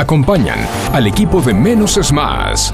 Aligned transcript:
acompañan 0.00 0.58
al 0.94 1.06
equipo 1.06 1.42
de 1.42 1.52
Menos 1.52 1.98
es 1.98 2.10
Más. 2.10 2.72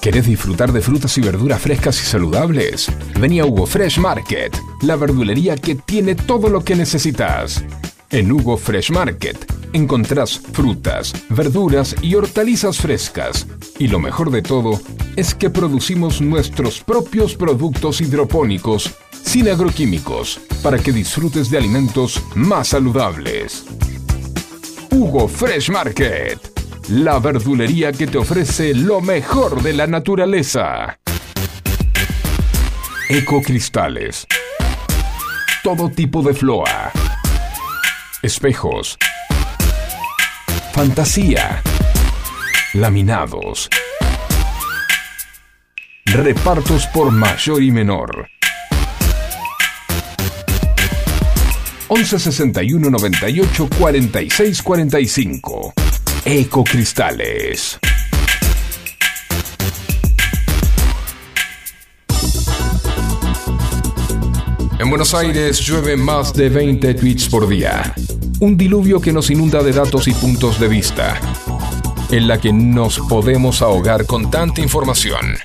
¿Querés 0.00 0.26
disfrutar 0.26 0.72
de 0.72 0.80
frutas 0.80 1.18
y 1.18 1.20
verduras 1.20 1.60
frescas 1.60 2.02
y 2.02 2.06
saludables? 2.06 2.90
Vení 3.18 3.40
a 3.40 3.44
Hugo 3.44 3.66
Fresh 3.66 3.98
Market, 3.98 4.56
la 4.80 4.96
verdulería 4.96 5.56
que 5.56 5.74
tiene 5.74 6.14
todo 6.14 6.48
lo 6.48 6.64
que 6.64 6.74
necesitas. 6.74 7.62
En 8.08 8.32
Hugo 8.32 8.56
Fresh 8.56 8.90
Market 8.90 9.36
encontrás 9.74 10.40
frutas, 10.52 11.12
verduras 11.28 11.94
y 12.00 12.14
hortalizas 12.14 12.78
frescas. 12.78 13.46
Y 13.78 13.88
lo 13.88 13.98
mejor 13.98 14.30
de 14.30 14.40
todo 14.40 14.80
es 15.16 15.34
que 15.34 15.50
producimos 15.50 16.22
nuestros 16.22 16.80
propios 16.80 17.36
productos 17.36 18.00
hidropónicos 18.00 18.90
sin 19.22 19.46
agroquímicos 19.50 20.40
para 20.62 20.78
que 20.78 20.90
disfrutes 20.90 21.50
de 21.50 21.58
alimentos 21.58 22.22
más 22.34 22.68
saludables. 22.68 23.66
Hugo 25.02 25.26
Fresh 25.26 25.70
Market, 25.70 26.38
la 26.90 27.18
verdulería 27.18 27.90
que 27.90 28.06
te 28.06 28.18
ofrece 28.18 28.74
lo 28.74 29.00
mejor 29.00 29.62
de 29.62 29.72
la 29.72 29.86
naturaleza. 29.86 30.98
Ecocristales. 33.08 34.26
Todo 35.64 35.88
tipo 35.88 36.22
de 36.22 36.34
floa. 36.34 36.92
Espejos. 38.22 38.98
Fantasía. 40.74 41.62
Laminados. 42.74 43.70
Repartos 46.04 46.86
por 46.88 47.10
mayor 47.10 47.62
y 47.62 47.70
menor. 47.70 48.28
11 51.92 52.20
61 52.20 52.88
98 52.88 53.68
46 53.76 54.62
45. 54.62 55.74
Ecocristales. 56.24 57.80
En 64.78 64.88
Buenos 64.88 65.14
Aires 65.14 65.58
llueve 65.58 65.96
más 65.96 66.32
de 66.32 66.48
20 66.48 66.94
tweets 66.94 67.28
por 67.28 67.48
día. 67.48 67.92
Un 68.38 68.56
diluvio 68.56 69.00
que 69.00 69.12
nos 69.12 69.28
inunda 69.28 69.60
de 69.64 69.72
datos 69.72 70.06
y 70.06 70.12
puntos 70.12 70.60
de 70.60 70.68
vista, 70.68 71.20
en 72.12 72.28
la 72.28 72.40
que 72.40 72.52
nos 72.52 73.00
podemos 73.00 73.62
ahogar 73.62 74.06
con 74.06 74.30
tanta 74.30 74.60
información. 74.60 75.36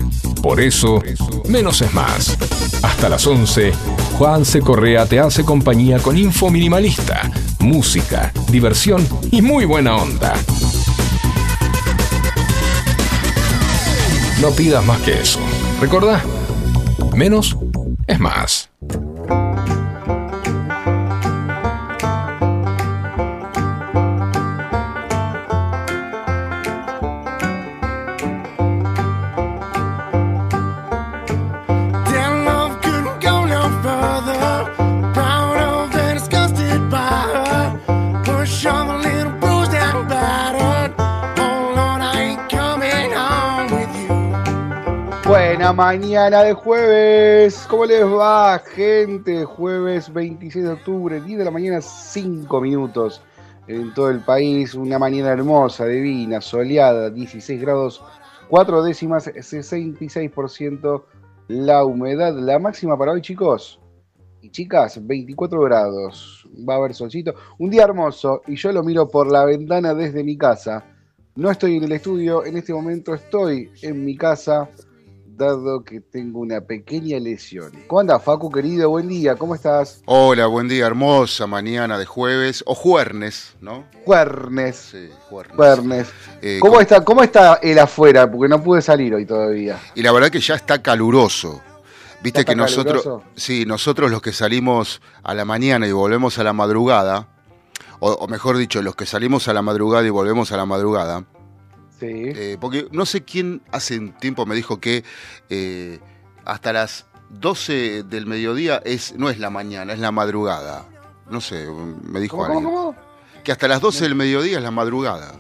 Por 0.44 0.62
eso, 0.62 1.02
menos 1.50 1.82
es 1.82 1.92
más. 1.92 2.38
Hasta 2.82 3.10
las 3.10 3.26
11, 3.26 3.74
Juan 4.18 4.46
C. 4.46 4.62
Correa 4.62 5.06
te 5.06 5.20
hace 5.20 5.44
compañía 5.44 6.00
con 6.00 6.18
info 6.18 6.50
minimalista, 6.50 7.30
música, 7.60 8.32
diversión 8.50 9.08
y 9.32 9.42
muy 9.42 9.66
buena 9.66 9.96
onda. 9.96 10.34
No 14.42 14.52
pidas 14.52 14.86
más 14.86 15.00
que 15.02 15.20
eso. 15.20 15.40
Recordá, 15.82 16.22
menos 17.16 17.58
es 18.08 18.20
más. 18.20 18.70
Buena 45.66 45.78
mañana 45.78 46.44
de 46.44 46.54
jueves. 46.54 47.66
¿Cómo 47.68 47.88
les 47.88 48.06
va, 48.06 48.60
gente? 48.60 49.46
Jueves 49.46 50.14
26 50.14 50.64
de 50.64 50.72
octubre, 50.72 51.20
10 51.20 51.40
de 51.40 51.44
la 51.44 51.50
mañana, 51.50 51.82
5 51.82 52.62
minutos 52.62 53.24
en 53.66 53.92
todo 53.96 54.12
el 54.12 54.20
país. 54.20 54.76
Una 54.76 55.00
mañana 55.00 55.32
hermosa, 55.32 55.88
divina, 55.88 56.40
soleada, 56.40 57.10
16 57.10 57.60
grados, 57.60 58.04
4 58.48 58.84
décimas, 58.84 59.26
66% 59.26 61.04
la 61.48 61.84
humedad. 61.84 62.36
La 62.36 62.60
máxima 62.60 62.96
para 62.96 63.14
hoy, 63.14 63.22
chicos 63.22 63.80
y 64.44 64.52
chicas, 64.52 65.04
24 65.04 65.60
grados. 65.62 66.48
Va 66.70 66.76
a 66.76 66.78
haber 66.78 66.94
solcito. 66.94 67.34
Un 67.58 67.72
día 67.72 67.86
hermoso 67.86 68.44
y 68.46 68.56
yo 68.56 68.72
lo 68.72 68.84
miro 68.84 69.10
por 69.10 69.32
la 69.32 69.46
ventana 69.46 69.96
desde 69.96 70.24
mi 70.24 70.38
casa. 70.38 70.86
No 71.38 71.50
estoy 71.50 71.78
en 71.78 71.86
el 71.86 71.92
estudio, 71.92 72.46
en 72.46 72.56
este 72.56 72.72
momento 72.72 73.16
estoy 73.16 73.72
en 73.82 74.06
mi 74.06 74.16
casa, 74.16 74.70
dado 75.38 75.84
que 75.84 76.00
tengo 76.02 76.40
una 76.40 76.62
pequeña 76.62 77.20
lesión. 77.20 77.72
¿Cómo 77.88 78.00
andas, 78.02 78.24
Facu, 78.24 78.50
querido? 78.52 78.90
Buen 78.90 79.08
día, 79.08 79.36
¿cómo 79.36 79.56
estás? 79.56 80.02
Hola, 80.06 80.48
buen 80.48 80.68
día, 80.68 80.86
hermosa 80.86 81.48
mañana 81.48 81.98
de 81.98 82.06
jueves 82.06 82.64
o 82.66 82.76
juernes, 82.76 83.56
¿no? 83.62 83.86
Juernes. 84.06 84.76
Sí, 84.92 85.10
juernes. 85.30 85.56
Juernes. 85.56 86.08
Eh, 86.42 86.58
¿Cómo 86.62 86.74
con- 86.74 86.82
está, 86.82 87.04
¿Cómo 87.04 87.24
está 87.24 87.56
él 87.62 87.78
afuera? 87.80 88.30
Porque 88.32 88.48
no 88.48 88.64
pude 88.64 88.82
salir 88.82 89.14
hoy 89.14 89.26
todavía. 89.26 89.80
Y 89.96 90.02
la 90.02 90.12
verdad 90.12 90.30
que 90.30 90.40
ya 90.40 90.56
está 90.56 90.82
caluroso. 90.82 91.62
Viste 92.24 92.40
¿Ya 92.40 92.46
que 92.46 92.56
nosotros, 92.56 93.04
caluroso? 93.04 93.30
sí, 93.36 93.66
nosotros 93.66 94.10
los 94.10 94.22
que 94.22 94.32
salimos 94.34 95.02
a 95.22 95.34
la 95.34 95.46
mañana 95.46 95.86
y 95.88 95.92
volvemos 95.92 96.40
a 96.40 96.44
la 96.44 96.54
madrugada, 96.54 97.28
o, 98.00 98.12
o 98.12 98.28
mejor 98.28 98.58
dicho, 98.58 98.82
los 98.82 98.96
que 98.96 99.06
salimos 99.06 99.48
a 99.48 99.54
la 99.54 99.62
madrugada 99.62 100.06
y 100.08 100.10
volvemos 100.10 100.52
a 100.52 100.58
la 100.58 100.66
madrugada, 100.66 101.26
Sí. 102.00 102.08
eh, 102.36 102.58
porque 102.60 102.88
no 102.92 103.06
sé 103.06 103.24
quién 103.24 103.62
hace 103.72 103.98
un 104.00 104.12
tiempo 104.14 104.46
me 104.46 104.56
dijo 104.56 104.80
que 104.80 105.04
eh, 105.50 106.00
hasta 106.44 106.74
las 106.74 107.06
12 107.30 108.04
del 108.04 108.26
mediodía 108.26 108.82
es, 108.86 109.16
no 109.18 109.30
es 109.30 109.40
la 109.40 109.50
mañana, 109.50 109.94
es 109.94 110.00
la 110.00 110.12
madrugada. 110.12 110.86
No 111.30 111.42
sé, 111.42 111.68
me 112.04 112.20
dijo 112.20 112.38
¿Cómo, 112.38 112.46
alguien. 112.48 112.64
cómo? 112.66 112.96
Que 113.44 113.52
hasta 113.52 113.68
las 113.68 113.80
12 113.82 114.04
del 114.04 114.16
mediodía 114.16 114.58
es 114.58 114.64
la 114.64 114.72
madrugada, 114.72 115.34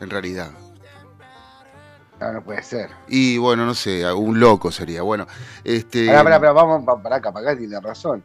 en 0.00 0.08
realidad. 0.10 0.50
No, 2.20 2.32
no 2.32 2.42
puede 2.42 2.62
ser. 2.62 2.90
Y 3.08 3.36
bueno, 3.36 3.66
no 3.66 3.74
sé, 3.74 4.10
un 4.12 4.40
loco 4.40 4.72
sería. 4.72 5.02
Bueno, 5.02 5.26
este. 5.64 6.06
Pará, 6.06 6.24
pará, 6.24 6.40
pará, 6.40 6.52
vamos, 6.52 6.84
pa- 6.84 7.02
pará, 7.02 7.20
capaz 7.20 7.42
que 7.44 7.56
tiene 7.56 7.78
razón. 7.80 8.24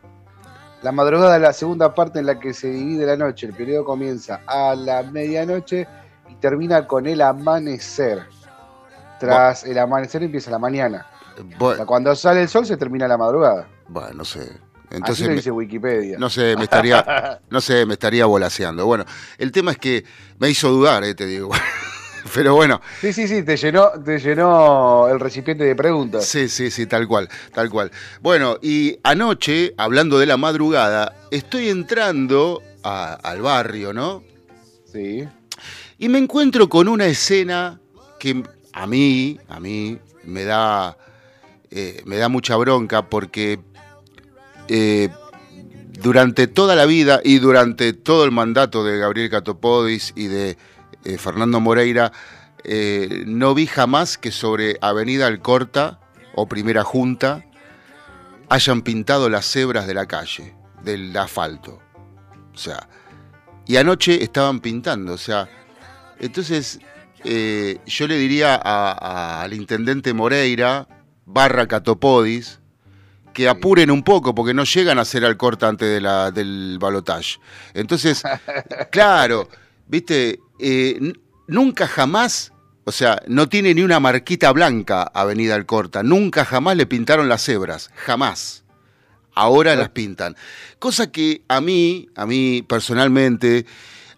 La 0.82 0.92
madrugada 0.94 1.36
es 1.36 1.42
la 1.42 1.54
segunda 1.54 1.94
parte 1.94 2.20
en 2.20 2.26
la 2.26 2.40
que 2.40 2.54
se 2.54 2.70
divide 2.70 3.06
la 3.06 3.18
noche. 3.18 3.48
El 3.48 3.54
periodo 3.54 3.84
comienza 3.84 4.42
a 4.48 4.76
la 4.76 5.04
medianoche 5.04 5.88
y 6.32 6.36
termina 6.36 6.88
con 6.88 7.06
el 7.08 7.22
amanecer. 7.22 8.24
Tras 9.20 9.64
el 9.66 9.78
amanecer 9.78 10.24
empieza 10.24 10.50
la 10.50 10.58
mañana. 10.60 11.06
O 11.60 11.76
sea, 11.76 11.86
cuando 11.86 12.16
sale 12.16 12.42
el 12.42 12.50
sol 12.50 12.66
se 12.66 12.78
termina 12.78 13.08
la 13.08 13.18
madrugada. 13.18 13.68
bueno, 13.88 14.14
no 14.16 14.26
sé. 14.26 14.40
Así 14.42 14.98
Entonces, 15.24 15.46
me- 15.46 15.52
Wikipedia. 15.52 16.18
no 16.20 16.30
sé, 16.30 16.56
me 16.58 16.64
estaría, 16.64 17.40
no 17.50 17.62
sé, 17.62 17.86
me 17.86 17.94
estaría 17.94 18.26
volaseando. 18.26 18.86
Bueno, 18.86 19.06
el 19.38 19.52
tema 19.52 19.72
es 19.72 19.78
que 19.78 20.04
me 20.38 20.50
hizo 20.50 20.70
dudar, 20.70 21.04
eh, 21.06 21.16
te 21.16 21.26
digo. 21.26 21.50
Pero 22.36 22.54
bueno, 22.56 22.82
Sí, 23.00 23.14
sí, 23.14 23.28
sí, 23.28 23.42
te 23.44 23.56
llenó, 23.58 23.90
te 24.04 24.20
llenó 24.20 25.08
el 25.08 25.20
recipiente 25.20 25.64
de 25.64 25.76
preguntas. 25.76 26.26
sí, 26.26 26.50
sí, 26.50 26.70
sí, 26.70 26.86
tal 26.88 27.08
cual, 27.08 27.30
tal 27.54 27.70
cual. 27.70 27.90
Bueno, 28.22 28.58
y 28.62 29.00
anoche, 29.04 29.74
hablando 29.78 30.20
de 30.20 30.26
la 30.28 30.38
madrugada, 30.38 31.16
estoy 31.32 31.70
entrando 31.70 32.62
a- 32.84 33.14
al 33.14 33.42
barrio, 33.42 33.94
¿no? 33.94 34.24
Sí. 34.92 35.28
Y 36.02 36.10
me 36.10 36.18
encuentro 36.18 36.68
con 36.68 36.88
una 36.88 37.06
escena 37.06 37.80
que 38.20 38.44
a 38.74 38.88
mí, 38.88 39.40
a 39.48 39.60
mí, 39.60 40.00
me 40.24 40.46
da, 40.46 40.98
eh, 41.70 42.02
me 42.06 42.18
da 42.18 42.28
mucha 42.28 42.56
bronca 42.56 43.08
porque 43.08 43.60
eh, 44.68 45.10
durante 46.02 46.48
toda 46.48 46.76
la 46.76 46.88
vida 46.88 47.22
y 47.24 47.38
durante 47.38 47.94
todo 47.94 48.26
el 48.26 48.32
mandato 48.32 48.84
de 48.84 48.98
Gabriel 48.98 49.30
Catopodis 49.30 50.14
y 50.16 50.26
de 50.26 50.58
eh, 51.04 51.18
Fernando 51.20 51.60
Moreira, 51.60 52.12
no 53.28 53.54
vi 53.54 53.68
jamás 53.68 54.18
que 54.18 54.32
sobre 54.32 54.80
Avenida 54.82 55.28
Alcorta 55.28 56.00
o 56.34 56.48
Primera 56.48 56.84
Junta 56.84 57.46
hayan 58.50 58.82
pintado 58.82 59.30
las 59.30 59.46
cebras 59.46 59.86
de 59.86 59.94
la 59.94 60.08
calle, 60.08 60.56
del 60.84 61.16
asfalto. 61.16 61.80
O 62.56 62.58
sea, 62.58 62.90
y 63.68 63.78
anoche 63.78 64.24
estaban 64.24 64.62
pintando, 64.62 65.14
o 65.14 65.18
sea, 65.20 65.48
entonces 66.22 66.80
eh, 67.24 67.78
yo 67.86 68.08
le 68.08 68.18
diría 68.18 68.56
a- 68.56 68.92
a- 68.94 69.42
al 69.44 69.54
intendente 69.54 70.14
Moreira, 70.14 70.88
barra 71.26 71.68
Catopodis, 71.68 72.60
que 73.34 73.48
apuren 73.48 73.92
un 73.92 74.04
poco 74.04 74.34
porque 74.36 74.54
no 74.54 74.64
llegan 74.64 74.98
a 74.98 75.04
hacer 75.04 75.24
Alcorta 75.24 75.68
antes 75.68 75.88
de 75.90 76.02
la, 76.02 76.32
del 76.32 76.78
balotaje. 76.80 77.38
Entonces, 77.74 78.24
claro, 78.92 79.48
viste, 79.88 80.40
Eh, 80.64 81.14
nunca 81.48 81.88
jamás, 81.88 82.54
o 82.84 82.92
sea, 82.92 83.20
no 83.28 83.50
tiene 83.50 83.74
ni 83.74 83.82
una 83.82 84.00
marquita 84.00 84.52
blanca 84.52 85.04
Avenida 85.04 85.56
Alcorta, 85.56 86.04
nunca 86.04 86.46
jamás 86.46 86.78
le 86.78 86.86
pintaron 86.86 87.28
las 87.30 87.44
cebras, 87.44 87.90
jamás. 87.96 88.64
Ahora 89.34 89.76
las 89.76 89.90
pintan. 89.90 90.36
Cosa 90.78 91.12
que 91.12 91.42
a 91.48 91.62
mí, 91.62 92.10
a 92.16 92.26
mí 92.28 92.62
personalmente, 92.68 93.66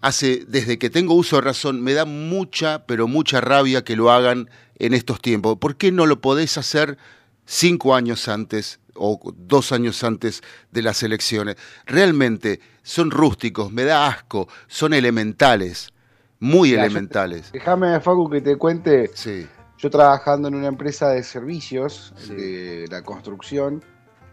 hace, 0.04 0.44
desde 0.48 0.78
que 0.78 0.90
tengo 0.90 1.14
uso 1.16 1.38
de 1.38 1.44
razón, 1.44 1.82
me 1.82 1.94
da 1.94 2.04
mucha, 2.06 2.86
pero 2.86 3.08
mucha 3.08 3.40
rabia 3.42 3.84
que 3.86 3.96
lo 3.96 4.12
hagan 4.12 4.50
en 4.78 4.94
estos 4.94 5.22
tiempos. 5.22 5.58
¿Por 5.58 5.78
qué 5.78 5.92
no 5.94 6.06
lo 6.06 6.20
podés 6.20 6.58
hacer 6.58 6.98
cinco 7.46 7.96
años 7.96 8.28
antes 8.28 8.80
o 8.96 9.18
dos 9.36 9.72
años 9.72 10.04
antes 10.04 10.42
de 10.72 10.82
las 10.82 11.04
elecciones? 11.04 11.56
Realmente 11.86 12.60
son 12.84 13.12
rústicos, 13.12 13.72
me 13.72 13.86
da 13.86 14.08
asco, 14.08 14.50
son 14.68 14.94
elementales, 14.94 15.94
muy 16.40 16.72
Mira, 16.72 16.84
elementales. 16.86 17.52
Déjame, 17.54 17.98
Facu, 18.02 18.30
que 18.30 18.42
te 18.42 18.58
cuente. 18.58 19.10
Sí, 19.16 19.48
Yo 19.78 19.90
trabajando 19.90 20.50
en 20.50 20.56
una 20.56 20.68
empresa 20.68 21.10
de 21.10 21.24
servicios 21.24 22.14
Sí. 22.18 22.34
de 22.36 22.88
la 22.90 23.02
construcción, 23.04 23.82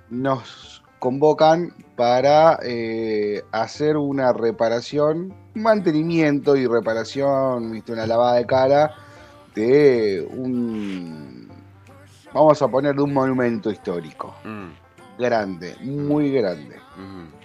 nos 0.08 0.79
convocan 1.00 1.74
para 1.96 2.60
eh, 2.62 3.42
hacer 3.50 3.96
una 3.96 4.32
reparación, 4.32 5.34
mantenimiento 5.54 6.54
y 6.54 6.66
reparación, 6.66 7.72
viste, 7.72 7.92
una 7.92 8.06
lavada 8.06 8.36
de 8.36 8.46
cara 8.46 8.94
de 9.54 10.28
un, 10.36 11.48
vamos 12.32 12.62
a 12.62 12.68
poner, 12.68 12.94
de 12.94 13.02
un 13.02 13.12
monumento 13.12 13.70
histórico, 13.70 14.34
Mm, 14.44 15.18
grande, 15.18 15.76
muy 15.80 16.30
grande. 16.30 16.76
mm, 16.96 17.40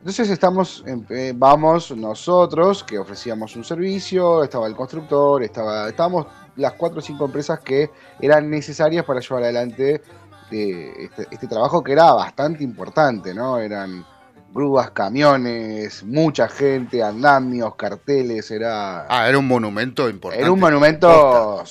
Entonces 0.00 0.30
estamos, 0.30 0.84
eh, 0.86 1.32
vamos 1.34 1.90
nosotros 1.96 2.84
que 2.84 2.98
ofrecíamos 2.98 3.56
un 3.56 3.64
servicio, 3.64 4.44
estaba 4.44 4.66
el 4.66 4.76
constructor, 4.76 5.42
estaba, 5.42 5.88
estábamos 5.88 6.26
las 6.56 6.74
cuatro 6.74 6.98
o 6.98 7.02
cinco 7.02 7.24
empresas 7.24 7.60
que 7.60 7.90
eran 8.20 8.50
necesarias 8.50 9.04
para 9.04 9.20
llevar 9.20 9.44
adelante 9.44 10.02
eh, 10.50 10.92
este, 10.98 11.26
este 11.30 11.46
trabajo 11.46 11.82
que 11.82 11.92
era 11.92 12.12
bastante 12.12 12.64
importante, 12.64 13.34
¿no? 13.34 13.58
Eran 13.58 14.04
grúas, 14.52 14.90
camiones, 14.90 16.02
mucha 16.04 16.48
gente, 16.48 17.02
andamios, 17.02 17.74
carteles, 17.76 18.50
era, 18.50 19.06
Ah, 19.08 19.28
era 19.28 19.38
un 19.38 19.46
monumento 19.46 20.08
importante. 20.08 20.42
era 20.42 20.52
un 20.52 20.60
monumento 20.60 21.62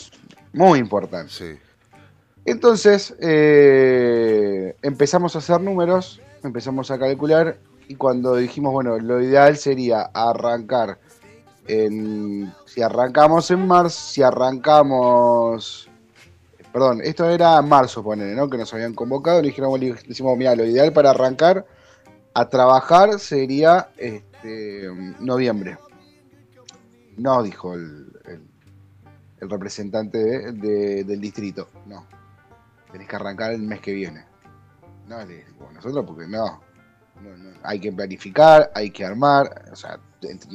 muy 0.54 0.80
importante. 0.80 1.32
Sí. 1.32 1.60
Entonces 2.46 3.16
eh, 3.20 4.76
empezamos 4.82 5.36
a 5.36 5.40
hacer 5.40 5.60
números, 5.60 6.22
empezamos 6.44 6.92
a 6.92 6.98
calcular 6.98 7.58
y 7.90 7.96
cuando 7.96 8.36
dijimos, 8.36 8.72
bueno, 8.74 8.98
lo 9.00 9.22
ideal 9.22 9.58
sería 9.58 10.10
arrancar 10.14 10.98
en, 11.68 12.54
si 12.66 12.82
arrancamos 12.82 13.52
en 13.52 13.68
marzo, 13.68 14.00
si 14.12 14.24
arrancamos, 14.24 15.90
perdón, 16.78 17.02
esto 17.04 17.28
era 17.28 17.60
marzo, 17.64 18.04
ponele, 18.04 18.36
¿no? 18.36 18.48
Que 18.48 18.58
nos 18.58 18.72
habían 18.72 18.94
convocado, 18.94 19.42
le 19.42 19.48
dijimos, 19.48 19.80
le 19.80 19.94
decimos, 20.08 20.38
mira, 20.38 20.56
lo 20.56 20.64
ideal 20.64 20.94
para 20.94 21.10
arrancar 21.10 21.66
a 22.36 22.48
trabajar 22.50 23.20
sería 23.20 23.90
este, 23.98 24.88
noviembre. 25.20 25.80
No, 27.18 27.42
dijo 27.42 27.74
el, 27.74 28.06
representante 29.40 30.20
de- 30.20 30.52
de- 30.52 31.04
del 31.04 31.20
distrito, 31.20 31.68
no 31.88 32.06
tenés 32.92 33.08
que 33.08 33.16
arrancar 33.16 33.54
el 33.54 33.62
mes 33.64 33.80
que 33.82 33.94
viene. 33.94 34.26
No, 35.08 35.18
le 35.26 35.46
digo, 35.46 35.70
nosotros 35.74 36.06
porque 36.06 36.28
no. 36.28 36.62
No, 37.22 37.36
no. 37.38 37.58
Hay 37.64 37.80
que 37.80 37.92
planificar, 37.92 38.72
hay 38.76 38.92
que 38.92 39.04
armar, 39.04 39.66
o 39.72 39.76
sea, 39.76 40.00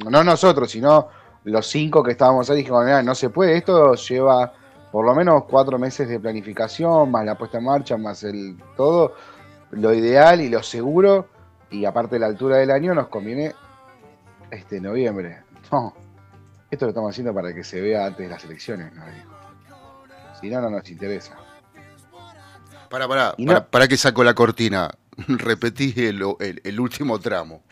no 0.05 0.23
nosotros, 0.23 0.71
sino 0.71 1.09
los 1.45 1.67
cinco 1.67 2.01
que 2.05 2.13
estábamos 2.13 2.49
ahí, 2.49 2.59
dijimos, 2.59 2.85
"Mirá, 2.85 3.03
no 3.03 3.15
se 3.17 3.29
puede, 3.31 3.57
esto 3.57 3.95
lleva 3.97 4.53
por 4.93 5.05
lo 5.07 5.15
menos 5.15 5.45
cuatro 5.45 5.79
meses 5.79 6.09
de 6.09 6.21
planificación, 6.21 7.11
más 7.11 7.25
la 7.25 7.37
puesta 7.37 7.59
en 7.59 7.65
marcha, 7.65 7.97
más 7.97 8.23
el 8.23 8.57
todo. 8.77 9.15
Lo 9.73 9.93
ideal 9.95 10.41
y 10.43 10.51
lo 10.51 10.63
seguro, 10.63 11.29
y 11.71 11.85
aparte 11.87 12.17
de 12.17 12.21
la 12.21 12.27
altura 12.27 12.59
del 12.59 12.71
año, 12.71 12.95
nos 12.95 13.09
conviene 13.09 13.55
este 14.51 14.81
noviembre. 14.81 15.41
No, 15.73 15.95
esto 16.71 16.85
lo 16.85 16.91
estamos 16.91 17.11
haciendo 17.11 17.33
para 17.33 17.55
que 17.55 17.65
se 17.65 17.81
vea 17.81 18.05
antes 18.07 18.27
de 18.27 18.29
las 18.29 18.45
elecciones, 18.45 18.93
nos 18.95 19.07
dijo. 19.07 19.31
Si 20.41 20.51
no, 20.51 20.61
no 20.61 20.69
nos 20.71 20.89
interesa. 20.91 21.37
Para, 22.91 23.09
para, 23.09 23.35
no- 23.39 23.47
para, 23.47 23.67
para 23.67 23.89
que 23.89 23.97
saco 23.97 24.23
la 24.23 24.35
cortina. 24.35 24.91
Repetí 25.29 25.95
el, 25.97 26.23
el- 26.41 26.61
el 26.65 26.81
último 26.81 27.19
tramo. 27.19 27.63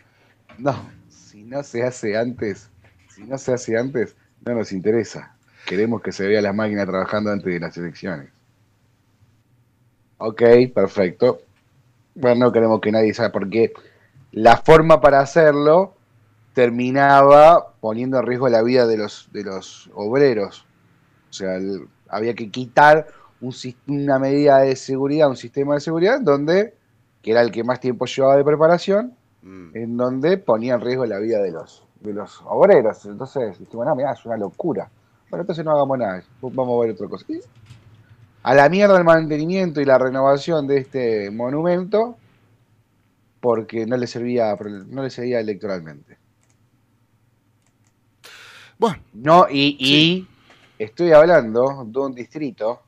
No, 0.57 0.75
si 1.09 1.43
no 1.45 1.63
se 1.63 1.83
hace 1.83 2.17
antes, 2.17 2.71
si 3.15 3.25
no 3.25 3.37
se 3.37 3.53
hace 3.53 3.77
antes, 3.77 4.17
no 4.47 4.55
nos 4.55 4.73
interesa. 4.73 5.35
Queremos 5.71 6.03
que 6.03 6.11
se 6.11 6.27
vea 6.27 6.43
la 6.43 6.53
máquina 6.53 6.85
trabajando 6.85 7.31
antes 7.31 7.47
de 7.55 7.61
las 7.61 7.77
elecciones. 7.77 8.29
Ok, 10.19 10.43
perfecto. 10.75 11.43
Bueno, 12.17 12.47
no 12.47 12.53
queremos 12.53 12.81
que 12.81 12.91
nadie 12.91 13.15
sabe 13.15 13.31
porque 13.31 13.73
la 14.33 14.57
forma 14.57 15.01
para 15.01 15.21
hacerlo 15.21 15.95
terminaba 16.55 17.73
poniendo 17.81 18.19
en 18.19 18.27
riesgo 18.27 18.49
la 18.49 18.63
vida 18.63 18.89
de 18.89 18.97
los, 18.97 19.29
de 19.33 19.45
los 19.45 19.89
obreros. 19.95 20.65
O 21.31 21.33
sea, 21.33 21.55
el- 21.55 21.87
había 22.09 22.35
que 22.35 22.51
quitar 22.51 23.07
un 23.41 23.55
una 23.87 24.19
medida 24.19 24.59
de 24.59 24.75
seguridad, 24.75 25.29
un 25.29 25.37
sistema 25.37 25.75
de 25.75 25.81
seguridad, 25.81 26.21
donde, 26.21 26.75
que 27.23 27.31
era 27.31 27.43
el 27.43 27.53
que 27.53 27.63
más 27.63 27.79
tiempo 27.79 28.07
llevaba 28.07 28.37
de 28.37 28.43
preparación, 28.45 29.15
Mm. 29.43 29.71
en 29.77 29.97
donde 29.97 30.37
ponía 30.37 30.75
en 30.75 30.81
riesgo 30.81 31.07
la 31.07 31.21
vida 31.21 31.39
de 31.41 31.53
los, 31.53 31.85
de 32.01 32.13
los 32.13 32.43
obreros. 32.45 33.07
Entonces 33.07 33.57
dijimos, 33.61 33.87
no, 33.87 33.95
mirá, 33.95 34.13
es 34.15 34.27
una 34.27 34.37
locura. 34.37 34.91
Bueno, 35.31 35.43
entonces 35.43 35.65
no 35.65 35.71
hagamos 35.71 35.99
nada, 35.99 36.25
vamos 36.43 36.79
a 36.79 36.87
ver 36.87 36.95
otra 36.95 37.09
cosa. 37.09 37.25
Y 37.29 37.41
a 38.43 38.55
la 38.55 38.69
mierda 38.69 38.99
el 38.99 39.05
mantenimiento 39.05 39.81
y 39.81 39.85
la 39.85 39.99
renovación 39.99 40.67
de 40.67 40.79
este 40.79 41.31
monumento, 41.31 42.17
porque 43.41 43.87
no 43.87 43.97
le 43.97 44.07
servía, 44.07 44.57
no 44.89 45.03
le 45.03 45.11
servía 45.11 45.41
electoralmente. 45.41 46.19
Bueno, 48.79 48.99
No, 49.13 49.47
y, 49.51 49.77
y 49.79 50.27
estoy 50.79 51.13
hablando 51.13 51.85
de 51.87 51.99
un 51.99 52.15
distrito 52.15 52.81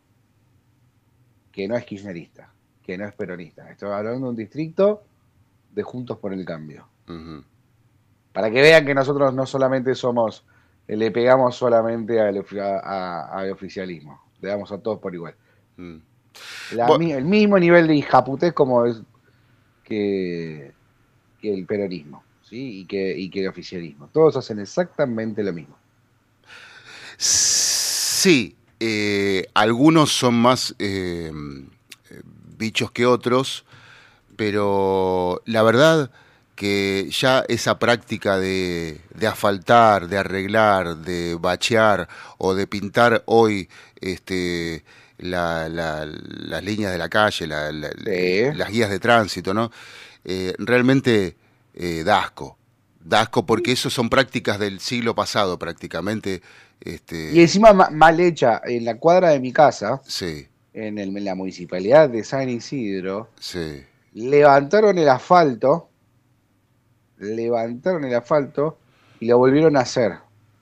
que 1.53 1.69
no 1.69 1.77
es 1.77 1.85
kirchnerista, 1.85 2.51
que 2.83 2.97
no 2.97 3.07
es 3.07 3.15
peronista. 3.15 3.71
Estoy 3.71 3.91
hablando 3.91 4.25
de 4.25 4.31
un 4.31 4.37
distrito 4.37 5.03
de 5.71 5.83
Juntos 5.83 6.19
por 6.19 6.33
el 6.33 6.45
Cambio. 6.45 6.89
Para 8.33 8.51
que 8.51 8.63
vean 8.63 8.87
que 8.87 8.95
nosotros 8.95 9.35
no 9.35 9.45
solamente 9.45 9.95
somos, 9.95 10.45
le 10.89 11.11
pegamos 11.11 11.57
solamente 11.57 12.21
al, 12.21 12.37
ofi- 12.37 12.61
a- 12.61 12.79
a- 12.81 13.39
al 13.41 13.51
oficialismo, 13.53 14.21
le 14.41 14.49
damos 14.49 14.71
a 14.73 14.79
todos 14.79 14.99
por 14.99 15.15
igual. 15.15 15.35
Mm. 15.77 15.97
La 16.73 16.87
el 16.97 17.25
mismo 17.25 17.59
nivel 17.59 17.87
de 17.87 17.97
hijaputez 17.97 18.53
como 18.53 18.87
es 18.87 19.03
que, 19.85 20.73
que 21.41 21.53
el 21.53 21.67
peronismo, 21.67 22.25
¿sí? 22.43 22.81
Y 22.81 22.85
que, 22.87 23.17
y 23.17 23.29
que 23.29 23.41
el 23.43 23.49
oficialismo. 23.49 24.09
Todos 24.13 24.37
hacen 24.37 24.59
exactamente 24.59 25.43
lo 25.43 25.53
mismo. 25.53 25.77
Sí, 27.19 28.57
eh, 28.81 29.47
algunos 29.55 30.13
son 30.13 30.35
más 30.35 30.75
eh, 30.79 31.31
bichos 32.57 32.91
que 32.91 33.07
otros, 33.07 33.65
pero 34.37 35.43
la 35.45 35.63
verdad 35.63 36.11
que 36.67 37.09
ya 37.11 37.45
esa 37.49 37.77
práctica 37.81 38.39
de, 38.39 39.01
de 39.17 39.27
asfaltar, 39.27 40.07
de 40.07 40.17
arreglar, 40.19 40.97
de 40.99 41.37
bachear 41.41 42.09
o 42.39 42.55
de 42.55 42.69
pintar 42.69 43.25
hoy 43.27 43.69
este, 44.01 44.85
la- 45.19 45.69
la- 45.69 46.07
las 46.07 46.63
líneas 46.63 46.93
de 46.93 46.99
la 46.99 47.09
calle, 47.09 47.49
la- 47.49 47.73
la- 47.73 47.91
Sí. 47.91 48.43
las 48.55 48.71
guías 48.71 48.91
de 48.91 49.01
tránsito, 49.01 49.53
¿no? 49.53 49.73
Eh, 50.25 50.55
realmente 50.59 51.35
eh, 51.75 52.05
da 52.05 52.21
asco. 52.21 52.57
Da 53.01 53.23
asco 53.23 53.45
porque 53.45 53.73
eso 53.73 53.91
son 53.91 54.09
prácticas 54.09 54.61
del 54.61 54.79
siglo 54.79 55.17
pasado 55.17 55.59
prácticamente. 55.59 56.43
Este, 56.81 57.33
Y 57.33 57.41
encima 57.41 57.73
ma- 57.73 57.91
mal 57.91 58.21
hecha, 58.21 58.61
en 58.65 58.85
la 58.85 58.99
cuadra 58.99 59.31
de 59.31 59.41
mi 59.41 59.53
casa, 59.53 60.01
Sí, 60.07 60.47
en, 60.75 60.99
el- 60.99 61.17
en 61.17 61.25
la 61.25 61.35
municipalidad 61.35 62.09
de 62.09 62.23
San 62.23 62.49
Isidro, 62.49 63.31
sí. 63.41 63.83
levantaron 64.15 64.97
el 64.99 65.09
asfalto, 65.09 65.89
levantaron 67.23 68.05
el 68.05 68.15
asfalto 68.15 68.79
y 69.21 69.27
lo 69.29 69.39
volvieron 69.39 69.77
a 69.77 69.81
hacer. 69.81 70.13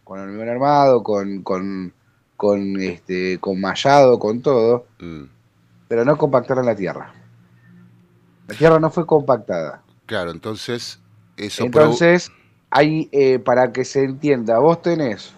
Con 0.05 0.21
hormigón 0.21 0.49
armado, 0.49 1.03
con, 1.03 1.43
con, 1.43 1.93
con, 2.37 2.81
este, 2.81 3.39
con 3.39 3.61
mallado, 3.61 4.19
con 4.19 4.43
todo, 4.43 4.87
mm. 4.99 5.23
pero 5.89 6.05
no 6.05 6.17
compactaron 6.19 6.67
la 6.67 6.75
tierra. 6.77 7.13
La 8.49 8.55
tierra 8.57 8.81
no 8.81 8.91
fue 8.91 9.07
compactada. 9.07 9.83
Claro, 10.07 10.33
entonces 10.33 10.99
eso 11.37 11.65
Entonces, 11.65 12.31
hay, 12.71 13.09
eh, 13.13 13.39
para 13.39 13.73
que 13.73 13.85
se 13.85 14.03
entienda, 14.05 14.59
vos 14.59 14.83
tenés 14.83 15.33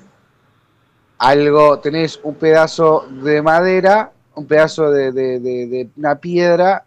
algo, 1.18 1.78
tenés 1.78 2.18
un 2.22 2.34
pedazo 2.34 3.06
de 3.22 3.42
madera, 3.42 4.12
un 4.34 4.46
pedazo 4.46 4.90
de, 4.90 5.12
de- 5.12 5.38
de- 5.38 5.66
de 5.66 5.90
una 5.96 6.16
piedra 6.16 6.84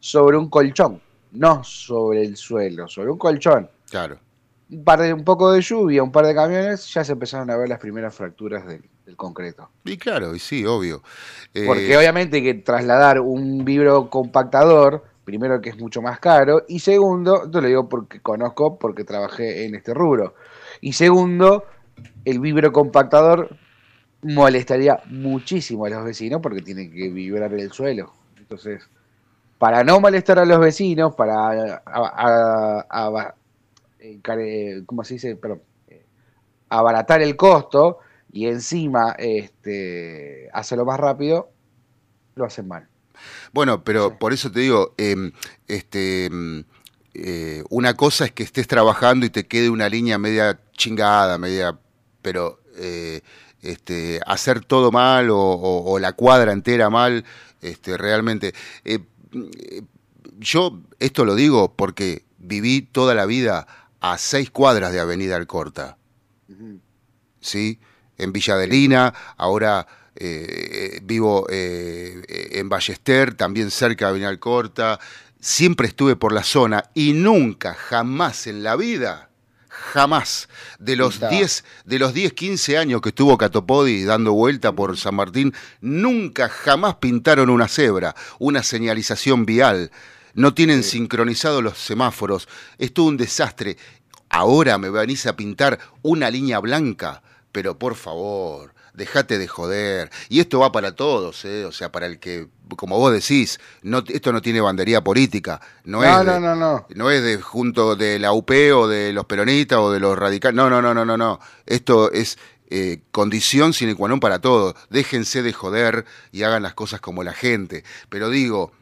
sobre 0.00 0.36
un 0.38 0.48
colchón, 0.48 1.00
no 1.32 1.62
sobre 1.62 2.24
el 2.24 2.36
suelo, 2.36 2.88
sobre 2.88 3.10
un 3.10 3.18
colchón. 3.18 3.68
Claro. 3.90 4.18
Un, 4.68 4.82
par 4.82 5.00
de, 5.00 5.12
un 5.12 5.22
poco 5.24 5.52
de 5.52 5.60
lluvia, 5.60 6.02
un 6.02 6.10
par 6.10 6.26
de 6.26 6.34
camiones, 6.34 6.92
ya 6.92 7.04
se 7.04 7.12
empezaron 7.12 7.50
a 7.50 7.56
ver 7.56 7.68
las 7.68 7.78
primeras 7.78 8.14
fracturas 8.14 8.66
del, 8.66 8.82
del 9.04 9.16
concreto. 9.16 9.70
Y 9.84 9.96
claro, 9.96 10.34
y 10.34 10.40
sí, 10.40 10.66
obvio. 10.66 11.02
Eh, 11.54 11.64
Porque 11.66 11.96
obviamente 11.96 12.38
hay 12.38 12.42
que 12.42 12.54
trasladar 12.54 13.20
un 13.20 13.64
vibro 13.64 14.10
compactador, 14.10 15.04
primero 15.24 15.60
que 15.60 15.70
es 15.70 15.78
mucho 15.78 16.02
más 16.02 16.18
caro, 16.18 16.64
y 16.68 16.80
segundo, 16.80 17.48
te 17.48 17.60
lo 17.60 17.68
digo 17.68 17.88
porque 17.88 18.20
conozco, 18.20 18.76
porque 18.78 19.04
trabajé 19.04 19.66
en 19.66 19.76
este 19.76 19.94
rubro. 19.94 20.34
Y 20.80 20.94
segundo, 20.94 21.64
el 22.24 22.40
vibrocompactador 22.40 23.56
molestaría 24.22 25.00
muchísimo 25.10 25.84
a 25.84 25.90
los 25.90 26.04
vecinos 26.04 26.40
porque 26.42 26.62
tienen 26.62 26.90
que 26.90 27.08
vibrar 27.10 27.52
el 27.54 27.70
suelo. 27.70 28.12
Entonces, 28.36 28.88
para 29.58 29.84
no 29.84 30.00
molestar 30.00 30.38
a 30.40 30.44
los 30.44 30.58
vecinos, 30.58 31.14
para 31.14 31.34
a- 31.50 31.82
a- 31.86 32.86
a- 32.90 33.34
encare- 34.00 34.84
¿cómo 34.86 35.04
se 35.04 35.14
dice? 35.14 35.36
Perdón, 35.36 35.62
eh, 35.88 36.06
abaratar 36.68 37.22
el 37.22 37.36
costo 37.36 37.98
y 38.32 38.46
encima 38.48 39.14
este, 39.18 40.48
hacerlo 40.52 40.84
más 40.84 41.00
rápido, 41.00 41.50
lo 42.36 42.44
hacen 42.44 42.68
mal. 42.68 42.88
Bueno, 43.52 43.82
pero 43.84 44.10
Sí. 44.10 44.16
por 44.18 44.32
eso 44.32 44.50
te 44.52 44.60
digo, 44.60 44.94
em, 44.98 45.32
este, 45.68 46.26
em, 46.26 46.64
eh, 47.14 47.64
una 47.70 47.94
cosa 47.94 48.26
es 48.26 48.32
que 48.32 48.42
estés 48.42 48.66
trabajando 48.68 49.24
y 49.26 49.30
te 49.30 49.46
quede 49.46 49.70
una 49.70 49.88
línea 49.88 50.18
media 50.18 50.60
chingada, 50.76 51.38
media, 51.38 51.78
pero 52.22 52.60
eh, 52.78 53.22
este, 53.62 54.20
hacer 54.26 54.64
todo 54.64 54.92
mal 54.92 55.30
o, 55.30 55.38
o- 55.38 55.92
o 55.92 55.98
la 55.98 56.12
cuadra 56.12 56.52
entera 56.52 56.90
mal, 56.90 57.24
este, 57.62 57.96
realmente. 57.96 58.52
eh, 58.84 59.00
eh, 59.32 59.82
yo 60.38 60.82
esto 61.00 61.24
lo 61.24 61.34
digo 61.34 61.74
porque 61.74 62.24
viví 62.38 62.82
toda 62.82 63.14
la 63.14 63.24
vida 63.26 63.66
a 64.12 64.18
seis 64.18 64.50
cuadras 64.50 64.92
de 64.92 65.00
Avenida 65.00 65.36
Alcorta. 65.36 65.98
¿sí? 67.40 67.80
En 68.18 68.32
Villa 68.32 68.54
Adelina, 68.54 69.12
ahora 69.36 69.86
eh, 70.14 71.00
vivo 71.02 71.46
eh, 71.50 72.22
en 72.52 72.68
Ballester, 72.68 73.34
también 73.34 73.70
cerca 73.70 74.06
de 74.06 74.10
Avenida 74.10 74.28
Alcorta. 74.28 74.98
Siempre 75.40 75.88
estuve 75.88 76.16
por 76.16 76.32
la 76.32 76.42
zona 76.42 76.90
y 76.94 77.12
nunca, 77.12 77.74
jamás 77.74 78.46
en 78.46 78.62
la 78.62 78.76
vida, 78.76 79.30
jamás, 79.68 80.48
de 80.78 80.96
los 80.96 81.14
Pintaba. 81.14 81.32
10, 81.32 81.64
de 81.84 81.98
los 81.98 82.14
10, 82.14 82.32
15 82.32 82.78
años 82.78 83.00
que 83.00 83.10
estuvo 83.10 83.36
Catopodi 83.36 84.04
dando 84.04 84.32
vuelta 84.32 84.72
por 84.72 84.96
San 84.96 85.14
Martín, 85.14 85.52
nunca, 85.80 86.48
jamás 86.48 86.96
pintaron 86.96 87.50
una 87.50 87.68
cebra, 87.68 88.14
una 88.38 88.62
señalización 88.62 89.46
vial. 89.46 89.90
No 90.36 90.54
tienen 90.54 90.82
sincronizados 90.84 91.62
los 91.62 91.76
semáforos. 91.78 92.48
Es 92.78 92.92
todo 92.94 93.06
un 93.06 93.16
desastre. 93.16 93.76
Ahora 94.28 94.78
me 94.78 94.90
venís 94.90 95.26
a 95.26 95.34
pintar 95.36 95.78
una 96.02 96.30
línea 96.30 96.58
blanca, 96.58 97.22
pero 97.52 97.78
por 97.78 97.94
favor, 97.94 98.74
dejate 98.92 99.38
de 99.38 99.46
joder. 99.48 100.10
Y 100.28 100.40
esto 100.40 100.58
va 100.60 100.72
para 100.72 100.94
todos, 100.94 101.44
¿eh? 101.44 101.64
o 101.64 101.72
sea, 101.72 101.90
para 101.92 102.06
el 102.06 102.18
que, 102.18 102.48
como 102.76 102.98
vos 102.98 103.12
decís, 103.12 103.60
no, 103.82 104.02
esto 104.06 104.32
no 104.32 104.42
tiene 104.42 104.60
bandería 104.60 105.02
política. 105.02 105.60
No, 105.84 106.02
No, 106.02 106.04
es 106.20 106.26
no, 106.26 106.32
de- 106.34 106.40
no, 106.40 106.56
no. 106.56 106.86
no 106.94 107.10
es 107.10 107.22
de 107.22 107.40
junto 107.40 107.94
de 107.96 108.18
la 108.18 108.32
UP 108.32 108.50
o 108.74 108.88
de 108.88 109.12
los 109.12 109.24
peronistas 109.26 109.78
o 109.78 109.90
de 109.92 110.00
los 110.00 110.18
radicales. 110.18 110.56
No, 110.56 110.68
no, 110.68 110.82
no, 110.82 110.92
no, 110.92 111.04
no, 111.04 111.16
no. 111.16 111.40
Esto 111.66 112.10
es 112.10 112.36
eh, 112.68 113.00
condición 113.12 113.72
sine 113.72 113.94
qua 113.94 114.08
non 114.08 114.18
para 114.18 114.40
todo. 114.40 114.74
Déjense 114.90 115.42
de 115.42 115.52
joder 115.52 116.04
y 116.32 116.42
hagan 116.42 116.64
las 116.64 116.74
cosas 116.74 117.00
como 117.00 117.22
la 117.22 117.32
gente. 117.32 117.84
Pero 118.08 118.28
digo, 118.28 118.72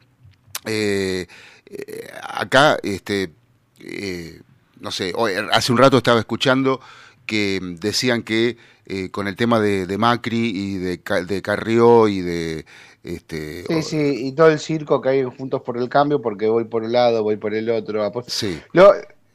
eh, 0.65 1.27
eh, 1.67 2.07
acá, 2.21 2.77
este, 2.83 3.31
eh, 3.79 4.41
no 4.79 4.91
sé, 4.91 5.13
hoy- 5.15 5.33
hace 5.51 5.71
un 5.71 5.77
rato 5.77 5.97
estaba 5.97 6.19
escuchando 6.19 6.79
que 7.25 7.59
decían 7.79 8.23
que 8.23 8.57
eh, 8.87 9.09
con 9.09 9.27
el 9.27 9.35
tema 9.35 9.59
de, 9.59 9.87
de 9.87 9.97
Macri 9.97 10.51
y 10.53 10.77
de, 10.77 10.99
Ca- 11.01 11.23
de 11.23 11.41
Carrió 11.41 12.07
y 12.07 12.21
de... 12.21 12.65
Este, 13.03 13.63
Sí, 13.67 13.73
o- 13.73 13.81
sí, 13.81 14.27
y 14.27 14.31
todo 14.33 14.49
el 14.49 14.59
circo 14.59 15.01
que 15.01 15.09
hay 15.09 15.23
juntos 15.23 15.61
por 15.61 15.77
el 15.77 15.89
cambio, 15.89 16.21
porque 16.21 16.47
voy 16.47 16.65
por 16.65 16.83
un 16.83 16.91
lado, 16.91 17.23
voy 17.23 17.37
por 17.37 17.53
el 17.55 17.69
otro. 17.69 18.11
sí. 18.27 18.59
Lo, 18.73 18.91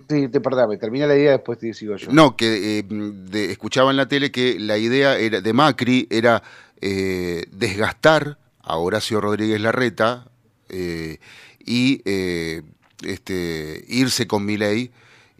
sí, 0.09 0.29
te 0.29 0.41
perdame, 0.41 0.77
termina 0.77 1.07
la 1.07 1.17
idea, 1.17 1.33
después 1.33 1.59
te 1.59 1.73
sigo 1.75 1.97
yo. 1.97 2.13
No, 2.13 2.37
que 2.37 2.79
eh, 2.81 2.85
de- 2.89 3.51
escuchaba 3.53 3.91
en 3.91 3.97
la 3.97 4.07
tele 4.09 4.31
que 4.31 4.59
la 4.59 4.77
idea 4.79 5.19
era, 5.19 5.41
de 5.41 5.53
Macri 5.53 6.07
era 6.11 6.43
eh, 6.81 7.45
desgastar 7.53 8.39
a 8.63 8.77
Horacio 8.77 9.21
Rodríguez 9.21 9.61
Larreta 9.61 10.27
eh, 10.71 11.19
y 11.65 12.00
eh, 12.05 12.62
este, 13.03 13.85
irse 13.89 14.27
con 14.27 14.45
Milei 14.45 14.91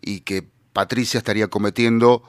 y 0.03 0.21
que 0.21 0.45
Patricia 0.73 1.19
estaría 1.19 1.49
cometiendo 1.49 2.23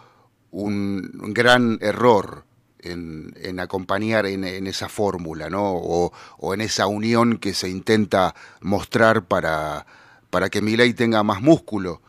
un, 0.51 1.11
gran 1.33 1.77
error 1.81 2.45
en, 2.79 3.33
en 3.41 3.59
acompañar 3.59 4.25
en, 4.25 4.43
en 4.43 4.67
esa 4.67 4.89
fórmula, 4.89 5.49
¿no? 5.49 5.73
O, 5.75 6.11
o 6.37 6.53
en 6.53 6.61
esa 6.61 6.87
unión 6.87 7.37
que 7.37 7.53
se 7.53 7.69
intenta 7.69 8.33
mostrar 8.61 9.25
para, 9.25 9.85
para 10.29 10.49
que 10.49 10.61
Milei 10.61 10.93
tenga 10.93 11.23
más 11.23 11.41
músculo. 11.41 12.01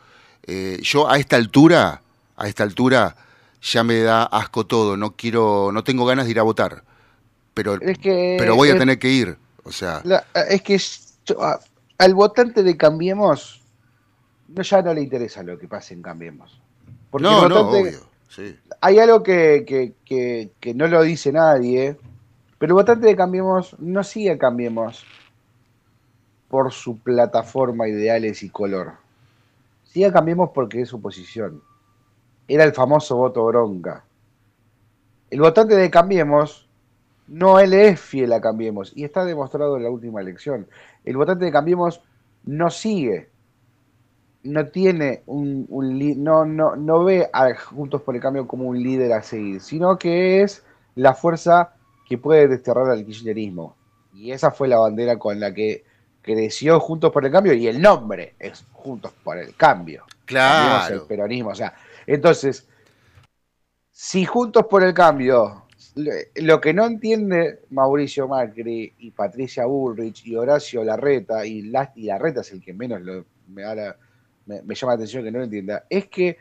Eh, 0.45 0.79
yo 0.81 1.09
a 1.09 1.17
esta 1.19 1.35
altura, 1.35 2.01
a 2.35 2.47
esta 2.47 2.63
altura, 2.63 3.15
ya 3.61 3.83
me 3.83 3.99
da 3.99 4.23
asco 4.23 4.65
todo. 4.65 4.97
No 4.97 5.15
quiero, 5.15 5.71
no 5.71 5.83
tengo 5.83 6.05
ganas 6.05 6.25
de 6.25 6.31
ir 6.31 6.39
a 6.39 6.43
votar, 6.43 6.83
pero, 7.53 7.75
Es 7.79 7.97
que- 7.99 8.35
pero 8.39 8.55
voy 8.55 8.69
a 8.69 8.73
es- 8.73 8.79
tener 8.79 8.99
que 8.99 9.09
ir. 9.11 9.37
O 9.63 9.71
sea, 9.71 10.01
La- 10.03 10.25
es 10.49 10.61
que 10.61 10.77
a- 11.39 11.59
al 11.97 12.13
votante 12.13 12.63
de 12.63 12.75
Cambiemos 12.77 13.61
no, 14.49 14.61
ya 14.61 14.81
no 14.81 14.93
le 14.93 15.01
interesa 15.01 15.41
lo 15.43 15.57
que 15.57 15.67
pase 15.67 15.93
en 15.93 16.01
Cambiemos. 16.01 16.61
Porque 17.09 17.23
no, 17.27 17.43
el 17.43 17.49
no, 17.49 17.63
votante- 17.65 17.81
obvio. 17.89 17.99
Sí. 18.29 18.57
hay 18.81 18.97
algo 18.99 19.21
que, 19.21 19.63
que- 19.67 19.93
que- 20.03 20.51
que 20.59 20.73
no 20.73 20.87
lo 20.87 21.03
dice 21.03 21.31
nadie, 21.31 21.97
pero 22.57 22.71
el 22.71 22.73
votante 22.75 23.05
de 23.07 23.15
Cambiemos 23.15 23.75
no 23.79 24.03
sigue 24.03 24.31
a 24.31 24.37
Cambiemos 24.39 25.05
por 26.49 26.71
su 26.71 26.97
plataforma, 26.97 27.87
ideales 27.87 28.41
y 28.43 28.49
color. 28.49 28.93
Sigue 29.85 30.07
a 30.07 30.11
Cambiemos 30.11 30.49
porque 30.53 30.81
es 30.81 30.93
oposición. 30.93 31.61
Era 32.47 32.63
el 32.63 32.73
famoso 32.73 33.15
voto 33.17 33.45
bronca. 33.45 34.03
El 35.29 35.39
votante 35.39 35.75
de 35.75 35.89
Cambiemos 35.89 36.67
no 37.27 37.59
él 37.59 37.73
es 37.73 37.99
fiel 37.99 38.33
a 38.33 38.41
Cambiemos 38.41 38.91
y 38.95 39.03
está 39.03 39.25
demostrado 39.25 39.77
en 39.77 39.83
la 39.83 39.89
última 39.89 40.21
elección. 40.21 40.67
El 41.05 41.17
votante 41.17 41.45
de 41.45 41.51
Cambiemos 41.51 42.01
no 42.43 42.69
sigue 42.69 43.29
no 44.43 44.67
tiene 44.67 45.23
un, 45.25 45.65
un 45.69 46.23
no, 46.23 46.45
no, 46.45 46.75
no 46.75 47.03
ve 47.03 47.29
a 47.31 47.55
Juntos 47.55 48.01
por 48.01 48.15
el 48.15 48.21
Cambio 48.21 48.45
como 48.47 48.65
un 48.65 48.81
líder 48.81 49.13
a 49.13 49.23
seguir, 49.23 49.61
sino 49.61 49.97
que 49.97 50.41
es 50.41 50.65
la 50.95 51.13
fuerza 51.13 51.75
que 52.07 52.17
puede 52.17 52.47
desterrar 52.47 52.89
al 52.89 53.05
kirchnerismo. 53.05 53.75
Y 54.13 54.31
esa 54.31 54.51
fue 54.51 54.67
la 54.67 54.77
bandera 54.79 55.17
con 55.17 55.39
la 55.39 55.53
que 55.53 55.85
creció 56.21 56.79
Juntos 56.79 57.11
por 57.11 57.25
el 57.25 57.31
Cambio 57.31 57.53
y 57.53 57.67
el 57.67 57.81
nombre 57.81 58.35
es 58.37 58.65
Juntos 58.73 59.13
por 59.23 59.37
el 59.37 59.55
Cambio. 59.55 60.03
Cambiemos 60.25 60.89
el 60.89 60.93
Claro. 60.95 61.07
peronismo. 61.07 61.49
O 61.51 61.55
sea, 61.55 61.73
entonces, 62.05 62.67
si 63.91 64.25
Juntos 64.25 64.65
por 64.69 64.83
el 64.83 64.93
Cambio, 64.93 65.62
lo- 65.95 66.61
que 66.61 66.73
no 66.73 66.85
entiende 66.85 67.61
Mauricio 67.69 68.27
Macri 68.27 68.93
y 68.99 69.11
Patricia 69.11 69.65
Bullrich 69.65 70.25
y 70.25 70.35
Horacio 70.35 70.83
Larreta, 70.83 71.45
y, 71.45 71.63
la, 71.63 71.91
y 71.95 72.05
Larreta 72.05 72.41
es 72.41 72.51
el 72.51 72.61
que 72.61 72.73
menos 72.73 73.01
lo- 73.01 73.25
me, 73.47 73.63
la- 73.63 73.95
me 74.45 74.75
llama 74.75 74.93
la 74.93 74.95
atención 74.95 75.23
que 75.23 75.31
no 75.31 75.39
lo 75.39 75.45
entienda, 75.45 75.85
es 75.89 76.07
que 76.07 76.37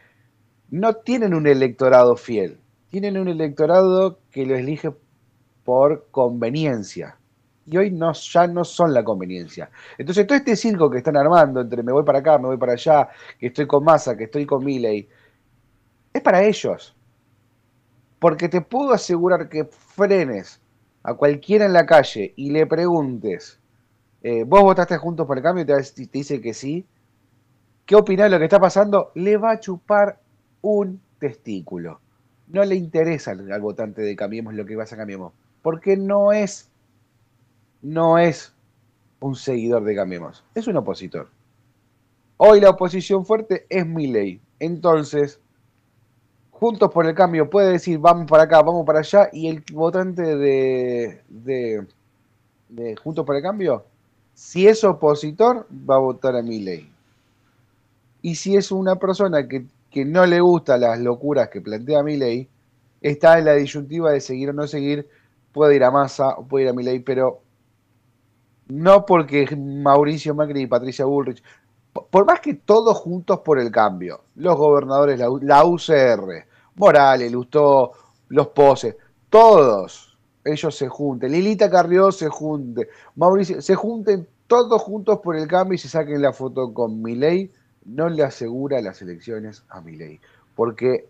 no 0.71 0.95
tienen 0.97 1.35
un 1.35 1.47
electorado 1.47 2.17
fiel, 2.17 2.59
tienen 2.91 3.19
un 3.19 3.29
electorado 3.29 4.19
que 4.31 4.47
lo 4.47 4.57
elige 4.57 4.93
por 5.65 6.09
conveniencia. 6.11 7.17
Y 7.67 7.77
hoy 7.77 7.91
no, 7.93 8.13
ya 8.13 8.47
no 8.49 8.65
son 8.65 8.93
la 8.93 9.05
conveniencia. 9.05 9.71
Entonces, 9.97 10.27
todo 10.27 10.37
este 10.39 10.57
circo 10.57 10.91
que 10.91 10.99
están 10.99 11.17
armando 11.17 11.61
entre 11.61 11.83
me 11.83 11.93
voy 11.93 12.05
para 12.05 12.19
acá, 12.19 12.39
me 12.39 12.49
voy 12.49 12.57
para 12.57 12.73
allá, 12.73 13.09
que 13.39 13.49
estoy 13.49 13.67
con 13.67 13.85
Massa, 13.85 14.17
que 14.17 14.25
estoy 14.25 14.47
con 14.47 14.65
Milley, 14.65 15.09
es 16.13 16.23
para 16.23 16.43
ellos. 16.45 16.95
Porque 18.23 18.49
te 18.49 18.61
puedo 18.61 18.93
asegurar 18.93 19.49
que 19.49 19.65
frenes 19.65 20.61
a 21.03 21.15
cualquiera 21.15 21.65
en 21.65 21.73
la 21.73 21.87
calle 21.87 22.33
y 22.37 22.53
le 22.53 22.69
preguntes, 22.69 23.59
eh, 24.23 24.45
¿vos 24.45 24.63
votaste 24.63 24.97
juntos 24.97 25.27
por 25.27 25.39
el 25.39 25.43
cambio? 25.43 25.65
Y 25.65 25.67
te, 25.67 26.09
dice 26.13 26.41
que 26.41 26.55
sí. 26.55 26.87
¿Qué 27.85 27.97
opinás 27.97 28.27
de 28.27 28.31
lo 28.31 28.39
que 28.39 28.45
está 28.45 28.61
pasando? 28.61 29.11
Le 29.17 29.37
va 29.39 29.51
a 29.51 29.59
chupar 29.59 30.21
un 30.61 31.01
testículo. 31.19 32.01
No 32.47 32.65
le 32.65 32.77
interesa 32.77 33.33
al, 33.33 33.61
votante 33.61 34.03
de 34.03 34.15
Cambiemos 34.15 34.55
lo 34.55 34.67
que 34.67 34.77
pasa 34.77 34.95
a 34.95 34.99
Cambiemos. 34.99 35.33
Porque 35.61 35.97
no 35.97 36.31
es, 36.31 36.71
no 37.83 38.19
es 38.19 38.55
un 39.19 39.35
seguidor 39.35 39.83
de 39.83 39.97
Cambiemos. 39.97 40.45
Es 40.55 40.69
un 40.69 40.77
opositor. 40.77 41.29
Hoy 42.37 42.61
la 42.61 42.71
oposición 42.71 43.27
fuerte 43.27 43.67
es 43.69 43.85
Milley. 43.85 44.41
Entonces, 44.61 45.41
Juntos 46.63 46.93
por 46.93 47.05
el 47.07 47.15
Cambio 47.17 47.51
puede 47.51 47.73
decir 47.73 47.99
vamos 47.99 48.31
para 48.31 48.45
acá, 48.45 48.63
vamos 48.63 48.87
para 48.87 49.01
allá, 49.01 49.29
y 49.33 49.49
el 49.49 49.65
votante 49.73 50.37
de, 50.37 51.21
de, 51.29 52.97
Juntos 53.03 53.27
por 53.27 53.35
el 53.35 53.43
Cambio, 53.43 53.85
si 54.33 54.69
es 54.69 54.85
opositor, 54.85 55.67
va 55.73 55.97
a 55.97 55.99
votar 55.99 56.37
a 56.37 56.43
Milley. 56.43 56.89
Y 58.23 58.37
si 58.37 58.55
es 58.55 58.71
una 58.71 58.95
persona 58.95 59.49
que, 59.49 59.67
que 59.91 60.05
no 60.05 60.25
le 60.25 60.41
gusta 60.41 60.79
las 60.79 61.01
locuras 61.01 61.49
que 61.49 61.61
plantea 61.61 62.05
Milley, 62.05 62.49
está 63.01 63.41
en 63.41 63.47
la 63.47 63.55
disyuntiva 63.55 64.13
de 64.13 64.21
seguir 64.21 64.51
o 64.51 64.53
no 64.53 64.69
seguir, 64.69 65.09
puede 65.51 65.75
ir 65.75 65.83
a 65.83 65.91
Massa 65.91 66.37
o 66.37 66.47
puede 66.47 66.67
ir 66.67 66.71
a 66.71 66.75
Milley, 66.75 67.01
pero 67.01 67.41
no 68.69 69.05
porque 69.05 69.49
Mauricio 69.57 70.33
Macri 70.33 70.61
y 70.61 70.67
Patricia 70.69 71.07
Bullrich 71.07 71.43
por 71.93 72.25
más 72.25 72.41
que 72.41 72.55
todos 72.55 72.97
juntos 72.99 73.41
por 73.41 73.59
el 73.59 73.71
cambio, 73.71 74.23
los 74.37 74.57
gobernadores, 74.57 75.19
la 75.19 75.65
UCR, 75.65 76.47
Morales, 76.77 77.31
Lustó, 77.31 77.93
los 78.29 78.49
Poses, 78.49 78.97
todos 79.29 80.19
ellos 80.45 80.77
se 80.77 80.89
junten, 80.89 81.33
Lilita 81.33 81.71
Carrió 81.71 82.11
se 82.11 82.29
junte, 82.29 82.89
Mauricio, 83.17 83.63
se 83.63 83.75
junten 83.75 84.27
todos 84.47 84.83
juntos 84.83 85.21
por 85.23 85.37
el 85.37 85.47
cambio 85.47 85.75
y 85.75 85.79
se 85.79 85.89
saquen 85.89 86.21
la 86.21 86.33
foto 86.33 86.75
con 86.75 87.03
Milei, 87.03 87.51
no 87.85 88.09
le 88.09 88.23
asegura 88.23 88.81
las 88.81 89.01
elecciones 89.03 89.65
a 89.69 89.81
Milei, 89.81 90.21
porque 90.55 91.09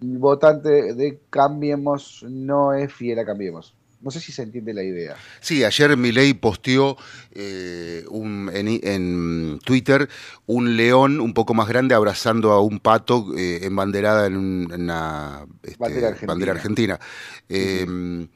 el 0.00 0.18
votante 0.18 0.94
de 0.94 1.20
Cambiemos 1.30 2.24
no 2.28 2.72
es 2.72 2.92
fiel 2.92 3.18
a 3.18 3.24
Cambiemos. 3.24 3.74
No 4.06 4.12
sé 4.12 4.20
si 4.20 4.30
se 4.30 4.42
entiende 4.42 4.72
la 4.72 4.84
idea. 4.84 5.16
Sí, 5.40 5.64
ayer 5.64 5.96
Milei 5.96 6.32
posteó 6.32 6.96
eh, 7.32 8.04
un- 8.08 8.48
en, 8.54 8.68
en 8.84 9.58
Twitter 9.64 10.08
un 10.46 10.76
león 10.76 11.18
un 11.20 11.34
poco 11.34 11.54
más 11.54 11.66
grande 11.68 11.94
abrazando 11.96 12.52
a 12.52 12.60
un 12.60 12.78
pato 12.78 13.34
eh, 13.36 13.60
embanderada 13.66 14.28
en, 14.28 14.36
un- 14.36 14.70
en 14.72 14.82
una 14.82 15.44
este, 15.64 15.76
Bandera 15.78 16.06
argentina. 16.08 16.32
bandera 16.32 16.52
argentina. 16.52 17.00
Eh, 17.48 18.28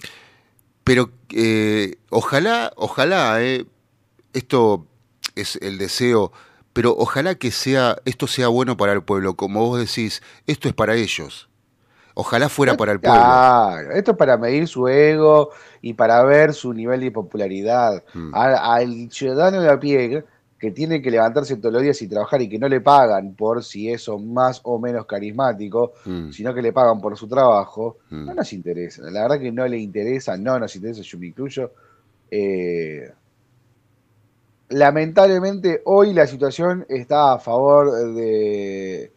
Pero 0.83 1.11
eh, 1.31 1.97
ojalá, 2.09 2.73
ojalá, 2.75 3.39
esto 4.33 4.87
es 5.37 5.57
el 5.63 5.79
deseo, 5.79 6.33
pero 6.73 6.97
ojalá 6.99 7.37
que 7.37 7.51
sea, 7.53 7.97
esto 8.07 8.27
sea 8.27 8.49
bueno 8.49 8.77
para 8.77 8.93
el 8.93 9.03
pueblo. 9.03 9.37
Como 9.37 9.67
vos 9.69 9.79
decís, 9.79 10.23
esto 10.49 10.69
es 10.69 10.75
para 10.75 10.97
ellos. 10.97 11.49
Ojalá 12.21 12.49
fuera 12.49 12.77
para 12.77 12.93
el 12.93 13.01
pueblo. 13.01 13.19
Claro, 13.21 13.91
esto 13.93 14.11
es 14.13 14.17
para 14.17 14.37
medir 14.37 14.69
su 14.69 14.87
ego 14.89 15.51
y 15.81 15.95
para 15.95 16.23
ver 16.25 16.53
su 16.53 16.73
nivel 16.75 17.01
de 17.01 17.11
popularidad. 17.11 18.03
Mm. 18.15 18.35
A- 18.35 18.75
Al 18.75 19.11
ciudadano 19.11 19.61
de 19.63 19.71
a 19.71 19.81
pie 19.81 20.25
que 20.59 20.71
tiene 20.71 21.01
que 21.01 21.11
levantarse 21.11 21.57
todos 21.57 21.73
los 21.73 21.83
días 21.83 22.03
y 22.03 22.09
trabajar 22.09 22.43
y 22.43 22.49
que 22.51 22.59
no 22.59 22.69
le 22.69 22.83
pagan 22.83 23.35
por 23.35 23.65
si 23.65 23.91
eso 23.91 24.19
más 24.19 24.61
o 24.65 24.79
menos 24.79 25.07
carismático, 25.07 25.93
Mm. 26.05 26.31
sino 26.33 26.53
que 26.53 26.61
le 26.61 26.73
pagan 26.75 27.01
por 27.01 27.17
su 27.17 27.27
trabajo, 27.27 27.97
Mm. 28.11 28.27
no 28.27 28.35
nos 28.35 28.53
interesa. 28.53 29.03
La 29.11 29.23
verdad 29.23 29.39
que 29.41 29.51
no 29.53 29.67
le 29.67 29.79
interesa, 29.79 30.37
no 30.37 30.59
nos 30.59 30.77
interesa, 30.77 31.01
yo 31.01 31.19
me 31.19 31.29
incluyo. 31.29 31.73
Eh, 32.31 33.11
lamentablemente 34.69 35.83
hoy 35.85 36.13
la 36.15 36.27
situación 36.27 36.87
está 36.89 37.33
a 37.35 37.39
favor 37.39 37.91
de, 38.15 39.13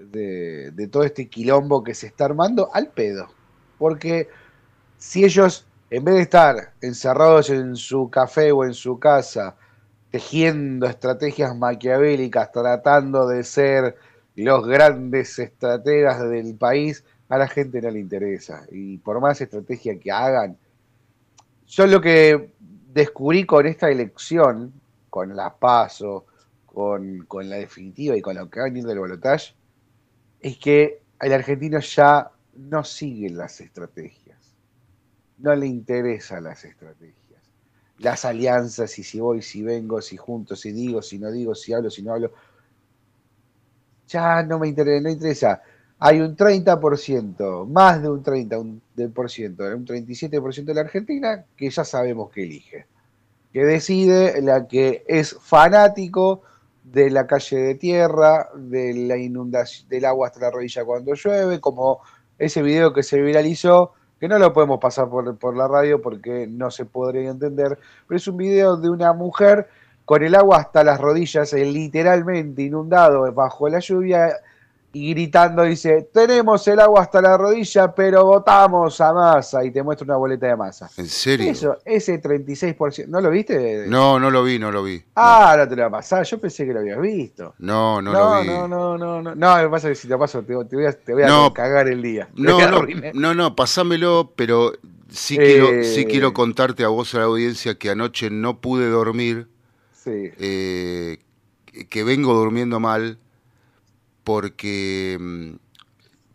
de, 0.00 0.88
todo 0.90 1.04
este 1.04 1.28
quilombo 1.28 1.84
que 1.84 1.94
se 1.94 2.06
está 2.06 2.24
armando 2.24 2.70
al 2.72 2.88
pedo. 2.88 3.28
Porque 3.78 4.28
si 4.98 5.24
ellos, 5.24 5.66
en 5.90 6.04
vez 6.04 6.14
de 6.16 6.22
estar 6.22 6.72
encerrados 6.80 7.50
en 7.50 7.76
su 7.76 8.10
café 8.10 8.52
o 8.52 8.64
en 8.64 8.74
su 8.74 8.98
casa, 8.98 9.56
tejiendo 10.10 10.86
estrategias 10.86 11.56
maquiavélicas, 11.56 12.50
tratando 12.50 13.28
de 13.28 13.44
ser 13.44 13.96
los 14.36 14.66
grandes 14.66 15.38
estrategas 15.38 16.28
del 16.28 16.54
país, 16.56 17.04
a 17.28 17.38
la 17.38 17.46
gente 17.46 17.80
no 17.80 17.90
le 17.90 18.00
interesa. 18.00 18.66
Y 18.70 18.98
por 18.98 19.20
más 19.20 19.40
estrategia 19.40 19.98
que 19.98 20.10
hagan, 20.10 20.56
yo 21.66 21.86
lo 21.86 22.00
que 22.00 22.52
descubrí 22.92 23.44
con 23.44 23.66
esta 23.66 23.88
elección, 23.88 24.72
con 25.08 25.36
la 25.36 25.54
PASO, 25.54 26.26
con, 26.66 27.24
con 27.26 27.48
la 27.48 27.56
definitiva 27.56 28.16
y 28.16 28.20
con 28.20 28.36
lo 28.36 28.50
que 28.50 28.60
va 28.60 28.66
a 28.66 28.68
venir 28.68 28.84
del 28.84 28.98
balotaje, 28.98 29.54
es 30.40 30.56
que 30.56 31.02
el 31.20 31.32
argentino 31.32 31.80
ya 31.80 32.30
no 32.54 32.84
sigue 32.84 33.30
las 33.30 33.60
estrategias. 33.60 34.38
No 35.38 35.54
le 35.54 35.66
interesan 35.66 36.44
las 36.44 36.64
estrategias. 36.64 37.16
Las 37.98 38.24
alianzas, 38.24 38.98
y 38.98 39.04
si 39.04 39.20
voy, 39.20 39.42
si 39.42 39.62
vengo, 39.62 40.00
si 40.00 40.16
junto, 40.16 40.56
si 40.56 40.72
digo, 40.72 41.02
si 41.02 41.18
no 41.18 41.30
digo, 41.30 41.54
si 41.54 41.72
hablo, 41.72 41.90
si 41.90 42.02
no 42.02 42.14
hablo. 42.14 42.32
Ya 44.08 44.42
no 44.42 44.58
me 44.58 44.68
interesa, 44.68 45.02
no 45.02 45.10
interesa. 45.10 45.62
Hay 45.98 46.20
un 46.20 46.34
30%, 46.34 47.66
más 47.66 48.00
de 48.00 48.08
un 48.08 48.24
30% 48.24 48.58
un, 48.58 49.12
por 49.12 49.30
ciento, 49.30 49.64
un 49.64 49.84
37% 49.86 50.64
de 50.64 50.74
la 50.74 50.80
Argentina 50.80 51.44
que 51.54 51.68
ya 51.68 51.84
sabemos 51.84 52.30
que 52.30 52.44
elige. 52.44 52.86
Que 53.52 53.64
decide 53.64 54.40
la 54.40 54.66
que 54.66 55.04
es 55.06 55.36
fanático 55.38 56.42
de 56.82 57.10
la 57.10 57.26
calle 57.26 57.58
de 57.58 57.74
tierra, 57.74 58.48
de 58.54 58.94
la 58.94 59.16
inundación, 59.16 59.88
del 59.88 60.04
agua 60.04 60.28
hasta 60.28 60.40
la 60.40 60.50
rodilla 60.50 60.84
cuando 60.84 61.14
llueve, 61.14 61.60
como 61.60 62.00
ese 62.38 62.62
video 62.62 62.92
que 62.92 63.02
se 63.02 63.20
viralizó, 63.20 63.92
que 64.18 64.28
no 64.28 64.38
lo 64.38 64.52
podemos 64.52 64.78
pasar 64.80 65.08
por, 65.08 65.36
por 65.38 65.56
la 65.56 65.68
radio 65.68 66.00
porque 66.02 66.46
no 66.46 66.70
se 66.70 66.84
podría 66.84 67.30
entender, 67.30 67.78
pero 68.06 68.16
es 68.16 68.26
un 68.28 68.36
video 68.36 68.76
de 68.76 68.90
una 68.90 69.12
mujer 69.12 69.68
con 70.04 70.22
el 70.24 70.34
agua 70.34 70.58
hasta 70.58 70.82
las 70.82 71.00
rodillas, 71.00 71.52
eh, 71.52 71.64
literalmente 71.64 72.62
inundado 72.62 73.32
bajo 73.32 73.68
la 73.68 73.78
lluvia, 73.78 74.32
y 74.92 75.10
gritando 75.14 75.62
dice, 75.62 76.08
tenemos 76.12 76.66
el 76.66 76.80
agua 76.80 77.02
hasta 77.02 77.22
la 77.22 77.36
rodilla, 77.36 77.94
pero 77.94 78.24
votamos 78.24 79.00
a 79.00 79.12
masa, 79.12 79.64
y 79.64 79.70
te 79.70 79.82
muestra 79.84 80.04
una 80.04 80.16
boleta 80.16 80.48
de 80.48 80.56
masa. 80.56 80.90
¿En 80.96 81.06
serio? 81.06 81.50
Eso, 81.50 81.78
ese 81.84 82.20
36%, 82.20 83.06
¿no 83.06 83.20
lo 83.20 83.30
viste? 83.30 83.86
No, 83.86 84.18
no 84.18 84.30
lo 84.32 84.42
vi, 84.42 84.58
no 84.58 84.72
lo 84.72 84.82
vi. 84.82 85.00
Ah, 85.14 85.52
ahora 85.52 85.68
te 85.68 85.76
lo 85.76 85.82
va 85.82 85.88
a 85.88 85.90
pasar, 85.92 86.24
yo 86.24 86.40
pensé 86.40 86.66
que 86.66 86.72
lo 86.72 86.80
habías 86.80 87.00
visto. 87.00 87.54
No, 87.60 88.02
no, 88.02 88.12
No, 88.12 88.34
lo 88.34 88.40
vi. 88.42 88.46
no, 88.48 88.66
no, 88.68 88.98
no, 88.98 89.22
no. 89.22 89.34
No, 89.36 89.56
lo 89.58 89.62
que 89.64 89.70
pasa 89.70 89.88
es 89.90 89.98
que 89.98 90.02
si 90.02 90.08
te 90.08 90.14
lo 90.14 90.18
paso, 90.18 90.40
te, 90.42 90.46
te 90.64 90.74
voy 90.76 90.86
a, 90.86 90.92
te 90.92 91.12
voy 91.14 91.22
a 91.22 91.28
No. 91.28 91.54
cagar 91.54 91.86
el 91.86 92.02
día. 92.02 92.28
No, 92.34 92.54
voy 92.54 92.94
no, 92.94 93.12
no, 93.14 93.34
no, 93.34 93.54
pasámelo, 93.54 94.32
pero 94.34 94.72
sí, 95.08 95.36
Eh. 95.36 95.38
quiero, 95.38 95.84
sí 95.84 96.04
quiero 96.04 96.32
contarte 96.34 96.82
a 96.82 96.88
vos, 96.88 97.14
a 97.14 97.18
la 97.18 97.24
audiencia, 97.26 97.78
que 97.78 97.90
anoche 97.90 98.28
no 98.30 98.58
pude 98.60 98.88
dormir, 98.88 99.46
Sí. 99.92 100.32
eh, 100.38 101.18
que 101.88 102.02
vengo 102.02 102.34
durmiendo 102.34 102.80
mal, 102.80 103.18
porque, 104.30 105.56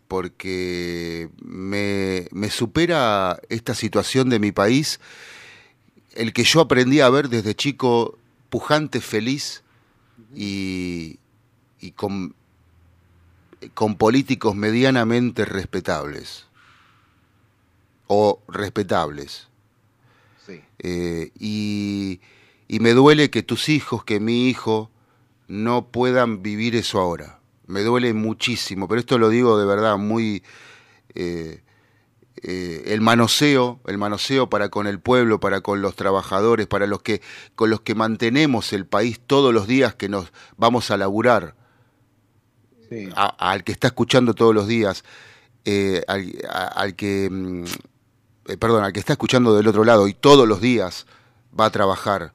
porque 0.09 1.29
me, 1.41 2.27
me 2.31 2.49
supera 2.49 3.39
esta 3.47 3.73
situación 3.73 4.29
de 4.29 4.37
mi 4.37 4.51
país, 4.51 4.99
el 6.13 6.33
que 6.33 6.43
yo 6.43 6.59
aprendí 6.59 6.99
a 6.99 7.09
ver 7.09 7.29
desde 7.29 7.55
chico 7.55 8.17
pujante, 8.49 8.99
feliz 8.99 9.63
y, 10.35 11.19
y 11.79 11.91
con, 11.91 12.35
con 13.73 13.95
políticos 13.95 14.57
medianamente 14.57 15.45
respetables 15.45 16.47
o 18.07 18.41
respetables. 18.49 19.47
Sí. 20.45 20.59
Eh, 20.79 21.31
y, 21.39 22.19
y 22.67 22.79
me 22.81 22.91
duele 22.91 23.29
que 23.29 23.41
tus 23.41 23.69
hijos, 23.69 24.03
que 24.03 24.19
mi 24.19 24.49
hijo, 24.49 24.91
no 25.47 25.87
puedan 25.87 26.43
vivir 26.43 26.75
eso 26.75 26.99
ahora. 26.99 27.34
Me 27.67 27.81
duele 27.81 28.13
muchísimo, 28.13 28.87
pero 28.87 28.99
esto 28.99 29.17
lo 29.17 29.29
digo 29.29 29.57
de 29.59 29.65
verdad 29.65 29.97
muy... 29.97 30.43
eh, 31.15 31.61
eh, 32.43 32.83
el 32.93 33.01
manoseo, 33.01 33.79
el 33.87 33.97
manoseo 33.97 34.49
para 34.49 34.69
con 34.69 34.87
el 34.87 34.99
pueblo, 34.99 35.39
para 35.39 35.61
con 35.61 35.81
los 35.81 35.95
trabajadores, 35.95 36.67
para 36.67 36.87
los 36.87 37.01
que 37.01 37.21
con 37.55 37.69
los 37.69 37.81
que 37.81 37.95
mantenemos 37.95 38.73
el 38.73 38.85
país 38.85 39.19
todos 39.25 39.53
los 39.53 39.67
días 39.67 39.95
que 39.95 40.09
nos 40.09 40.31
vamos 40.57 40.91
a 40.91 40.97
laburar, 40.97 41.55
sí. 42.89 43.09
a- 43.15 43.51
al 43.51 43.63
que 43.63 43.71
está 43.71 43.87
escuchando 43.87 44.33
todos 44.33 44.53
los 44.53 44.67
días, 44.67 45.03
eh, 45.65 46.03
al, 46.07 46.33
a- 46.49 46.67
al 46.67 46.95
que, 46.95 47.29
mm, 47.31 47.65
perdón, 48.59 48.83
al 48.83 48.93
que 48.93 48.99
está 49.01 49.13
escuchando 49.13 49.55
del 49.55 49.67
otro 49.67 49.85
lado 49.85 50.07
y 50.07 50.13
todos 50.15 50.47
los 50.47 50.61
días 50.61 51.07
va 51.59 51.65
a 51.67 51.71
trabajar. 51.71 52.33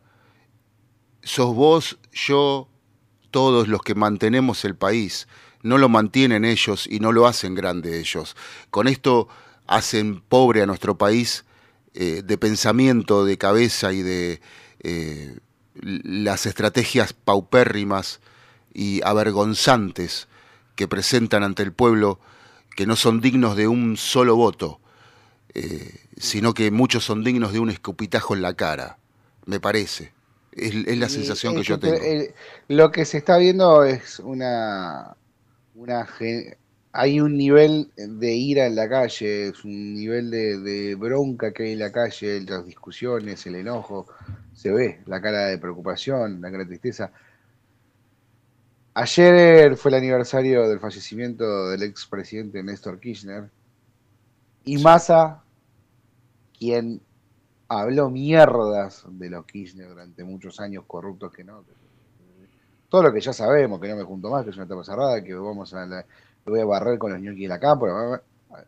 Sos 1.22 1.54
vos, 1.54 1.98
yo, 2.12 2.68
todos 3.30 3.68
los 3.68 3.82
que 3.82 3.94
mantenemos 3.94 4.64
el 4.64 4.74
país. 4.74 5.28
No 5.62 5.78
lo 5.78 5.88
mantienen 5.88 6.44
ellos 6.44 6.86
y 6.86 7.00
no 7.00 7.12
lo 7.12 7.26
hacen 7.26 7.54
grande 7.54 7.98
ellos. 8.00 8.36
Con 8.70 8.88
esto 8.88 9.28
hacen 9.66 10.20
pobre 10.20 10.62
a 10.62 10.66
nuestro 10.66 10.98
país 10.98 11.44
eh, 11.94 12.22
de 12.24 12.38
pensamiento, 12.38 13.24
de 13.24 13.38
cabeza 13.38 13.92
y 13.92 14.02
de 14.02 14.40
eh, 14.80 15.38
las 15.74 16.46
estrategias 16.46 17.12
paupérrimas 17.12 18.20
y 18.72 19.02
avergonzantes 19.04 20.28
que 20.76 20.88
presentan 20.88 21.42
ante 21.42 21.62
el 21.62 21.72
pueblo, 21.72 22.20
que 22.76 22.86
no 22.86 22.96
son 22.96 23.20
dignos 23.20 23.56
de 23.56 23.68
un 23.68 23.96
solo 23.96 24.36
voto, 24.36 24.80
eh, 25.54 26.06
sino 26.16 26.54
que 26.54 26.70
muchos 26.70 27.04
son 27.04 27.24
dignos 27.24 27.52
de 27.52 27.58
un 27.58 27.70
escupitajo 27.70 28.34
en 28.34 28.42
la 28.42 28.54
cara, 28.54 28.98
me 29.46 29.60
parece. 29.60 30.12
Es, 30.52 30.74
es 30.74 30.98
la 30.98 31.08
sensación 31.08 31.54
que 31.54 31.62
yo 31.62 31.78
te- 31.78 31.92
tengo. 31.92 32.02
el- 32.02 32.34
lo 32.68 32.90
que 32.90 33.04
se 33.04 33.18
está 33.18 33.36
viendo 33.38 33.84
es 33.84 34.18
una, 34.20 35.16
una 35.74 36.06
hay 36.92 37.20
un 37.20 37.36
nivel 37.36 37.90
de 37.96 38.32
ira 38.34 38.66
en 38.66 38.74
la 38.74 38.88
calle, 38.88 39.48
es 39.48 39.64
un 39.64 39.94
nivel 39.94 40.30
de, 40.30 40.58
de 40.58 40.94
bronca 40.96 41.52
que 41.52 41.64
hay 41.64 41.72
en 41.72 41.78
la 41.78 41.92
calle, 41.92 42.40
las 42.42 42.66
discusiones, 42.66 43.46
el 43.46 43.54
enojo, 43.56 44.06
se 44.54 44.72
ve 44.72 45.00
la 45.06 45.20
cara 45.22 45.46
de 45.46 45.58
preocupación, 45.58 46.40
la 46.40 46.50
cara 46.50 46.64
de 46.64 46.68
tristeza. 46.70 47.12
Ayer 48.94 49.76
fue 49.76 49.90
el 49.92 49.94
aniversario 49.98 50.68
del 50.68 50.80
fallecimiento 50.80 51.68
del 51.70 51.84
expresidente 51.84 52.62
Néstor 52.62 52.98
Kirchner 52.98 53.48
y 54.64 54.78
Massa, 54.78 55.42
quien 56.58 57.00
habló 57.70 58.10
mierdas 58.10 59.04
de 59.08 59.30
los 59.30 59.46
Kirchner 59.46 59.88
durante 59.88 60.24
muchos 60.24 60.58
años, 60.60 60.82
corruptos 60.86 61.32
que 61.32 61.44
no, 61.44 61.62
todo 62.88 63.04
lo 63.04 63.12
que 63.12 63.20
ya 63.20 63.32
sabemos, 63.32 63.80
que 63.80 63.88
no 63.88 63.94
me 63.96 64.02
junto 64.02 64.28
más, 64.28 64.42
que 64.44 64.50
es 64.50 64.56
una 64.56 64.66
etapa 64.66 64.82
cerrada, 64.82 65.22
que 65.22 65.32
vamos 65.34 65.72
a 65.74 65.86
la, 65.86 66.04
voy 66.44 66.58
a 66.60 66.64
barrer 66.64 66.98
con 66.98 67.12
los 67.12 67.20
ñoquis 67.20 67.42
de 67.42 67.48
la 67.48 67.60
cámpora. 67.60 68.20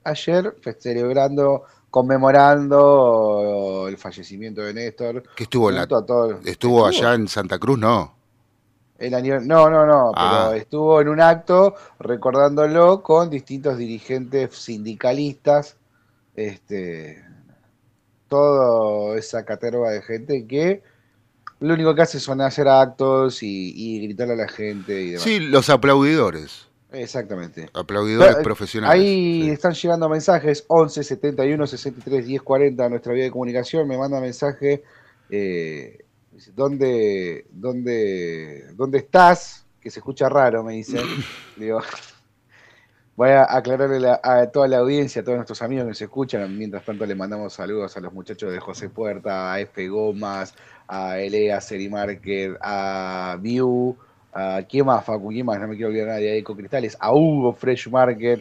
Ayer 0.05 0.55
celebrando, 0.79 1.65
conmemorando 1.91 3.87
el 3.89 3.97
fallecimiento 3.99 4.61
de 4.63 4.75
Néstor. 4.75 5.23
Que 5.35 5.43
estuvo 5.45 5.71
en 5.71 5.75
la- 5.77 5.87
todo- 5.89 6.39
Estuvo 6.45 6.87
allá 6.87 7.15
en 7.15 7.27
Santa 7.29 7.59
Cruz, 7.59 7.79
no. 7.79 8.15
el 8.99 9.11
No, 9.49 9.69
no, 9.69 9.85
no, 9.85 10.13
Ah. 10.15 10.47
pero 10.51 10.61
estuvo 10.61 11.01
en 11.01 11.09
un 11.09 11.21
acto 11.21 11.75
recordándolo 11.99 13.03
con 13.03 13.29
distintos 13.31 13.77
dirigentes 13.77 14.55
sindicalistas, 14.55 15.77
este, 16.37 17.25
toda 18.33 19.19
esa 19.19 19.45
caterva 19.45 19.91
de 19.91 20.01
gente 20.01 20.47
que 20.47 20.83
lo 21.61 21.75
único 21.75 21.95
que 21.95 22.01
hace 22.01 22.19
son 22.19 22.41
hacer 22.41 22.67
actos 22.67 23.43
y, 23.43 23.73
y 23.77 24.07
gritarle 24.07 24.33
a 24.33 24.37
la 24.37 24.49
gente 24.49 25.03
y 25.03 25.07
demás. 25.11 25.23
Sí, 25.23 25.39
los 25.39 25.69
aplaudidores. 25.69 26.67
Exactamente. 26.91 27.69
Aplaudidores 27.75 28.37
Pero, 28.37 28.43
profesionales. 28.43 28.99
Ahí 28.99 29.43
sí. 29.43 29.51
están 29.51 29.75
llegando 29.75 30.09
mensajes 30.09 30.65
11 30.67 31.05
71 31.05 31.67
63 31.67 32.27
10 32.27 32.43
40 32.43 32.85
a 32.85 32.89
nuestra 32.89 33.13
vía 33.13 33.25
de 33.25 33.31
comunicación. 33.31 33.87
Me 33.87 33.99
manda 33.99 34.19
mensaje. 34.19 34.83
Eh, 35.31 35.99
¿dónde, 36.55 37.47
dónde, 37.51 38.73
¿Dónde 38.75 38.99
estás? 38.99 39.67
Que 39.79 39.91
se 39.91 40.01
escucha 40.01 40.29
raro, 40.31 40.65
me 40.65 40.73
dice. 40.73 41.01
Digo, 41.57 41.81
voy 43.17 43.31
a 43.31 43.45
aclararle 43.45 44.01
la- 44.01 44.21
a 44.23 44.47
toda 44.51 44.69
la 44.69 44.79
audiencia, 44.79 45.21
a 45.23 45.25
todos 45.25 45.37
nuestros 45.37 45.63
amigos 45.63 45.85
que 45.85 45.89
nos 45.89 46.03
escuchan. 46.03 46.57
Mientras 46.59 46.85
tanto, 46.85 47.05
le 47.07 47.15
mandamos 47.15 47.53
saludos 47.53 47.97
a 47.97 48.01
los 48.01 48.13
muchachos 48.13 48.53
de 48.53 48.59
José 48.59 48.89
Puerta, 48.89 49.53
a 49.53 49.61
F. 49.61 49.89
Gomas, 49.89 50.55
a 50.89 51.19
Elea 51.19 51.61
Serimarket, 51.61 52.57
a 52.61 53.37
View, 53.41 53.97
a 54.33 54.63
¿quién 54.69 54.87
más, 54.87 55.05
Facu? 55.05 55.29
¿Quién 55.29 55.45
más? 55.47 55.61
No 55.61 55.69
me 55.69 55.75
quiero 55.77 55.89
olvidar 55.89 56.09
nadie, 56.09 56.33
a 56.33 56.35
Eco 56.37 56.57
Cristales, 56.57 56.97
a 57.01 57.13
Hugo 57.15 57.53
Fresh 57.53 57.89
Market, 57.89 58.41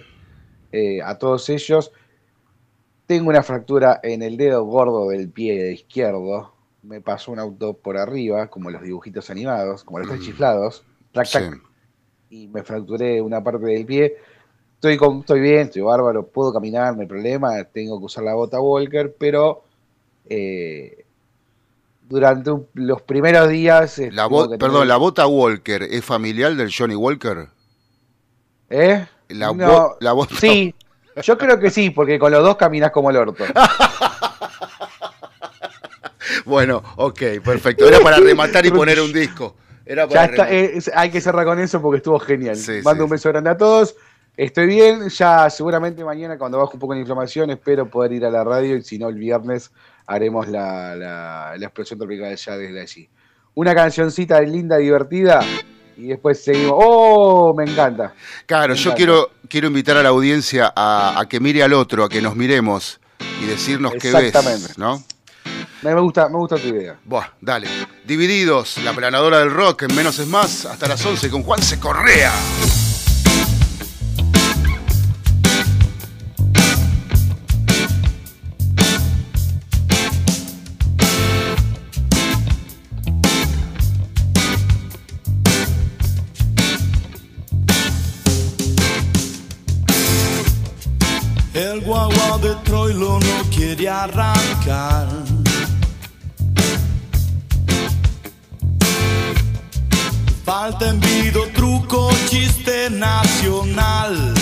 eh, 0.72 1.02
a 1.02 1.18
todos 1.18 1.48
ellos. 1.50 1.92
Tengo 3.06 3.30
una 3.30 3.44
fractura 3.44 4.00
en 4.04 4.22
el 4.22 4.38
dedo 4.38 4.64
gordo 4.64 5.10
del 5.10 5.30
pie 5.30 5.74
izquierdo. 5.74 6.54
Me 6.82 7.02
pasó 7.02 7.32
un 7.34 7.40
auto 7.40 7.74
por 7.74 7.98
arriba, 7.98 8.48
como 8.48 8.70
los 8.72 8.82
dibujitos 8.82 9.30
animados, 9.30 9.84
como 9.84 10.00
los 10.00 10.08
tres 10.08 10.22
Mm. 10.22 10.24
chiflados. 10.24 10.86
Sí. 11.26 11.40
y 12.30 12.48
me 12.48 12.64
fracturé 12.64 13.20
una 13.22 13.44
parte 13.44 13.66
del 13.66 13.86
pie. 13.86 14.16
Estoy, 14.82 14.98
con, 14.98 15.20
estoy 15.20 15.40
bien, 15.42 15.60
estoy 15.68 15.84
bárbaro, 15.84 16.26
puedo 16.26 16.52
caminar, 16.52 16.96
no 16.96 17.02
hay 17.02 17.08
problema, 17.08 17.64
tengo 17.66 18.00
que 18.00 18.06
usar 18.06 18.24
la 18.24 18.34
bota 18.34 18.60
Walker, 18.60 19.16
pero 19.16 19.62
eh, 20.28 21.06
durante 22.10 22.50
un- 22.50 22.66
los 22.74 23.04
primeros 23.04 23.48
días... 23.48 24.00
eh, 24.00 24.10
La 24.12 24.28
perdón, 24.28 24.88
la 24.88 24.98
bota 24.98 25.28
Walker 25.28 25.84
es 25.84 26.04
familiar 26.04 26.56
del 26.56 26.74
Johnny 26.76 26.96
Walker. 26.96 27.50
¿Eh? 28.72 29.06
La, 29.30 29.54
No, 29.54 29.72
bo- 29.72 29.98
la 30.00 30.14
bota 30.14 30.34
Sí, 30.40 30.74
yo 31.22 31.38
creo 31.38 31.60
que 31.60 31.70
sí, 31.70 31.92
porque 31.92 32.18
con 32.18 32.32
los 32.32 32.44
dos 32.44 32.56
caminas 32.56 32.90
como 32.90 33.12
el 33.12 33.18
orto. 33.18 33.44
Bueno, 36.46 36.82
ok, 36.96 37.22
perfecto. 37.46 37.88
Era 37.88 38.00
para 38.00 38.18
rematar 38.18 38.66
y 38.66 38.72
poner 38.72 39.00
un 39.00 39.14
disco. 39.14 39.56
Era 39.86 40.08
Ya 40.08 40.26
está, 40.26 40.52
eh, 40.52 40.80
hay 40.96 41.12
que 41.12 41.22
cerrar 41.22 41.46
con 41.46 41.60
eso 41.60 41.82
porque 41.82 41.98
estuvo 41.98 42.20
genial. 42.20 42.56
Sí, 42.56 42.80
Mando 42.84 43.02
sí, 43.02 43.04
un 43.04 43.10
beso 43.12 43.30
grande 43.30 43.50
a 43.52 43.58
todos. 43.58 43.96
Estoy 44.44 44.66
bien, 44.66 45.08
ya 45.10 45.48
seguramente 45.52 46.04
mañana 46.04 46.36
cuando 46.36 46.58
bajo 46.58 46.72
un 46.74 46.80
poco 46.80 46.96
la 46.96 47.00
inflamación 47.00 47.52
espero 47.52 47.88
poder 47.88 48.14
ir 48.14 48.26
a 48.26 48.32
la 48.32 48.44
radio 48.44 48.76
y 48.76 48.82
si 48.82 48.98
no 48.98 49.08
el 49.10 49.14
viernes 49.16 49.70
haremos 50.08 50.48
la, 50.48 50.96
la- 50.96 51.54
la 51.56 51.66
explosión 51.68 52.00
tropical 52.00 52.36
ya 52.36 52.58
desde 52.58 52.82
allí. 52.82 53.08
Una 53.54 53.76
cancioncita 53.76 54.42
linda, 54.42 54.78
divertida 54.78 55.42
y 55.96 56.08
después 56.08 56.44
seguimos. 56.44 56.74
¡Oh! 56.76 57.54
Me 57.56 57.66
encanta. 57.70 58.16
Claro, 58.48 58.74
Me 58.74 58.80
yo 58.80 58.90
encanta. 58.90 58.96
quiero, 58.98 59.30
quiero 59.48 59.68
invitar 59.68 59.98
a 59.98 60.02
la 60.02 60.10
audiencia 60.10 60.74
a, 60.76 61.20
a 61.20 61.30
que 61.30 61.40
mire 61.40 61.62
al 61.62 61.74
otro, 61.74 62.04
a 62.04 62.10
que 62.10 62.20
nos 62.20 62.36
miremos 62.36 63.00
y 63.44 63.46
decirnos 63.46 63.92
qué 64.02 64.12
ves, 64.12 64.24
Exactamente. 64.24 64.74
¿no? 64.78 65.04
Me, 65.84 65.94
gusta, 66.02 66.30
me 66.30 66.38
gusta 66.38 66.56
tu 66.58 66.68
idea. 66.70 66.98
Buah, 67.06 67.28
dale. 67.42 67.68
Divididos, 68.06 68.80
la 68.80 68.94
planadora 68.94 69.38
del 69.38 69.52
rock 69.52 69.84
en 69.84 69.96
Menos 69.96 70.18
es 70.18 70.26
Más, 70.26 70.66
hasta 70.66 70.88
las 70.88 71.06
11 71.06 71.30
con 71.30 71.44
Juanse 71.44 71.80
Correa. 71.80 72.32
Troilo 92.64 93.20
no 93.20 93.50
quiere 93.50 93.88
arrancar. 93.88 95.08
Falta 100.44 100.90
envido, 100.90 101.48
truco, 101.54 102.10
chiste 102.30 102.90
nacional. 102.90 104.34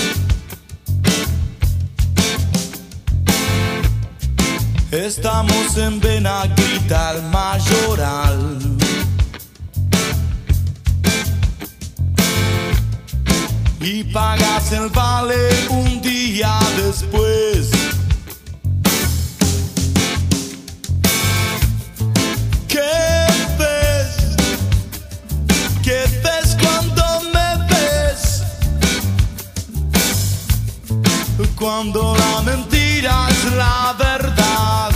Estamos 4.91 5.77
en 5.77 5.99
Benaguita, 5.99 7.11
el 7.11 7.23
mayoral. 7.23 8.79
y 13.81 14.03
pagas 14.03 14.71
el 14.71 14.89
vale 14.89 15.49
un 15.69 16.01
día 16.01 16.59
después. 16.77 17.78
Cuando 31.59 32.15
la 32.15 32.41
mentira 32.41 33.27
es 33.29 33.51
la 33.51 33.93
verdad. 33.99 34.91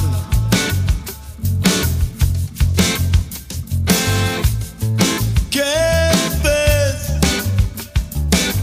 ¿Qué 5.51 6.11
ves? 6.41 7.19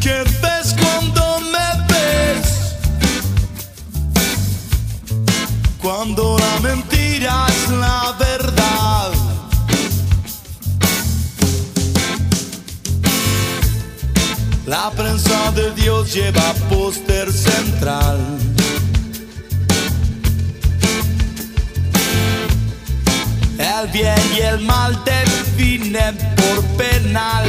¿Qué 0.01 0.25
ves 0.41 0.75
cuando 0.81 1.41
me 1.41 1.69
ves? 1.93 2.49
Cuando 5.83 6.39
la 6.39 6.61
mentira 6.61 7.47
es 7.49 7.69
la 7.69 8.15
verdad. 8.19 9.00
La 14.71 14.89
prensa 14.93 15.51
de 15.51 15.73
Dios 15.73 16.15
lleva 16.15 16.55
póster 16.69 17.33
central. 17.33 18.19
El 23.59 23.89
bien 23.89 24.23
y 24.37 24.41
el 24.43 24.61
mal 24.61 24.97
definen 25.05 26.17
por 26.37 26.65
penal. 26.77 27.49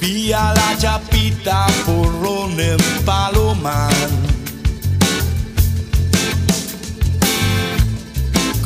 Vía 0.00 0.54
la 0.54 0.78
chapita 0.78 1.66
porrón 1.84 2.60
en 2.60 2.78
Palomar. 3.04 4.21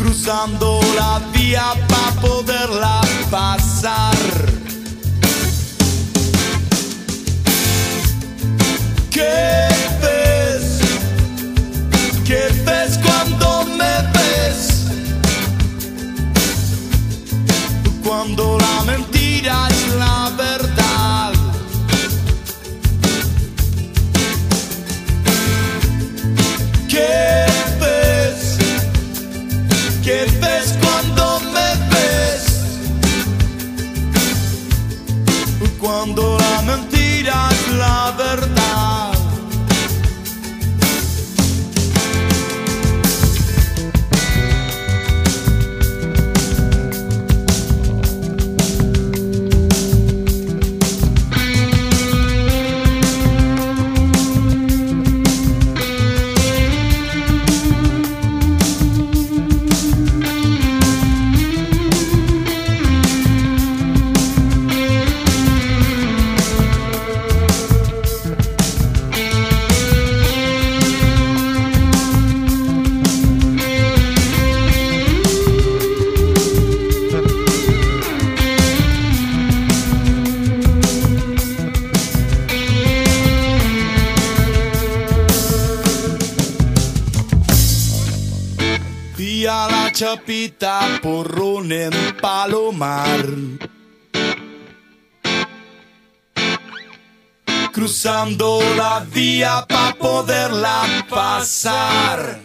Cruzando 0.07 0.79
la 0.95 1.19
vía 1.33 1.75
para 1.89 2.21
poderla 2.21 3.01
pasar. 3.29 4.15
¿Qué 9.11 9.67
ves? 10.01 10.79
¿Qué 12.25 12.55
ves 12.65 13.01
cuando 13.05 13.65
me 13.65 13.95
ves? 14.15 14.87
Cuando 18.05 18.59
la 18.61 18.85
mentira 18.85 19.67
es 19.69 19.89
la 19.97 20.31
es 37.29 37.69
la 37.77 38.13
verdad. 38.17 39.06
Chapita, 89.97 91.01
porrón 91.03 91.73
en 91.73 91.91
palomar. 92.21 93.25
Cruzando 97.73 98.61
la 98.77 99.01
vía 99.11 99.65
para 99.67 99.95
poderla 99.95 100.83
pasar. 101.09 102.41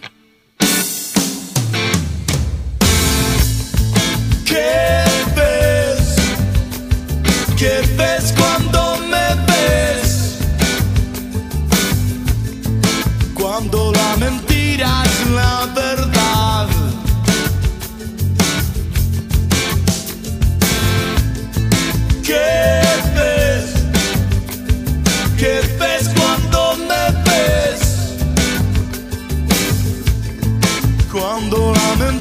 ¿Qué 4.46 5.04
ves? 5.36 6.16
¿Qué 7.58 7.82
ves 7.98 8.34
cuando 8.40 8.98
me 9.12 9.28
ves? 9.52 10.38
Cuando 13.34 13.92
la 13.92 14.16
mentira 14.16 15.04
es 15.04 15.30
la 15.32 15.66
verdad. 15.76 16.71
Cuando 31.12 31.74
la 31.74 32.06
mentira 32.06 32.21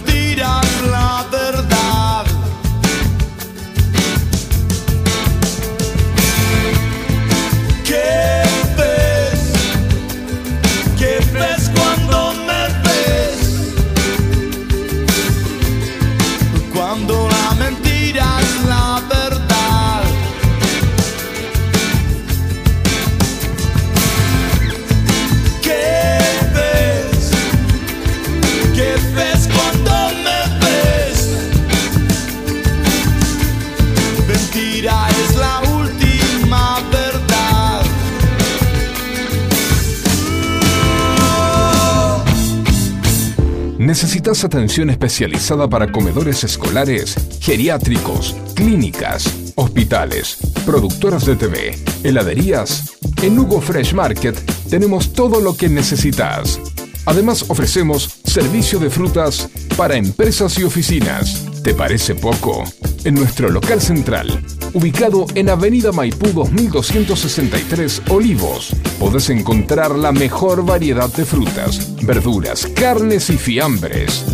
¿Necesitas 43.90 44.44
atención 44.44 44.88
especializada 44.88 45.68
para 45.68 45.90
comedores 45.90 46.44
escolares, 46.44 47.16
geriátricos, 47.40 48.36
clínicas, 48.54 49.52
hospitales, 49.56 50.38
productoras 50.64 51.26
de 51.26 51.34
TV, 51.34 51.76
heladerías? 52.04 52.96
En 53.20 53.36
Hugo 53.36 53.60
Fresh 53.60 53.92
Market 53.92 54.38
tenemos 54.70 55.12
todo 55.12 55.40
lo 55.40 55.56
que 55.56 55.68
necesitas. 55.68 56.60
Además 57.04 57.44
ofrecemos 57.48 58.20
servicio 58.24 58.78
de 58.78 58.90
frutas 58.90 59.48
para 59.76 59.96
empresas 59.96 60.56
y 60.60 60.62
oficinas. 60.62 61.44
¿Te 61.64 61.74
parece 61.74 62.14
poco? 62.14 62.62
En 63.02 63.14
nuestro 63.14 63.48
local 63.48 63.80
central, 63.80 64.40
ubicado 64.72 65.26
en 65.34 65.48
Avenida 65.48 65.92
Maipú 65.92 66.28
2263 66.28 68.02
Olivos, 68.08 68.74
podés 68.98 69.30
encontrar 69.30 69.96
la 69.96 70.12
mejor 70.12 70.64
variedad 70.64 71.12
de 71.12 71.24
frutas, 71.24 71.96
verduras, 72.02 72.66
carnes 72.66 73.30
y 73.30 73.36
fiambres. 73.36 74.24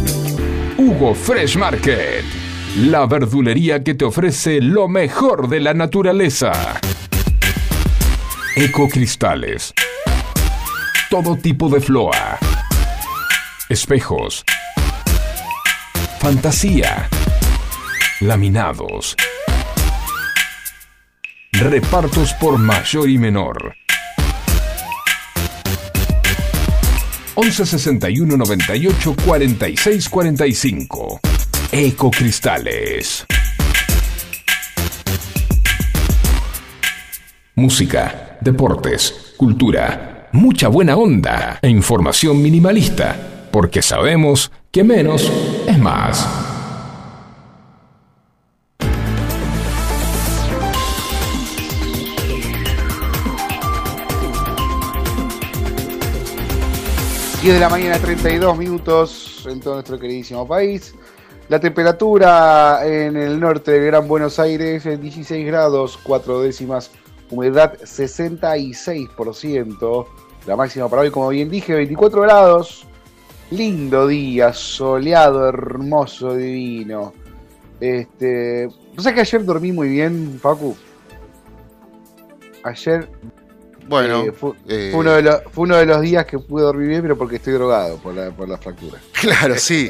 Hugo 0.79 1.15
Fresh 1.15 1.57
Market, 1.57 2.25
la 2.81 3.07
verdulería 3.07 3.83
que 3.83 3.95
te 3.95 4.05
ofrece 4.05 4.61
lo 4.61 4.89
mejor 4.89 5.49
de 5.49 5.61
la 5.61 5.75
naturaleza. 5.75 6.53
Ecocristales. 8.57 9.75
Todo 11.11 11.37
tipo 11.37 11.69
de 11.69 11.81
floa. 11.81 12.39
Espejos. 13.69 14.45
Fantasía. 16.21 17.09
Laminados. 18.21 19.17
Repartos 21.59 22.35
por 22.35 22.59
mayor 22.59 23.09
y 23.09 23.17
menor. 23.17 23.75
11 27.35 27.65
61 27.67 28.37
98 28.37 29.17
46 29.25 30.09
45. 30.11 31.21
Ecocristales. 31.73 33.25
Música, 37.55 38.37
deportes, 38.43 39.33
cultura, 39.39 40.29
mucha 40.33 40.69
buena 40.69 40.97
onda 40.97 41.59
e 41.63 41.71
información 41.71 42.43
minimalista, 42.43 43.49
porque 43.51 43.81
sabemos 43.81 44.53
que 44.71 44.85
menos 44.85 45.33
es 45.67 45.79
más. 45.79 46.46
...10 57.47 57.53
de 57.53 57.61
la 57.61 57.69
mañana, 57.69 57.97
32 58.01 58.59
minutos 58.59 59.47
en 59.49 59.61
todo 59.61 59.75
nuestro 59.75 60.01
queridísimo 60.01 60.49
país. 60.49 60.97
La 61.49 61.61
temperatura 61.61 62.81
en 62.85 63.17
el 63.17 63.39
norte 63.39 63.71
del 63.71 63.87
Gran 63.87 64.09
Buenos 64.09 64.41
Aires 64.41 64.85
es 64.85 65.01
16 65.01 65.47
grados, 65.47 65.97
4 66.03 66.41
décimas, 66.41 66.91
humedad 67.31 67.79
66%. 67.79 70.07
La 70.49 70.57
máxima 70.57 70.89
para 70.89 71.03
hoy, 71.03 71.13
como 71.13 71.29
bien 71.29 71.49
dije, 71.49 71.75
24 71.75 72.23
grados. 72.23 72.85
Lindo 73.53 74.09
día, 74.09 74.53
soleado, 74.53 75.49
hermoso, 75.49 76.35
divino. 76.35 77.13
Este, 77.79 78.67
¿Vos 78.67 79.05
sabés 79.05 79.15
que 79.15 79.21
ayer 79.21 79.45
dormí 79.45 79.71
muy 79.71 79.89
bien, 79.89 80.41
Facu? 80.43 80.77
Ayer 82.65 83.09
Bueno, 83.89 84.25
eh, 84.25 84.33
fue, 84.33 84.53
eh, 84.69 84.89
fue 84.91 85.01
uno 85.01 85.13
de 85.13 85.23
los, 85.23 85.41
fue 85.53 85.65
uno 85.65 85.77
de 85.77 85.87
los 85.87 86.01
días 86.01 86.27
que 86.27 86.39
pude 86.39 86.63
dormir 86.63 86.89
bien, 86.89 87.03
pero 87.03 87.17
porque 87.17 87.37
estoy 87.37 87.53
drogado 87.53 87.99
por 87.99 88.15
la, 88.15 88.31
por 88.31 88.49
la 88.49 88.59
fractura. 88.59 89.01
Claro, 89.13 89.57
sí. 89.59 89.89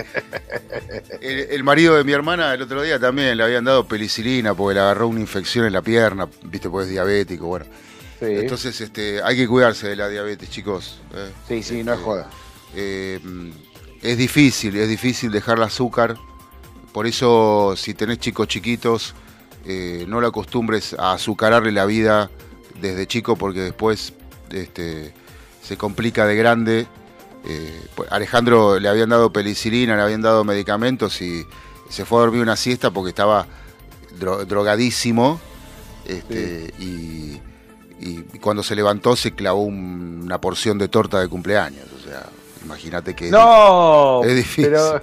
El, 1.20 1.40
el 1.50 1.64
marido 1.64 1.96
de 1.96 2.04
mi 2.04 2.12
hermana 2.12 2.54
el 2.54 2.62
otro 2.62 2.82
día 2.82 2.98
también 2.98 3.36
le 3.36 3.42
habían 3.42 3.64
dado 3.64 3.86
penicilina 3.86 4.54
porque 4.54 4.74
le 4.74 4.80
agarró 4.80 5.08
una 5.08 5.20
infección 5.20 5.66
en 5.66 5.72
la 5.72 5.82
pierna, 5.82 6.28
viste, 6.44 6.70
porque 6.70 6.84
es 6.84 6.90
diabético, 6.90 7.46
bueno. 7.46 7.66
Sí, 8.18 8.26
Entonces, 8.28 8.80
este, 8.80 9.22
hay 9.22 9.36
que 9.36 9.46
cuidarse 9.46 9.88
de 9.88 9.96
la 9.96 10.08
diabetes, 10.08 10.48
chicos. 10.48 11.00
¿eh? 11.14 11.30
sí, 11.48 11.62
sí, 11.62 11.84
no 11.84 11.92
es 11.94 12.00
joda. 12.00 12.30
Eh, 12.74 13.20
mm, 13.22 13.50
es 14.02 14.16
difícil, 14.16 14.76
es 14.76 14.88
difícil 14.88 15.30
dejar 15.30 15.58
el 15.58 15.64
azúcar. 15.64 16.16
Por 16.92 17.06
eso, 17.06 17.74
si 17.76 17.92
tenés 17.92 18.18
chicos 18.18 18.48
chiquitos, 18.48 19.14
no 20.06 20.20
lo 20.20 20.28
acostumbres 20.28 20.94
a 20.98 21.12
azucararle 21.12 21.72
la 21.72 21.84
vida 21.84 22.30
desde 22.80 23.06
chico 23.06 23.36
porque 23.36 23.60
después 23.60 24.12
este, 24.50 25.12
se 25.62 25.76
complica 25.76 26.26
de 26.26 26.36
grande. 26.36 26.86
Eh, 27.48 27.80
pues, 27.94 28.10
Alejandro 28.10 28.78
le 28.80 28.88
habían 28.88 29.08
dado 29.08 29.32
penicilina, 29.32 29.96
le 29.96 30.02
habían 30.02 30.22
dado 30.22 30.44
medicamentos 30.44 31.20
y 31.22 31.44
se 31.88 32.04
fue 32.04 32.18
a 32.18 32.22
dormir 32.22 32.42
una 32.42 32.56
siesta 32.56 32.90
porque 32.90 33.10
estaba 33.10 33.46
dro- 34.18 34.44
drogadísimo. 34.44 35.40
Este, 36.06 36.72
y, 36.78 37.40
y 38.00 38.38
cuando 38.40 38.62
se 38.62 38.76
levantó 38.76 39.16
se 39.16 39.32
clavó 39.34 39.62
un- 39.62 40.20
una 40.24 40.40
porción 40.40 40.78
de 40.78 40.88
torta 40.88 41.20
de 41.20 41.28
cumpleaños. 41.28 41.84
O 41.98 42.08
sea, 42.08 42.26
imagínate 42.64 43.14
que... 43.14 43.30
No, 43.30 44.22
es 44.24 44.36
difícil. 44.36 44.64
Pero, 44.66 45.02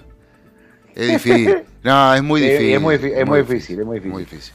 Es 0.96 1.08
difícil. 1.12 1.64
No, 1.84 2.14
es 2.14 2.24
muy 2.24 2.40
difícil. 2.50 2.74
es 2.74 2.82
muy 2.82 2.98
difícil, 2.98 3.18
es 3.20 3.28
muy 3.28 3.40
difícil. 3.42 4.12
Muy 4.12 4.24
difícil. 4.24 4.54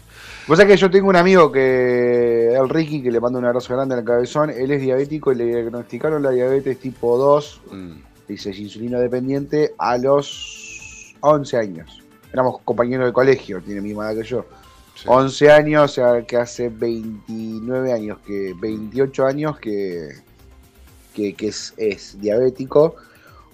Vos 0.48 0.56
sabés 0.56 0.72
que 0.76 0.80
yo 0.80 0.90
tengo 0.90 1.08
un 1.10 1.16
amigo 1.16 1.52
que, 1.52 2.54
el 2.54 2.68
Ricky, 2.70 3.02
que 3.02 3.10
le 3.10 3.20
mando 3.20 3.38
un 3.38 3.44
abrazo 3.44 3.74
grande 3.74 3.94
al 3.94 4.02
cabezón, 4.02 4.48
él 4.48 4.70
es 4.70 4.80
diabético 4.80 5.30
y 5.30 5.34
le 5.34 5.44
diagnosticaron 5.44 6.22
la 6.22 6.30
diabetes 6.30 6.78
tipo 6.78 7.18
2, 7.18 7.60
Mm. 7.70 7.90
dice 8.26 8.50
es 8.50 8.58
insulino 8.58 8.98
dependiente, 8.98 9.74
a 9.76 9.98
los 9.98 11.14
11 11.20 11.56
años. 11.58 12.02
Éramos 12.32 12.60
compañeros 12.62 13.06
de 13.06 13.12
colegio, 13.12 13.60
tiene 13.60 13.82
mi 13.82 13.90
edad 13.92 14.16
que 14.16 14.22
yo. 14.24 14.46
Sí. 14.94 15.04
11 15.06 15.50
años, 15.52 15.84
o 15.84 15.88
sea, 15.94 16.22
que 16.22 16.38
hace 16.38 16.70
29 16.70 17.92
años, 17.92 18.18
que 18.26 18.54
28 18.58 19.26
años 19.26 19.58
que, 19.58 20.08
que, 21.14 21.34
que 21.34 21.48
es, 21.48 21.74
es 21.76 22.18
diabético. 22.18 22.96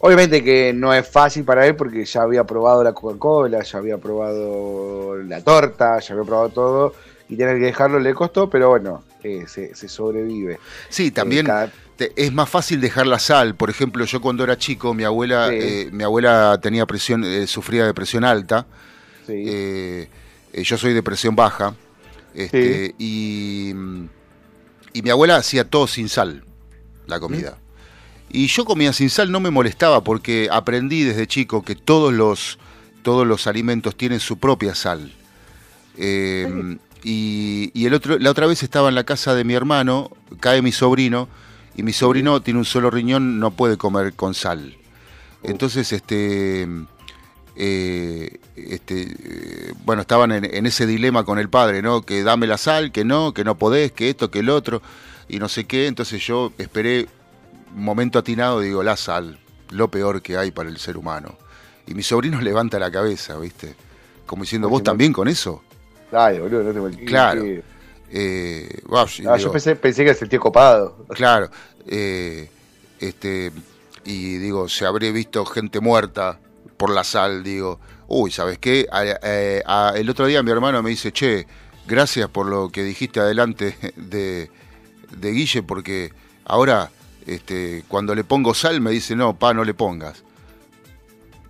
Obviamente 0.07 0.45
que 0.45 0.75
no 0.75 0.93
es 0.93 1.09
fácil 1.09 1.45
para 1.45 1.67
él 1.67 1.77
porque 1.77 2.05
ya 2.05 2.21
había 2.21 2.45
probado 2.45 2.85
la 2.85 2.93
Coca-Cola, 2.93 3.63
ya 3.63 3.79
había 3.79 3.97
probado 3.97 5.17
la 5.17 5.41
torta, 5.43 5.99
ya 5.99 6.13
había 6.13 6.27
probado 6.27 6.49
todo 6.51 6.95
y 7.31 7.37
tener 7.37 7.57
que 7.59 7.65
dejarlo 7.65 7.99
le 7.99 8.13
costó, 8.13 8.51
pero 8.51 8.69
bueno, 8.69 9.03
eh, 9.23 9.45
se, 9.49 9.75
se 9.75 9.89
sobrevive. 9.89 10.59
Sí, 10.91 11.11
también 11.11 11.47
Eh, 11.47 11.49
cada- 11.49 11.73
te- 11.97 12.13
es 12.17 12.31
más 12.35 12.51
fácil 12.51 12.83
dejar 12.83 13.07
la 13.07 13.19
sal. 13.19 13.55
Por 13.55 13.71
ejemplo, 13.71 14.05
yo 14.05 14.21
cuando 14.21 14.45
era 14.45 14.59
chico, 14.59 14.93
mi 14.93 15.05
abuela, 15.05 15.49
Sí. 15.49 15.57
eh, 15.59 15.89
mi 15.91 16.05
abuela 16.05 16.59
tenía 16.61 16.85
presión, 16.85 17.25
eh, 17.25 17.47
sufría 17.47 17.87
de 17.87 17.95
presión 17.95 18.25
alta. 18.25 18.67
sí. 19.27 19.33
Eh, 19.47 20.09
yo 20.53 20.77
soy 20.77 20.93
de 20.93 21.03
presión 21.03 21.35
baja. 21.35 21.75
Este, 22.35 22.95
y, 22.99 23.73
mm, 23.75 24.05
y 24.93 25.01
mi 25.03 25.09
abuela 25.09 25.37
hacía 25.37 25.65
todo 25.65 25.87
sin 25.87 26.11
sal, 26.11 26.45
la 27.07 27.19
comida. 27.21 27.57
Y 28.35 28.49
yo 28.49 28.65
comía 28.65 28.93
sin 28.93 29.11
sal, 29.11 29.31
no 29.31 29.39
me 29.39 29.53
molestaba 29.53 30.03
porque 30.03 30.49
aprendí 30.51 31.05
desde 31.05 31.29
chico 31.29 31.63
que 31.63 31.77
todos 31.77 32.13
los, 32.13 32.59
todos 33.03 33.25
los 33.25 33.47
alimentos 33.47 33.97
tienen 33.97 34.19
su 34.19 34.39
propia 34.39 34.75
sal. 34.75 35.13
Eh, 35.97 36.77
y 37.05 37.71
y 37.73 37.87
el 37.87 37.95
otro, 37.95 38.19
la 38.19 38.33
otra 38.33 38.49
vez 38.49 38.65
estaba 38.65 38.89
en 38.89 38.97
la 38.97 39.05
casa 39.05 39.37
de 39.37 39.45
mi 39.45 39.55
hermano, 39.55 40.11
cae 40.41 40.63
mi 40.63 40.73
sobrino, 40.73 41.29
y 41.77 41.85
mi 41.85 41.93
sobrino 41.93 42.43
tiene 42.43 42.59
un 42.59 42.65
solo 42.65 42.91
riñón, 42.91 43.39
no 43.39 43.53
puede 43.53 43.77
comer 43.77 44.15
con 44.15 44.35
sal. 44.35 44.77
Entonces, 45.45 45.93
este, 45.93 46.67
eh, 47.55 48.39
este, 48.57 49.03
eh, 49.03 49.75
bueno, 49.85 50.03
estaban 50.03 50.33
en, 50.33 50.45
en 50.45 50.67
ese 50.67 50.87
dilema 50.87 51.23
con 51.23 51.39
el 51.39 51.49
padre, 51.49 51.83
¿no? 51.83 52.03
Que 52.03 52.25
dame 52.25 52.49
la 52.49 52.59
sal, 52.59 52.91
que 52.91 53.05
no, 53.05 53.33
que 53.33 53.45
no 53.45 53.57
podés, 53.57 53.93
que 53.93 54.11
esto, 54.11 54.33
que 54.33 54.41
el 54.41 54.51
otro, 54.51 54.83
y 55.29 55.39
no 55.39 55.49
sé 55.49 55.67
qué. 55.67 55.87
Entonces 55.87 56.21
yo 56.27 56.53
esperé 56.59 57.07
momento 57.75 58.19
atinado, 58.19 58.61
digo, 58.61 58.83
la 58.83 58.97
sal, 58.97 59.39
lo 59.71 59.89
peor 59.91 60.23
que 60.23 60.37
hay 60.37 60.51
para 60.51 60.69
el 60.69 60.79
ser 60.79 60.97
humano. 60.97 61.37
Y 61.87 61.95
mi 61.95 62.03
sobrino 62.03 62.41
levanta 62.43 62.79
la 62.79 62.91
cabeza, 62.91 63.39
¿viste? 63.39 63.75
Como 64.27 64.43
diciendo, 64.45 64.69
¿vos 64.69 64.83
también 64.83 65.13
con 65.13 65.29
eso? 65.29 65.63
Ay, 66.13 66.39
boludo, 66.39 66.63
no 66.63 66.73
te 66.73 66.81
molestes. 66.81 67.07
Claro. 67.07 67.45
Eh, 68.11 68.81
Ah, 68.93 69.07
digo, 69.17 69.37
yo 69.37 69.53
pensé, 69.53 69.77
pensé 69.77 70.05
que 70.05 70.11
era 70.11 70.19
el 70.21 70.29
tío 70.29 70.41
copado. 70.41 71.05
Claro, 71.15 71.51
eh, 71.87 72.49
este, 73.01 73.51
y 74.05 74.37
digo, 74.39 74.69
se 74.69 74.87
habré 74.87 75.11
visto 75.13 75.45
gente 75.45 75.81
muerta 75.81 76.39
por 76.77 76.91
la 76.91 77.03
sal, 77.05 77.43
digo, 77.43 77.81
uy, 78.07 78.31
¿sabes 78.31 78.59
qué? 78.59 78.87
A- 78.93 79.05
eh, 79.23 79.63
a- 79.67 79.93
el 79.97 80.09
otro 80.09 80.27
día 80.27 80.43
mi 80.43 80.51
hermano 80.51 80.83
me 80.83 80.91
dice, 80.91 81.13
che, 81.13 81.47
gracias 81.87 82.29
por 82.29 82.47
lo 82.47 82.69
que 82.71 82.85
dijiste 82.85 83.21
adelante 83.21 83.77
de, 83.97 84.51
de 85.17 85.31
Guille, 85.33 85.63
porque 85.63 86.13
ahora, 86.45 86.91
este, 87.27 87.85
cuando 87.89 88.15
le 88.15 88.25
pongo 88.25 88.55
sal, 88.55 88.81
me 88.81 88.91
dice, 88.91 89.15
no, 89.17 89.37
pa, 89.39 89.55
no 89.55 89.65
le 89.65 89.75
pongas. 89.75 90.23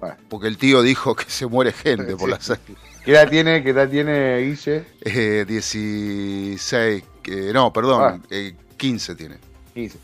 Bueno. 0.00 0.16
Porque 0.28 0.48
el 0.48 0.58
tío 0.58 0.82
dijo 0.82 1.14
que 1.14 1.24
se 1.28 1.46
muere 1.46 1.72
gente 1.72 2.16
por 2.16 2.28
la 2.28 2.40
sal. 2.40 2.58
¿Qué 3.04 3.12
edad 3.12 3.28
tiene? 3.28 3.62
¿Qué 3.62 3.70
edad 3.70 3.88
tiene 3.88 4.38
Guille? 4.40 4.84
Eh, 5.02 5.44
16, 5.46 7.02
eh, 7.26 7.50
no, 7.52 7.72
perdón, 7.72 8.02
Ah. 8.02 8.26
eh, 8.30 8.54
15 8.76 9.14
tiene. 9.14 9.36
15. 9.74 9.98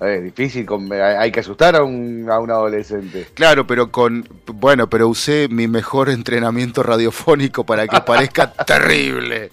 Es 0.00 0.22
difícil, 0.22 0.66
con- 0.66 0.92
hay 0.92 1.32
que 1.32 1.40
asustar 1.40 1.74
a 1.76 1.82
un, 1.82 2.26
a 2.30 2.38
un 2.38 2.50
adolescente. 2.50 3.28
Claro, 3.32 3.66
pero 3.66 3.90
con. 3.90 4.28
Bueno, 4.46 4.90
pero 4.90 5.08
usé 5.08 5.48
mi 5.50 5.68
mejor 5.68 6.10
entrenamiento 6.10 6.82
radiofónico 6.82 7.64
para 7.64 7.86
que 7.88 8.00
parezca 8.02 8.52
terrible. 8.66 9.50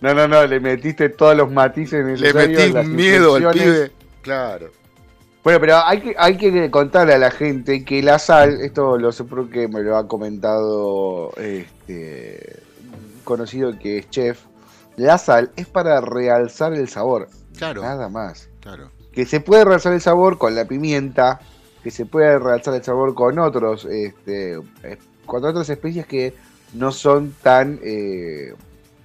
No, 0.00 0.14
no, 0.14 0.28
no, 0.28 0.46
le 0.46 0.60
metiste 0.60 1.08
todos 1.08 1.36
los 1.36 1.50
matices 1.50 2.04
Le 2.04 2.12
necesarios. 2.12 2.58
metí 2.60 2.72
las 2.72 2.86
miedo 2.86 3.34
al 3.36 3.50
pibe. 3.50 3.90
Claro. 4.22 4.70
Bueno, 5.46 5.60
pero 5.60 5.76
hay 5.76 6.00
que, 6.00 6.16
hay 6.18 6.36
que 6.36 6.72
contarle 6.72 7.14
a 7.14 7.18
la 7.18 7.30
gente 7.30 7.84
que 7.84 8.02
la 8.02 8.18
sal, 8.18 8.60
esto 8.62 8.98
lo 8.98 9.12
sé 9.12 9.22
porque 9.22 9.68
me 9.68 9.80
lo 9.80 9.96
ha 9.96 10.08
comentado 10.08 11.30
este 11.36 12.64
conocido 13.22 13.78
que 13.78 13.98
es 13.98 14.10
chef, 14.10 14.40
la 14.96 15.18
sal 15.18 15.52
es 15.54 15.68
para 15.68 16.00
realzar 16.00 16.74
el 16.74 16.88
sabor, 16.88 17.28
Claro. 17.56 17.82
nada 17.82 18.08
más. 18.08 18.48
Claro. 18.58 18.90
Que 19.12 19.24
se 19.24 19.38
puede 19.38 19.64
realzar 19.64 19.92
el 19.92 20.00
sabor 20.00 20.36
con 20.36 20.56
la 20.56 20.64
pimienta, 20.64 21.38
que 21.84 21.92
se 21.92 22.06
puede 22.06 22.40
realzar 22.40 22.74
el 22.74 22.82
sabor 22.82 23.14
con 23.14 23.38
otros, 23.38 23.84
este, 23.84 24.58
con 25.26 25.44
otras 25.44 25.70
especies 25.70 26.06
que 26.06 26.34
no 26.74 26.90
son 26.90 27.36
tan, 27.40 27.78
eh, 27.84 28.52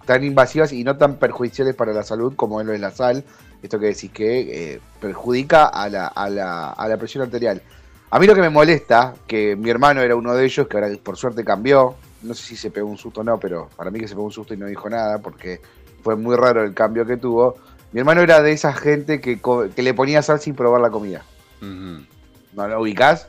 tan 0.07 0.23
invasivas 0.23 0.73
y 0.73 0.83
no 0.83 0.97
tan 0.97 1.17
perjudiciales 1.17 1.75
para 1.75 1.93
la 1.93 2.01
salud 2.01 2.33
como 2.35 2.59
es 2.61 2.65
lo 2.65 2.71
de 2.73 2.79
la 2.79 2.89
sal. 2.89 3.23
Esto 3.61 3.79
que 3.79 3.87
decís 3.87 4.11
que 4.11 4.73
eh, 4.73 4.81
perjudica 4.99 5.65
a 5.67 5.87
la, 5.89 6.07
a, 6.07 6.29
la, 6.29 6.69
a 6.71 6.87
la 6.87 6.97
presión 6.97 7.23
arterial. 7.23 7.61
A 8.09 8.19
mí 8.19 8.25
lo 8.27 8.35
que 8.35 8.41
me 8.41 8.49
molesta, 8.49 9.13
que 9.27 9.55
mi 9.55 9.69
hermano 9.69 10.01
era 10.01 10.15
uno 10.15 10.33
de 10.33 10.43
ellos, 10.45 10.67
que 10.67 10.77
ahora 10.77 10.89
por 11.01 11.15
suerte 11.17 11.45
cambió, 11.45 11.95
no 12.23 12.33
sé 12.33 12.43
si 12.43 12.55
se 12.57 12.71
pegó 12.71 12.87
un 12.89 12.97
susto 12.97 13.21
o 13.21 13.23
no, 13.23 13.39
pero 13.39 13.69
para 13.75 13.89
mí 13.91 13.99
que 13.99 14.07
se 14.07 14.15
pegó 14.15 14.25
un 14.25 14.31
susto 14.31 14.53
y 14.53 14.57
no 14.57 14.65
dijo 14.65 14.89
nada, 14.89 15.19
porque 15.19 15.61
fue 16.03 16.15
muy 16.15 16.35
raro 16.35 16.63
el 16.63 16.73
cambio 16.73 17.05
que 17.05 17.17
tuvo. 17.17 17.55
Mi 17.93 17.99
hermano 17.99 18.21
era 18.21 18.41
de 18.41 18.51
esa 18.51 18.73
gente 18.73 19.21
que, 19.21 19.39
que 19.75 19.81
le 19.81 19.93
ponía 19.93 20.21
sal 20.21 20.39
sin 20.41 20.55
probar 20.55 20.81
la 20.81 20.89
comida. 20.89 21.23
¿No 21.61 22.67
lo 22.67 22.81
ubicás? 22.81 23.27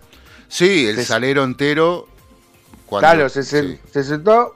Sí, 0.48 0.86
el 0.88 0.96
Se- 0.96 1.04
salero 1.04 1.44
entero. 1.44 2.06
cuando- 2.86 3.06
Claro, 3.08 3.28
se, 3.28 3.42
se- 3.42 3.62
sí. 3.62 3.80
se 3.90 4.02
sentó 4.04 4.54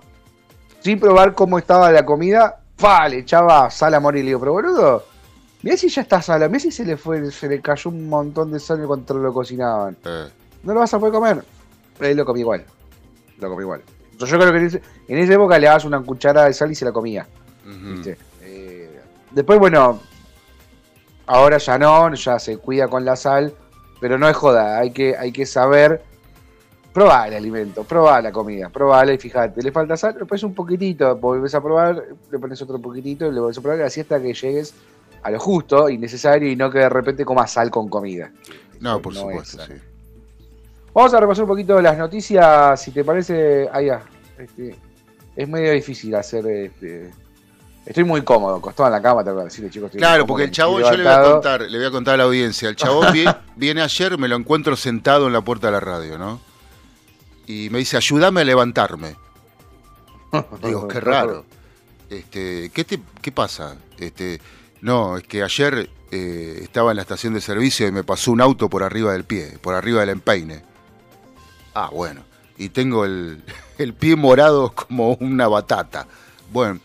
sin 0.80 0.98
probar 1.00 1.34
cómo 1.34 1.58
estaba 1.58 1.90
la 1.92 2.04
comida. 2.04 2.60
¡Fa! 2.76 3.08
Le 3.08 3.18
echaba 3.18 3.70
sal 3.70 3.94
a 3.94 4.00
morir. 4.00 4.24
Le 4.24 4.30
digo, 4.30 4.40
pero 4.40 4.52
boludo, 4.52 5.04
mirá 5.66 5.76
si 5.76 5.88
ya 5.88 6.02
está 6.02 6.22
sal. 6.22 6.48
Mirá 6.48 6.60
si 6.60 6.70
se 6.70 6.84
le 6.84 6.96
fue, 6.96 7.28
se 7.32 7.48
le 7.48 7.60
cayó 7.60 7.90
un 7.90 8.08
montón 8.08 8.52
de 8.52 8.60
sal 8.60 8.80
cuando 8.86 9.14
lo 9.14 9.32
cocinaban. 9.32 9.96
Eh, 10.04 10.28
¿No 10.62 10.74
lo 10.74 10.80
vas 10.80 10.94
a 10.94 10.98
poder 11.00 11.12
comer? 11.14 11.44
Él 12.00 12.16
lo 12.16 12.24
comí 12.24 12.40
igual. 12.40 12.64
Lo 13.38 13.48
comí 13.50 13.62
igual. 13.62 13.82
Yo 14.18 14.26
creo 14.38 14.52
que 14.52 14.58
en, 14.58 14.66
ese- 14.66 14.82
en 15.08 15.18
esa 15.18 15.34
época 15.34 15.58
le 15.58 15.66
dabas 15.66 15.84
una 15.84 16.00
cucharada 16.00 16.46
de 16.46 16.52
sal 16.52 16.70
y 16.70 16.74
se 16.74 16.84
la 16.84 16.92
comía. 16.92 17.26
¿viste? 17.94 18.16
Eh, 18.42 19.00
después, 19.32 19.58
bueno, 19.58 20.00
ahora 21.26 21.58
ya 21.58 21.78
no, 21.78 22.14
ya 22.14 22.38
se 22.38 22.58
cuida 22.58 22.88
con 22.88 23.04
la 23.04 23.16
sal, 23.16 23.52
pero 24.00 24.18
no 24.18 24.28
es 24.28 24.36
joda, 24.36 24.78
hay 24.78 24.92
que, 24.92 25.16
hay 25.16 25.32
que 25.32 25.46
saber 25.46 26.02
probar 26.92 27.28
el 27.28 27.34
alimento, 27.34 27.84
probar 27.84 28.22
la 28.22 28.32
comida, 28.32 28.68
probarla 28.70 29.12
y 29.12 29.18
fíjate, 29.18 29.62
le 29.62 29.70
falta 29.72 29.96
sal, 29.96 30.16
le 30.18 30.24
pones 30.24 30.42
un 30.44 30.54
poquitito, 30.54 31.14
volvés 31.16 31.54
a 31.54 31.60
probar, 31.62 32.02
le 32.30 32.38
pones 32.38 32.62
otro 32.62 32.78
poquitito, 32.78 33.30
le 33.30 33.38
volvés 33.40 33.58
a 33.58 33.60
probar, 33.60 33.82
así 33.82 34.00
hasta 34.00 34.20
que 34.20 34.32
llegues 34.32 34.72
a 35.22 35.30
lo 35.30 35.38
justo 35.40 35.88
y 35.88 35.98
necesario 35.98 36.50
y 36.50 36.56
no 36.56 36.70
que 36.70 36.78
de 36.80 36.88
repente 36.88 37.24
comas 37.24 37.50
sal 37.52 37.70
con 37.70 37.88
comida. 37.88 38.30
No, 38.80 39.00
por 39.00 39.14
no 39.14 39.20
supuesto, 39.20 39.64
sí. 39.66 39.72
Vamos 40.94 41.12
a 41.14 41.20
repasar 41.20 41.44
un 41.44 41.48
poquito 41.50 41.80
las 41.80 41.98
noticias, 41.98 42.80
si 42.80 42.90
te 42.90 43.04
parece, 43.04 43.68
allá. 43.72 44.02
Este, 44.38 44.74
es 45.34 45.48
medio 45.48 45.72
difícil 45.72 46.14
hacer 46.14 46.46
este, 46.46 47.10
Estoy 47.86 48.02
muy 48.02 48.22
cómodo, 48.22 48.60
costado 48.60 48.88
en 48.88 48.94
la 48.94 49.02
cama, 49.02 49.22
te 49.22 49.30
voy 49.30 49.42
a 49.42 49.44
decirle, 49.44 49.70
chicos. 49.70 49.86
estoy 49.86 50.00
Claro, 50.00 50.26
porque 50.26 50.44
el 50.44 50.50
chabón, 50.50 50.82
yo 50.82 50.90
le 50.90 51.04
voy 51.04 51.12
a 51.12 51.22
contar, 51.22 51.60
le 51.62 51.78
voy 51.78 51.86
a 51.86 51.90
contar 51.92 52.14
a 52.14 52.16
la 52.16 52.24
audiencia. 52.24 52.68
El 52.68 52.74
chabón 52.74 53.12
vi- 53.12 53.24
viene 53.56 53.80
ayer, 53.82 54.18
me 54.18 54.26
lo 54.26 54.34
encuentro 54.34 54.74
sentado 54.74 55.28
en 55.28 55.32
la 55.32 55.40
puerta 55.40 55.68
de 55.68 55.72
la 55.72 55.80
radio, 55.80 56.18
¿no? 56.18 56.40
Y 57.46 57.68
me 57.70 57.78
dice, 57.78 57.96
ayúdame 57.96 58.40
a 58.40 58.44
levantarme. 58.44 59.14
Digo, 60.64 60.88
qué 60.88 60.98
raro. 60.98 61.44
Este, 62.10 62.70
¿qué, 62.74 62.84
te, 62.84 63.00
¿Qué 63.22 63.30
pasa? 63.30 63.76
Este, 63.98 64.40
no, 64.80 65.16
es 65.16 65.24
que 65.24 65.42
ayer 65.42 65.90
eh, 66.10 66.60
estaba 66.62 66.92
en 66.92 66.96
la 66.96 67.02
estación 67.02 67.34
de 67.34 67.40
servicio 67.40 67.86
y 67.86 67.92
me 67.92 68.04
pasó 68.04 68.30
un 68.30 68.40
auto 68.40 68.68
por 68.68 68.82
arriba 68.82 69.12
del 69.12 69.24
pie, 69.24 69.58
por 69.60 69.74
arriba 69.74 70.00
del 70.00 70.10
empeine. 70.10 70.62
Ah, 71.74 71.90
bueno. 71.92 72.22
Y 72.58 72.70
tengo 72.70 73.04
el, 73.04 73.42
el 73.78 73.94
pie 73.94 74.16
morado 74.16 74.72
como 74.72 75.14
una 75.14 75.48
batata. 75.48 76.06
Bueno, 76.52 76.80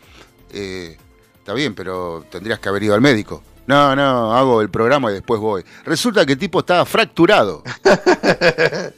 eh, 0.51 0.97
está 1.37 1.53
bien, 1.53 1.75
pero 1.75 2.25
tendrías 2.29 2.59
que 2.59 2.69
haber 2.69 2.83
ido 2.83 2.95
al 2.95 3.01
médico. 3.01 3.43
No, 3.67 3.95
no, 3.95 4.35
hago 4.35 4.61
el 4.61 4.69
programa 4.69 5.11
y 5.11 5.13
después 5.13 5.39
voy. 5.39 5.63
Resulta 5.85 6.25
que 6.25 6.33
el 6.33 6.39
tipo 6.39 6.59
estaba 6.59 6.85
fracturado. 6.85 7.63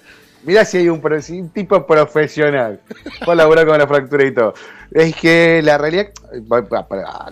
Mirá 0.46 0.66
si 0.66 0.78
hay 0.78 0.90
un, 0.90 1.02
tipo 1.50 1.86
profesional. 1.86 2.82
Laburar 3.26 3.66
con 3.66 3.78
la 3.78 3.88
fractura 3.88 4.26
y 4.26 4.34
todo. 4.34 4.54
Es 4.92 5.16
que 5.16 5.62
la 5.64 5.78
realidad, 5.78 6.10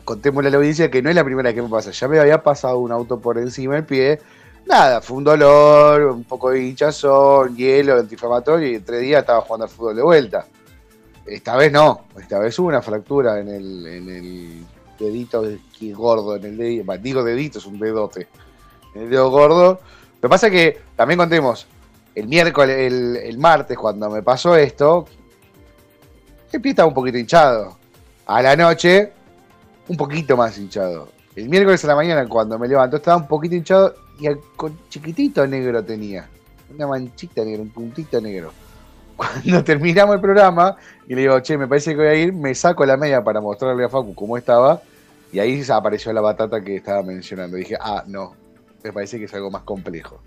contémosle 0.05 0.47
a 0.47 0.51
la 0.51 0.57
audiencia 0.57 0.89
que 0.89 1.01
no 1.01 1.09
es 1.09 1.15
la 1.15 1.23
primera 1.23 1.49
vez 1.49 1.55
que 1.55 1.61
me 1.61 1.69
pasa. 1.69 1.91
Ya 1.91 2.07
me 2.07 2.19
había 2.19 2.41
pasado 2.41 2.79
un 2.79 2.91
auto 2.91 3.19
por 3.19 3.37
encima 3.37 3.75
del 3.75 3.85
pie. 3.85 4.19
Nada, 4.65 5.01
fue 5.01 5.17
un 5.17 5.23
dolor, 5.23 6.03
un 6.03 6.23
poco 6.23 6.51
de 6.51 6.63
hinchazón, 6.63 7.55
hielo, 7.57 7.99
antiinflamatorio 7.99 8.69
y 8.69 8.75
en 8.75 8.85
tres 8.85 9.01
días 9.01 9.21
estaba 9.21 9.41
jugando 9.41 9.65
al 9.65 9.69
fútbol 9.69 9.95
de 9.95 10.03
vuelta. 10.03 10.45
Esta 11.25 11.55
vez 11.55 11.71
no, 11.71 12.05
esta 12.19 12.39
vez 12.39 12.57
hubo 12.59 12.67
una 12.67 12.81
fractura 12.81 13.39
en 13.39 13.49
el, 13.49 14.65
dedito 14.97 15.43
gordo, 15.93 16.35
en 16.35 16.45
el 16.45 16.57
dedito, 16.57 16.97
digo 16.97 17.23
dedito, 17.23 17.59
es 17.59 17.65
un 17.65 17.79
dedote. 17.79 18.27
En 18.95 19.03
el 19.03 19.09
dedo 19.09 19.29
gordo. 19.29 19.79
Lo 20.15 20.21
que 20.21 20.29
pasa 20.29 20.47
es 20.47 20.53
que, 20.53 20.81
también 20.95 21.17
contemos, 21.17 21.67
el 22.15 22.27
miércoles, 22.27 22.77
el, 22.77 23.17
el 23.17 23.37
martes, 23.37 23.77
cuando 23.77 24.09
me 24.09 24.21
pasó 24.21 24.55
esto, 24.55 25.05
el 26.51 26.61
pie 26.61 26.71
estaba 26.71 26.87
un 26.87 26.93
poquito 26.93 27.17
hinchado. 27.17 27.77
A 28.25 28.41
la 28.41 28.55
noche, 28.55 29.11
un 29.87 29.97
poquito 29.97 30.35
más 30.35 30.57
hinchado. 30.57 31.09
El 31.35 31.47
miércoles 31.47 31.83
a 31.85 31.87
la 31.87 31.95
mañana, 31.95 32.27
cuando 32.27 32.59
me 32.59 32.67
levantó, 32.67 32.97
estaba 32.97 33.17
un 33.17 33.27
poquito 33.27 33.55
hinchado 33.55 33.95
y 34.19 34.27
con 34.55 34.77
chiquitito 34.89 35.45
negro 35.47 35.83
tenía. 35.83 36.27
Una 36.73 36.87
manchita 36.87 37.43
negra, 37.43 37.61
un 37.61 37.69
puntito 37.69 38.19
negro. 38.21 38.51
Cuando 39.15 39.63
terminamos 39.63 40.15
el 40.15 40.21
programa 40.21 40.77
y 41.07 41.15
le 41.15 41.21
digo, 41.21 41.39
che, 41.41 41.57
me 41.57 41.67
parece 41.67 41.91
que 41.91 41.97
voy 41.97 42.07
a 42.07 42.15
ir, 42.15 42.33
me 42.33 42.55
saco 42.55 42.85
la 42.85 42.97
media 42.97 43.23
para 43.23 43.39
mostrarle 43.41 43.83
a 43.83 43.89
Facu 43.89 44.15
cómo 44.15 44.37
estaba. 44.37 44.81
Y 45.31 45.39
ahí 45.39 45.63
apareció 45.69 46.11
la 46.11 46.21
batata 46.21 46.61
que 46.61 46.77
estaba 46.77 47.03
mencionando. 47.03 47.57
Dije, 47.57 47.77
ah, 47.79 48.03
no, 48.07 48.35
me 48.83 48.91
parece 48.91 49.19
que 49.19 49.25
es 49.25 49.33
algo 49.33 49.51
más 49.51 49.63
complejo. 49.63 50.21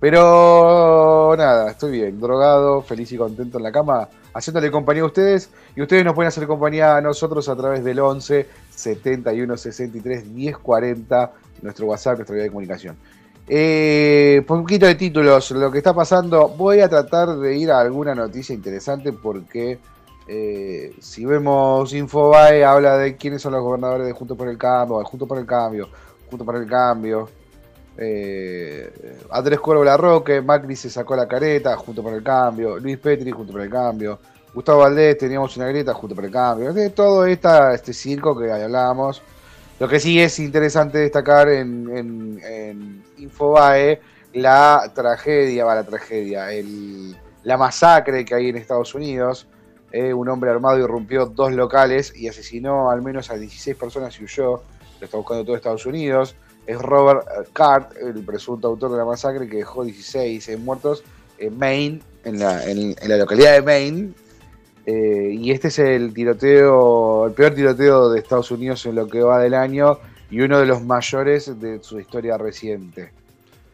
Pero 0.00 1.34
nada, 1.36 1.72
estoy 1.72 1.92
bien, 1.92 2.18
drogado, 2.18 2.80
feliz 2.80 3.12
y 3.12 3.18
contento 3.18 3.58
en 3.58 3.64
la 3.64 3.70
cama, 3.70 4.08
haciéndole 4.32 4.70
compañía 4.70 5.02
a 5.02 5.06
ustedes. 5.06 5.50
Y 5.76 5.82
ustedes 5.82 6.04
nos 6.04 6.14
pueden 6.14 6.28
hacer 6.28 6.46
compañía 6.46 6.96
a 6.96 7.02
nosotros 7.02 7.48
a 7.50 7.56
través 7.56 7.84
del 7.84 8.00
11 8.00 8.46
71 8.70 9.56
63 9.58 10.34
10 10.34 10.56
40, 10.56 11.32
nuestro 11.60 11.86
WhatsApp, 11.86 12.16
nuestra 12.16 12.34
vía 12.34 12.44
de 12.44 12.50
comunicación. 12.50 12.96
Eh, 13.46 14.42
poquito 14.46 14.86
de 14.86 14.94
títulos, 14.94 15.50
lo 15.50 15.70
que 15.70 15.78
está 15.78 15.92
pasando. 15.92 16.48
Voy 16.48 16.80
a 16.80 16.88
tratar 16.88 17.36
de 17.36 17.58
ir 17.58 17.70
a 17.70 17.80
alguna 17.80 18.14
noticia 18.14 18.54
interesante 18.54 19.12
porque 19.12 19.78
eh, 20.26 20.94
si 21.00 21.26
vemos 21.26 21.92
Infobae, 21.92 22.64
habla 22.64 22.96
de 22.96 23.16
quiénes 23.16 23.42
son 23.42 23.52
los 23.52 23.62
gobernadores 23.62 24.06
de 24.06 24.12
Juntos 24.12 24.38
por 24.38 24.48
el 24.48 24.56
Cambio, 24.56 25.04
Juntos 25.04 25.28
por 25.28 25.36
el 25.36 25.46
Cambio, 25.46 25.88
Juntos 26.30 26.46
por 26.46 26.56
el 26.56 26.66
Cambio. 26.66 27.28
Eh, 27.96 29.18
Andrés 29.30 29.60
Cuervo 29.60 29.84
Larroque, 29.84 30.40
Macri 30.40 30.76
se 30.76 30.88
sacó 30.90 31.16
la 31.16 31.28
careta, 31.28 31.76
junto 31.76 32.02
por 32.02 32.14
el 32.14 32.22
cambio, 32.22 32.78
Luis 32.78 32.98
Petri, 32.98 33.30
junto 33.30 33.52
por 33.52 33.60
el 33.60 33.70
cambio, 33.70 34.18
Gustavo 34.54 34.80
Valdés, 34.80 35.18
teníamos 35.18 35.56
una 35.56 35.68
grieta, 35.68 35.94
junto 35.94 36.14
por 36.14 36.24
el 36.24 36.30
cambio, 36.30 36.72
de 36.72 36.90
todo 36.90 37.24
este 37.26 37.92
circo 37.92 38.36
que 38.38 38.50
hablábamos. 38.50 39.22
Lo 39.78 39.88
que 39.88 40.00
sí 40.00 40.20
es 40.20 40.38
interesante 40.38 40.98
destacar 40.98 41.48
en, 41.48 42.42
en, 42.44 43.04
Infobae, 43.18 44.00
la 44.34 44.90
tragedia, 44.94 45.64
va 45.64 45.74
la 45.74 45.84
tragedia, 45.84 46.48
la 47.44 47.56
masacre 47.56 48.24
que 48.24 48.34
hay 48.34 48.48
en 48.48 48.56
Estados 48.56 48.94
Unidos. 48.94 49.46
Eh, 49.92 50.12
un 50.14 50.28
hombre 50.28 50.50
armado 50.50 50.78
irrumpió 50.78 51.26
dos 51.26 51.52
locales 51.52 52.12
y 52.14 52.28
asesinó 52.28 52.90
al 52.90 53.02
menos 53.02 53.30
a 53.30 53.36
16 53.36 53.76
personas 53.76 54.18
y 54.20 54.24
huyó. 54.24 54.62
Lo 55.00 55.04
está 55.04 55.16
buscando 55.16 55.44
todo 55.44 55.56
Estados 55.56 55.86
Unidos 55.86 56.36
es 56.66 56.78
Robert 56.78 57.26
Cart, 57.52 57.96
el 58.00 58.22
presunto 58.24 58.68
autor 58.68 58.92
de 58.92 58.98
la 58.98 59.04
masacre, 59.04 59.48
que 59.48 59.58
dejó 59.58 59.84
16 59.84 60.58
muertos 60.58 61.02
en 61.38 61.58
Maine, 61.58 62.00
en 62.24 62.38
la, 62.38 62.64
en, 62.68 62.94
la 63.06 63.16
localidad 63.16 63.54
de 63.54 63.62
Maine. 63.62 64.12
Eh, 64.86 65.36
y 65.38 65.50
este 65.50 65.68
es 65.68 65.78
el 65.78 66.12
tiroteo, 66.14 67.26
el 67.26 67.32
peor 67.32 67.54
tiroteo 67.54 68.10
de 68.10 68.18
Estados 68.18 68.50
Unidos 68.50 68.84
en 68.86 68.94
lo 68.94 69.06
que 69.06 69.20
va 69.22 69.38
del 69.38 69.54
año 69.54 69.98
y 70.30 70.40
uno 70.40 70.58
de 70.58 70.66
los 70.66 70.82
mayores 70.82 71.60
de 71.60 71.82
su 71.82 72.00
historia 72.00 72.38
reciente. 72.38 73.12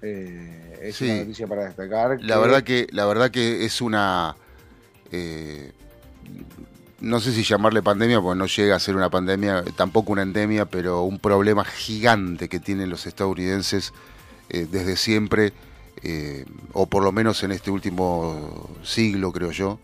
Eh, 0.03 0.79
es 0.83 1.01
una 1.01 1.17
noticia 1.17 1.47
para 1.47 1.65
destacar. 1.67 2.19
La 2.23 2.39
verdad 2.39 2.63
que, 2.63 2.87
la 2.91 3.07
verdad 3.07 3.31
que 3.31 3.65
es 3.65 3.81
una 3.81 4.37
eh, 5.13 5.73
no 7.01 7.21
sé 7.21 7.33
si 7.33 7.43
llamarle 7.43 7.83
pandemia, 7.83 8.21
porque 8.21 8.39
no 8.39 8.47
llega 8.47 8.77
a 8.77 8.81
ser 8.81 8.97
una 8.97 9.11
pandemia, 9.11 9.63
tampoco 9.77 10.13
una 10.13 10.23
endemia, 10.23 10.65
pero 10.65 11.03
un 11.03 11.19
problema 11.19 11.65
gigante 11.65 12.49
que 12.49 12.59
tienen 12.59 12.89
los 12.89 13.07
estadounidenses 13.07 13.93
eh, 14.49 14.67
desde 14.71 14.97
siempre, 14.97 15.53
eh, 16.03 16.47
o 16.73 16.87
por 16.87 17.03
lo 17.05 17.13
menos 17.13 17.43
en 17.43 17.53
este 17.53 17.71
último 17.71 18.71
siglo, 18.83 19.33
creo 19.33 19.51
yo, 19.51 19.79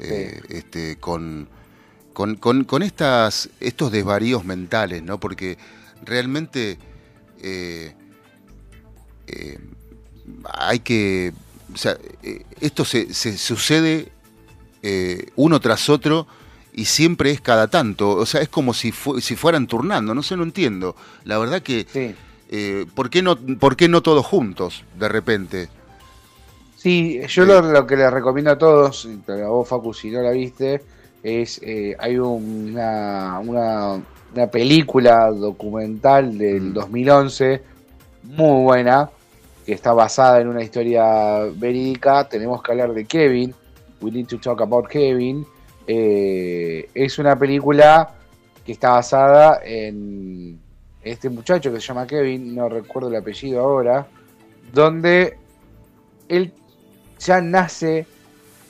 eh, 0.00 0.40
este, 0.48 0.96
con, 0.96 1.48
con, 2.12 2.82
estas, 2.82 3.50
estos 3.60 3.92
desvaríos 3.92 4.44
mentales, 4.44 5.02
¿no? 5.02 5.20
Porque 5.20 5.56
realmente 6.04 6.78
hay 10.44 10.80
que... 10.80 11.32
O 11.72 11.76
sea, 11.76 11.96
esto 12.60 12.84
se, 12.84 13.14
se 13.14 13.38
sucede 13.38 14.10
uno 15.36 15.60
tras 15.60 15.88
otro 15.88 16.26
y 16.72 16.84
siempre 16.84 17.30
es 17.30 17.40
cada 17.40 17.68
tanto. 17.68 18.10
O 18.10 18.26
sea, 18.26 18.40
es 18.40 18.48
como 18.48 18.74
si, 18.74 18.92
si 19.20 19.36
fueran 19.36 19.66
turnando, 19.66 20.14
no 20.14 20.22
sé, 20.22 20.36
no 20.36 20.42
entiendo. 20.42 20.96
La 21.24 21.38
verdad 21.38 21.62
que, 21.62 21.86
eh, 22.50 22.86
¿por, 22.94 23.10
qué 23.10 23.22
no, 23.22 23.36
¿por 23.36 23.76
qué 23.76 23.88
no 23.88 24.02
todos 24.02 24.24
juntos 24.26 24.84
de 24.98 25.08
repente? 25.08 25.68
Sí, 26.76 27.20
yo 27.28 27.44
lo, 27.44 27.86
que 27.86 27.96
les 27.96 28.10
recomiendo 28.10 28.50
a 28.50 28.58
todos, 28.58 29.06
a 29.28 29.48
vos 29.48 29.68
Facu 29.68 29.92
si 29.92 30.10
no 30.10 30.22
la 30.22 30.30
viste, 30.30 30.82
es, 31.22 31.60
eh, 31.62 31.94
hay 31.98 32.18
una, 32.18 33.38
una, 33.40 34.02
una, 34.34 34.46
película 34.46 35.30
documental 35.30 36.38
del 36.38 36.72
2011 36.72 37.62
mm. 38.22 38.34
muy 38.34 38.62
buena, 38.62 39.10
que 39.66 39.74
está 39.74 39.92
basada 39.92 40.40
en 40.40 40.48
una 40.48 40.62
historia 40.62 41.44
verídica, 41.54 42.26
tenemos 42.26 42.62
que 42.62 42.72
hablar 42.72 42.94
de 42.94 43.04
Kevin, 43.04 43.54
we 44.00 44.10
need 44.10 44.26
to 44.26 44.38
talk 44.38 44.62
about 44.62 44.88
Kevin, 44.88 45.44
eh, 45.86 46.88
es 46.94 47.18
una 47.18 47.36
película 47.38 48.14
que 48.64 48.72
está 48.72 48.90
basada 48.90 49.60
en 49.64 50.60
este 51.02 51.28
muchacho 51.30 51.72
que 51.72 51.80
se 51.80 51.86
llama 51.86 52.06
Kevin, 52.06 52.54
no 52.54 52.68
recuerdo 52.68 53.08
el 53.08 53.16
apellido 53.16 53.60
ahora, 53.60 54.06
donde 54.72 55.38
él 56.28 56.52
ya 57.18 57.40
nace 57.40 58.06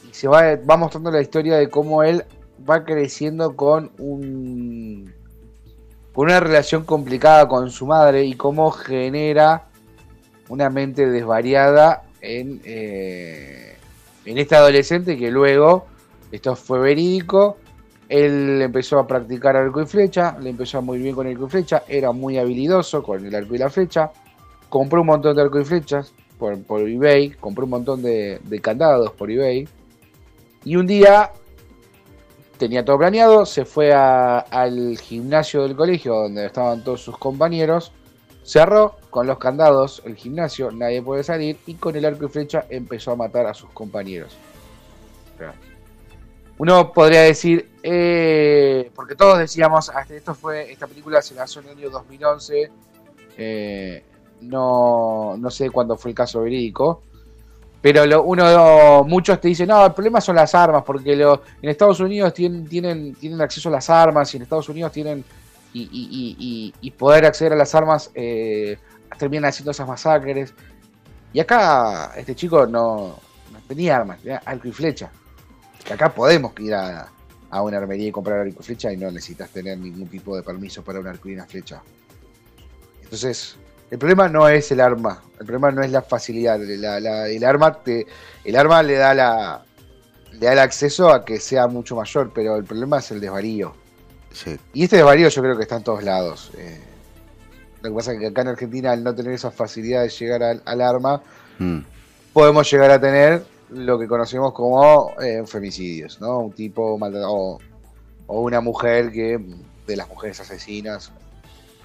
y 0.09 0.15
se 0.15 0.29
va, 0.29 0.57
mostrando 0.77 1.11
la 1.11 1.21
historia 1.21 1.57
de 1.57 1.69
cómo 1.69 2.03
él 2.03 2.25
va 2.69 2.85
creciendo 2.85 3.57
con 3.57 3.91
un 3.99 5.13
una 6.15 6.39
relación 6.39 6.85
complicada 6.85 7.49
con 7.49 7.71
su 7.71 7.87
madre 7.87 8.25
y 8.25 8.35
cómo 8.35 8.71
genera 8.73 9.69
una 10.51 10.69
mente 10.69 11.09
desvariada 11.09 12.03
en, 12.21 12.61
eh, 12.65 13.77
en 14.27 14.37
este 14.37 14.55
adolescente 14.55 15.17
que 15.17 15.31
luego 15.31 15.87
esto 16.31 16.55
fue 16.57 16.79
verídico. 16.79 17.57
Él 18.09 18.61
empezó 18.63 18.99
a 18.99 19.07
practicar 19.07 19.57
arco 19.57 19.83
y 19.83 19.87
flecha, 19.87 20.37
le 20.41 20.51
empezó 20.51 20.83
muy 20.83 20.99
bien 20.99 21.15
con 21.15 21.27
el 21.27 21.35
arco 21.35 21.47
y 21.47 21.51
flecha, 21.51 21.85
era 21.87 22.11
muy 22.11 22.39
habilidoso 22.39 23.03
con 23.03 23.25
el 23.25 23.35
arco 23.35 23.55
y 23.55 23.59
la 23.59 23.71
flecha. 23.71 24.11
Compró 24.69 25.03
un 25.03 25.09
montón 25.09 25.37
de 25.37 25.43
arco 25.43 25.61
y 25.61 25.65
flechas 25.65 26.13
por, 26.39 26.81
eBay, 26.81 27.31
compró 27.31 27.65
un 27.65 27.71
montón 27.71 28.03
de, 28.03 28.41
candados 28.63 29.13
por 29.13 29.31
eBay. 29.31 29.69
Y 30.65 30.77
un 30.77 30.87
día 30.87 31.31
tenía 32.59 32.85
todo 32.85 32.99
planeado, 32.99 33.47
se 33.47 33.65
fue 33.65 33.93
al 33.93 34.99
gimnasio 34.99 35.63
del 35.63 35.77
colegio 35.77 36.15
donde 36.15 36.47
estaban 36.47 36.83
todos 36.83 37.03
sus 37.03 37.17
compañeros, 37.17 37.93
cerró 38.43 38.97
con 39.11 39.27
los 39.27 39.39
candados 39.39 40.03
el 40.05 40.17
gimnasio, 40.17 40.71
nadie 40.71 41.01
puede 41.01 41.23
salir 41.23 41.59
y 41.67 41.75
con 41.75 41.97
el 41.97 42.05
arco 42.05 42.27
y 42.27 42.29
flecha 42.29 42.67
empezó 42.69 43.13
a 43.13 43.17
matar 43.17 43.47
a 43.47 43.55
sus 43.55 43.71
compañeros 43.71 44.37
uno 46.61 46.93
podría 46.93 47.23
decir, 47.23 47.71
eh, 47.83 48.91
porque 48.95 49.15
todos 49.15 49.39
decíamos, 49.39 49.91
esto 50.11 50.35
fue, 50.35 50.71
esta 50.71 50.87
película 50.87 51.23
se 51.23 51.35
lanzó 51.35 51.61
en 51.61 51.69
el 51.69 51.79
año 51.79 51.89
2011, 51.89 52.71
eh, 53.39 54.05
no, 54.43 55.39
no 55.39 55.51
sé 55.51 55.71
cuándo 55.71 55.97
fue 55.97 56.11
el 56.11 56.15
caso 56.15 56.43
verídico, 56.43 57.03
pero 57.81 58.05
lo, 58.05 58.25
uno, 58.25 59.05
muchos 59.05 59.41
te 59.41 59.49
dicen, 59.49 59.69
no, 59.69 59.87
el 59.87 59.95
problema 59.95 60.21
son 60.21 60.37
las 60.37 60.55
armas, 60.55 60.83
porque 60.85 61.17
lo, 61.17 61.45
en 61.63 61.71
Estados 61.71 61.99
Unidos 61.99 62.35
tienen, 62.35 62.69
tienen, 62.69 63.15
tienen 63.15 63.41
acceso 63.41 63.71
a 63.71 63.73
las 63.73 63.89
armas 63.89 64.35
y 64.35 64.37
en 64.37 64.43
Estados 64.43 64.69
Unidos 64.69 64.93
tienen, 64.93 65.25
y, 65.73 66.95
poder 66.99 67.25
acceder 67.25 67.55
a 67.55 67.57
las 67.57 67.75
armas, 67.75 68.11
eh, 68.15 68.77
terminan 69.17 69.49
haciendo 69.49 69.71
esas 69.71 69.89
masacres. 69.89 70.53
Y 71.33 71.41
acá 71.41 72.13
este 72.19 72.35
chico 72.35 72.67
no, 72.67 73.19
no 73.51 73.59
tenía 73.67 73.97
armas, 73.97 74.21
tenía 74.21 74.43
arco 74.45 74.69
y 74.69 74.73
flecha 74.73 75.11
acá 75.93 76.13
podemos 76.15 76.53
ir 76.59 76.75
a, 76.75 77.09
una 77.53 77.79
armería 77.79 78.09
y 78.09 78.13
comprar 78.13 78.41
arco 78.41 78.61
y 78.61 78.63
flecha 78.63 78.93
y 78.93 78.97
no 78.97 79.11
necesitas 79.11 79.51
tener 79.51 79.79
ningún 79.79 80.09
tipo 80.09 80.37
de 80.37 80.43
permiso 80.43 80.83
para 80.83 81.01
un 81.01 81.07
arco 81.07 81.29
y 81.29 81.35
una 81.35 81.47
flecha. 81.47 81.83
Entonces, 83.03 83.57
el 83.91 83.99
problema 83.99 84.29
no 84.29 84.49
es 84.49 84.71
el 84.71 84.81
arma, 84.81 85.23
el 85.39 85.47
problema 85.47 85.73
no 85.73 85.83
es 85.83 85.91
la 85.91 86.03
facilidad. 86.03 86.63
el, 86.63 87.45
arma 87.45 87.83
te, 87.83 88.07
el 88.45 88.57
arma 88.57 88.83
le 88.83 88.95
da 88.95 89.15
la 89.15 89.65
le 90.33 90.47
da 90.47 90.53
el 90.53 90.59
acceso 90.59 91.11
a 91.11 91.25
que 91.25 91.41
sea 91.41 91.67
mucho 91.67 91.97
mayor, 91.97 92.31
pero 92.35 92.57
el 92.57 92.65
problema 92.65 92.99
es 92.99 93.11
el 93.11 93.21
desvarío. 93.21 93.75
Y 94.73 94.85
este 94.85 94.97
desvarío 94.97 95.29
yo 95.29 95.43
creo 95.43 95.57
que 95.57 95.63
está 95.63 95.77
en 95.77 95.83
todos 95.83 96.05
lados. 96.05 96.53
Eh, 96.57 96.81
lo 97.83 97.91
que 97.91 97.97
pasa 97.97 98.13
es 98.13 98.21
que 98.21 98.27
acá 98.29 98.43
en 98.43 98.49
Argentina, 98.49 98.93
al 98.93 99.03
no 99.03 99.15
tener 99.15 99.33
esa 99.33 99.51
facilidad 99.51 100.03
de 100.03 100.09
llegar 100.09 100.43
al, 100.43 100.81
arma, 100.81 101.23
mm. 101.59 101.79
podemos 102.33 102.71
llegar 102.71 102.91
a 102.91 103.01
tener 103.01 103.45
lo 103.73 103.99
que 103.99 104.07
conocemos 104.07 104.53
como 104.53 105.15
eh, 105.21 105.43
femicidios, 105.47 106.21
¿no? 106.21 106.39
Un 106.41 106.53
tipo 106.53 106.99
o, 106.99 107.59
o, 108.27 108.41
una 108.41 108.61
mujer 108.61 109.11
que 109.11 109.39
de 109.87 109.97
las 109.97 110.09
mujeres 110.09 110.41
asesinas. 110.41 111.13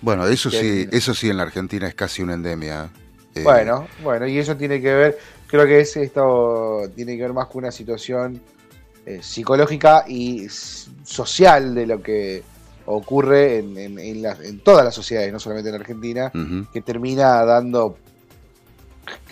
Bueno, 0.01 0.27
eso 0.27 0.49
sí, 0.49 0.87
eso 0.91 1.13
sí 1.13 1.29
en 1.29 1.37
la 1.37 1.43
Argentina 1.43 1.87
es 1.87 1.95
casi 1.95 2.21
una 2.21 2.33
endemia. 2.33 2.89
Eh, 3.33 3.43
bueno, 3.43 3.87
bueno, 4.03 4.27
y 4.27 4.37
eso 4.37 4.55
tiene 4.55 4.81
que 4.81 4.93
ver, 4.93 5.17
creo 5.47 5.65
que 5.65 5.81
es 5.81 5.97
esto 5.97 6.83
tiene 6.95 7.17
que 7.17 7.23
ver 7.23 7.33
más 7.33 7.47
con 7.47 7.63
una 7.63 7.71
situación 7.71 8.41
eh, 9.05 9.19
psicológica 9.21 10.05
y 10.07 10.47
social 10.49 11.75
de 11.75 11.85
lo 11.85 12.01
que 12.01 12.43
ocurre 12.85 13.57
en, 13.59 13.77
en, 13.77 13.99
en, 13.99 14.59
todas 14.59 14.85
las 14.85 14.95
sociedades, 14.95 15.33
no 15.33 15.39
solamente 15.39 15.69
en 15.69 15.75
Argentina, 15.75 16.31
que 16.71 16.81
termina 16.81 17.43
dando 17.43 17.97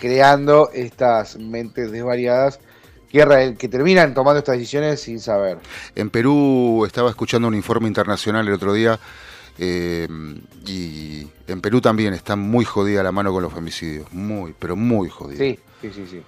creando 0.00 0.70
estas 0.72 1.36
mentes 1.38 1.90
desvariadas 1.90 2.60
que, 3.10 3.56
que 3.58 3.68
terminan 3.68 4.14
tomando 4.14 4.38
estas 4.38 4.56
decisiones 4.56 5.00
sin 5.00 5.20
saber. 5.20 5.58
En 5.94 6.10
Perú 6.10 6.84
estaba 6.86 7.10
escuchando 7.10 7.48
un 7.48 7.54
informe 7.54 7.88
internacional 7.88 8.46
el 8.46 8.54
otro 8.54 8.72
día 8.72 8.98
Eh, 9.56 10.08
y 10.66 11.28
en 11.46 11.60
Perú 11.60 11.80
también 11.80 12.12
está 12.12 12.34
muy 12.34 12.64
jodida 12.64 13.04
la 13.04 13.12
mano 13.12 13.32
con 13.32 13.40
los 13.40 13.52
femicidios. 13.52 14.12
Muy, 14.12 14.52
pero 14.58 14.74
muy 14.74 15.08
jodida. 15.08 15.38
Sí, 15.38 15.56
sí, 15.80 15.92
sí, 15.94 16.06
sí. 16.10 16.22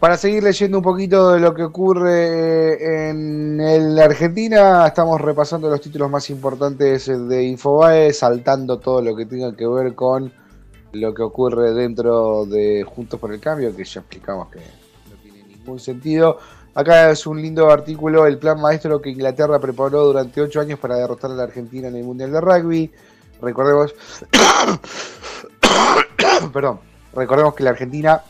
Para 0.00 0.16
seguir 0.16 0.42
leyendo 0.42 0.78
un 0.78 0.82
poquito 0.82 1.30
de 1.30 1.38
lo 1.38 1.54
que 1.54 1.62
ocurre 1.62 3.10
en 3.10 3.60
el 3.60 3.96
Argentina, 3.96 4.84
estamos 4.88 5.20
repasando 5.20 5.70
los 5.70 5.80
títulos 5.80 6.10
más 6.10 6.28
importantes 6.30 7.06
de 7.06 7.44
Infobae, 7.44 8.12
saltando 8.12 8.80
todo 8.80 9.00
lo 9.00 9.14
que 9.14 9.26
tenga 9.26 9.54
que 9.54 9.66
ver 9.68 9.94
con 9.94 10.32
lo 10.92 11.14
que 11.14 11.22
ocurre 11.22 11.72
dentro 11.72 12.46
de 12.46 12.84
Juntos 12.84 13.20
por 13.20 13.32
el 13.32 13.40
Cambio, 13.40 13.74
que 13.74 13.84
ya 13.84 14.00
explicamos 14.00 14.48
que 14.48 14.58
no 14.58 15.16
tiene 15.22 15.44
ningún 15.44 15.78
sentido. 15.78 16.38
Acá 16.74 17.10
es 17.10 17.26
un 17.26 17.42
lindo 17.42 17.70
artículo, 17.70 18.26
el 18.26 18.38
plan 18.38 18.60
maestro 18.60 19.00
que 19.00 19.10
Inglaterra 19.10 19.58
preparó 19.58 20.04
durante 20.04 20.40
ocho 20.40 20.60
años 20.60 20.78
para 20.78 20.96
derrotar 20.96 21.30
a 21.30 21.34
la 21.34 21.42
Argentina 21.44 21.88
en 21.88 21.96
el 21.96 22.04
Mundial 22.04 22.32
de 22.32 22.40
Rugby. 22.40 22.92
Recordemos, 23.42 23.94
perdón, 26.52 26.80
recordemos 27.14 27.54
que 27.54 27.64
la 27.64 27.70
Argentina, 27.70 28.22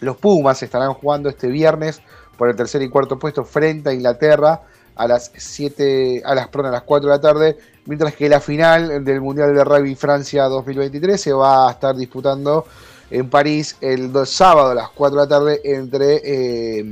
los 0.00 0.16
Pumas 0.16 0.62
estarán 0.62 0.94
jugando 0.94 1.28
este 1.28 1.48
viernes 1.48 2.00
por 2.36 2.48
el 2.48 2.56
tercer 2.56 2.82
y 2.82 2.88
cuarto 2.88 3.18
puesto 3.18 3.44
frente 3.44 3.90
a 3.90 3.92
Inglaterra 3.92 4.62
a 4.98 5.08
las 5.08 5.30
7, 5.34 6.22
a 6.24 6.34
las, 6.34 6.48
perdón, 6.48 6.66
a 6.66 6.72
las 6.72 6.82
4 6.82 7.08
de 7.08 7.16
la 7.16 7.20
tarde, 7.20 7.56
mientras 7.86 8.14
que 8.14 8.28
la 8.28 8.40
final 8.40 9.02
del 9.04 9.20
Mundial 9.22 9.54
de 9.54 9.64
Rugby 9.64 9.94
Francia 9.94 10.44
2023 10.44 11.18
se 11.20 11.32
va 11.32 11.68
a 11.68 11.72
estar 11.72 11.96
disputando 11.96 12.66
en 13.10 13.30
París 13.30 13.76
el 13.80 14.12
do- 14.12 14.26
sábado 14.26 14.70
a 14.72 14.74
las 14.74 14.90
4 14.90 15.16
de 15.20 15.24
la 15.24 15.28
tarde 15.28 15.60
entre 15.64 16.20
eh, 16.24 16.84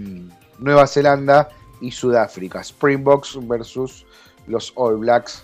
Nueva 0.59 0.86
Zelanda 0.86 1.48
y 1.80 1.90
Sudáfrica. 1.90 2.61
Springboks 2.62 3.38
versus 3.46 4.07
los 4.46 4.72
All 4.76 4.96
Blacks. 4.96 5.42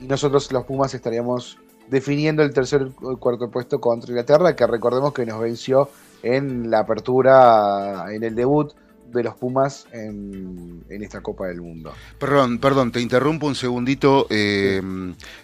Y 0.00 0.06
nosotros 0.06 0.50
los 0.52 0.64
Pumas 0.64 0.92
estaríamos 0.94 1.58
definiendo 1.88 2.42
el 2.42 2.52
tercer 2.52 2.88
cuarto 3.20 3.48
puesto 3.50 3.80
contra 3.80 4.10
Inglaterra, 4.10 4.56
que 4.56 4.66
recordemos 4.66 5.12
que 5.12 5.24
nos 5.24 5.38
venció 5.40 5.88
en 6.22 6.70
la 6.70 6.80
apertura, 6.80 8.06
en 8.10 8.24
el 8.24 8.34
debut 8.34 8.72
de 9.12 9.22
los 9.22 9.34
Pumas 9.34 9.86
en, 9.92 10.84
en 10.88 11.02
esta 11.02 11.20
Copa 11.20 11.46
del 11.46 11.60
Mundo. 11.60 11.92
Perdón, 12.18 12.58
perdón, 12.58 12.92
te 12.92 13.00
interrumpo 13.00 13.46
un 13.46 13.54
segundito 13.54 14.26
eh, 14.30 14.80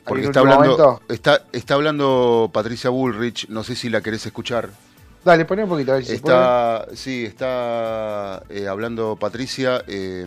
porque 0.05 0.25
¿Algún 0.25 0.25
está 0.25 0.41
hablando, 0.41 1.03
está, 1.09 1.45
está 1.53 1.75
hablando 1.75 2.51
Patricia 2.53 2.91
Bullrich, 2.91 3.49
no 3.49 3.65
sé 3.65 3.77
si 3.77 3.89
la 3.89 4.01
querés 4.01 4.27
escuchar. 4.27 4.71
Dale, 5.25 5.45
poné 5.45 5.63
un 5.63 5.69
poquito 5.69 5.93
a 5.93 5.95
ver 5.97 6.05
si 6.05 6.11
se. 6.11 6.17
Está, 6.17 6.87
sí, 6.95 7.25
está 7.25 8.43
eh, 8.49 8.67
hablando 8.67 9.17
Patricia, 9.17 9.83
eh, 9.87 10.27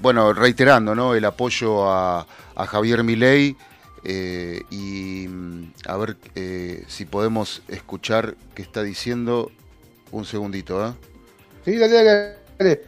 bueno, 0.00 0.32
reiterando, 0.32 0.94
¿no? 0.94 1.14
El 1.14 1.24
apoyo 1.26 1.90
a, 1.90 2.26
a 2.54 2.66
Javier 2.66 3.04
Milei 3.04 3.56
eh, 4.04 4.62
y 4.70 5.28
mm, 5.28 5.72
a 5.86 5.96
ver 5.98 6.16
si 6.88 7.04
podemos 7.04 7.62
escuchar 7.68 8.36
qué 8.54 8.62
está 8.62 8.82
diciendo. 8.82 9.50
Un 10.12 10.24
segundito, 10.24 10.84
¿eh? 10.84 10.92
Sí, 11.70 11.78
dale, 11.78 12.02
dale, 12.02 12.34
dale. 12.58 12.82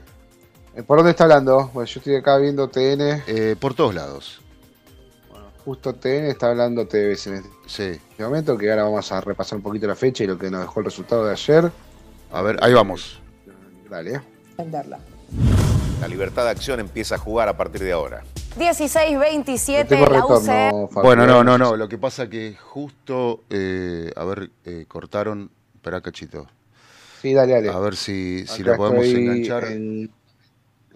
Eh, 0.75 0.83
¿Por 0.83 0.99
dónde 0.99 1.13
está 1.13 1.23
hablando? 1.23 1.71
Bueno, 1.73 1.87
yo 1.87 2.01
estoy 2.01 2.17
acá 2.17 2.37
viendo 2.39 2.67
TN. 2.67 3.23
Eh, 3.29 3.55
por 3.61 3.75
todos 3.75 3.95
lados, 3.95 4.41
Justo 5.65 5.95
TN 5.95 6.27
está 6.27 6.49
hablando 6.49 6.89
TVS 6.89 7.29
en 7.29 7.45
sí. 7.65 7.85
este 8.11 8.25
momento, 8.25 8.59
que 8.59 8.69
ahora 8.69 8.83
vamos 8.83 9.13
a 9.13 9.21
repasar 9.21 9.59
un 9.59 9.63
poquito 9.63 9.87
la 9.87 9.95
fecha 9.95 10.25
y 10.25 10.27
lo 10.27 10.37
que 10.37 10.51
nos 10.51 10.63
dejó 10.63 10.81
el 10.81 10.87
resultado 10.87 11.27
de 11.27 11.31
ayer. 11.31 11.71
A 12.33 12.43
ver, 12.43 12.59
ahí 12.61 12.73
vamos. 12.73 13.21
Dale. 13.89 14.21
venderla. 14.59 14.99
La 16.01 16.09
libertad 16.09 16.43
de 16.43 16.51
acción 16.51 16.81
empieza 16.81 17.15
a 17.15 17.19
jugar 17.19 17.49
a 17.49 17.57
partir 17.57 17.85
de 17.85 17.93
ahora. 17.93 18.25
16-27, 18.59 19.79
No 19.83 19.87
tengo 19.87 20.07
la 20.07 20.13
retorno, 20.13 20.89
Fabio. 20.89 21.03
Bueno, 21.05 21.25
no, 21.25 21.45
no, 21.45 21.57
no. 21.57 21.77
Lo 21.77 21.89
que 21.89 21.99
pasa 21.99 22.29
que 22.29 22.57
justo, 22.61 23.45
eh, 23.49 24.11
a 24.17 24.25
ver, 24.25 24.51
eh, 24.65 24.87
cortaron. 24.89 25.53
Espera, 25.77 26.01
cachito. 26.01 26.49
Sí, 27.23 27.33
dale, 27.33 27.53
dale. 27.53 27.69
A 27.71 27.79
ver 27.79 27.97
si, 27.97 28.45
si 28.47 28.63
la 28.65 28.77
podemos 28.77 29.07
enganchar. 29.07 29.65
En, 29.67 30.11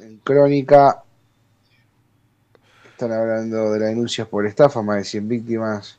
en 0.00 0.16
crónica. 0.24 1.02
Están 2.90 3.12
hablando 3.12 3.72
de 3.72 3.78
las 3.80 3.88
denuncias 3.90 4.26
por 4.26 4.46
estafa, 4.46 4.82
más 4.82 4.96
de 4.96 5.04
100 5.04 5.28
víctimas. 5.28 5.98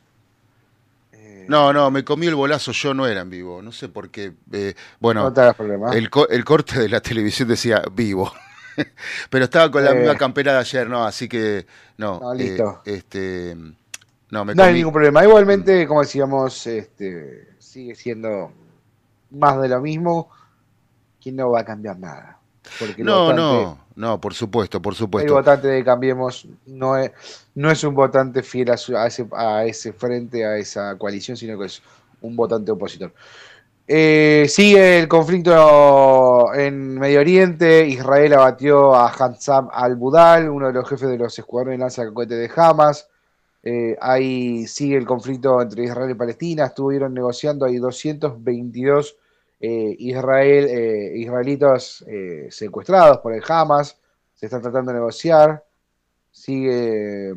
Eh, 1.12 1.46
No, 1.48 1.72
no, 1.72 1.90
me 1.90 2.04
comí 2.04 2.26
el 2.26 2.34
bolazo, 2.34 2.72
yo 2.72 2.92
no 2.92 3.06
era 3.06 3.20
en 3.22 3.30
vivo. 3.30 3.62
No 3.62 3.72
sé 3.72 3.88
por 3.88 4.10
qué. 4.10 4.32
eh, 4.52 4.74
bueno, 5.00 5.32
no 5.32 5.92
el, 5.92 6.10
co- 6.10 6.28
el 6.28 6.44
corte 6.44 6.78
de 6.80 6.88
la 6.88 7.00
televisión 7.08 7.48
decía 7.48 7.82
vivo. 7.92 8.32
Pero 9.30 9.44
estaba 9.44 9.70
con 9.70 9.84
la 9.84 9.92
Eh. 9.92 9.94
misma 9.94 10.16
campera 10.16 10.52
de 10.54 10.58
ayer, 10.58 10.88
¿no? 10.88 11.04
Así 11.06 11.28
que, 11.28 11.66
no. 11.96 12.20
No, 12.20 12.34
eh, 12.34 12.36
listo. 12.38 12.82
este. 12.84 13.56
No, 14.30 14.44
me 14.44 14.54
no 14.54 14.62
hay 14.62 14.74
ningún 14.74 14.92
problema. 14.92 15.24
Igualmente, 15.24 15.86
como 15.86 16.02
decíamos, 16.02 16.66
este, 16.66 17.48
sigue 17.58 17.94
siendo 17.94 18.52
más 19.30 19.60
de 19.60 19.68
lo 19.68 19.80
mismo. 19.80 20.30
Que 21.20 21.32
no 21.32 21.50
va 21.50 21.60
a 21.60 21.64
cambiar 21.64 21.98
nada. 21.98 22.38
Porque 22.78 23.02
el 23.02 23.06
No, 23.06 23.26
votante- 23.26 23.36
no, 23.42 23.78
no, 23.96 24.20
por 24.20 24.34
supuesto, 24.34 24.80
por 24.80 24.92
El 24.92 24.98
supuesto. 24.98 25.32
votante 25.34 25.68
de 25.68 25.82
Cambiemos 25.84 26.46
no 26.66 26.96
es, 26.96 27.10
no 27.54 27.70
es 27.70 27.82
un 27.82 27.94
votante 27.94 28.42
fiel 28.42 28.70
a, 28.70 28.76
su- 28.76 28.96
a 28.96 29.06
ese, 29.06 29.26
a 29.32 29.64
ese 29.64 29.92
frente, 29.92 30.44
a 30.44 30.56
esa 30.56 30.96
coalición, 30.96 31.36
sino 31.36 31.58
que 31.58 31.66
es 31.66 31.82
un 32.20 32.36
votante 32.36 32.70
opositor. 32.70 33.12
Eh, 33.90 34.44
sigue 34.50 34.98
el 35.00 35.08
conflicto 35.08 36.52
en 36.54 36.98
Medio 36.98 37.20
Oriente. 37.20 37.86
Israel 37.86 38.34
abatió 38.34 38.94
a 38.94 39.08
Hassam 39.08 39.68
al-Budal, 39.72 40.50
uno 40.50 40.66
de 40.66 40.74
los 40.74 40.86
jefes 40.88 41.08
de 41.08 41.16
los 41.18 41.38
escuadrones 41.38 41.78
de 41.78 41.82
lanza 41.84 42.04
de 42.04 42.12
cohete 42.12 42.34
de 42.34 42.50
Hamas. 42.54 43.08
Eh, 43.62 43.96
ahí 44.00 44.66
sigue 44.66 44.96
el 44.96 45.06
conflicto 45.06 45.60
entre 45.60 45.84
Israel 45.84 46.10
y 46.10 46.14
Palestina. 46.14 46.66
Estuvieron 46.66 47.14
negociando, 47.14 47.66
hay 47.66 47.76
222 47.78 49.16
eh, 49.60 49.96
Israel, 49.98 50.66
eh, 50.68 51.12
israelitas 51.16 52.04
eh, 52.06 52.46
secuestrados 52.50 53.18
por 53.18 53.34
el 53.34 53.42
Hamas. 53.48 53.98
Se 54.34 54.46
están 54.46 54.62
tratando 54.62 54.92
de 54.92 54.98
negociar. 54.98 55.64
Sigue. 56.30 57.34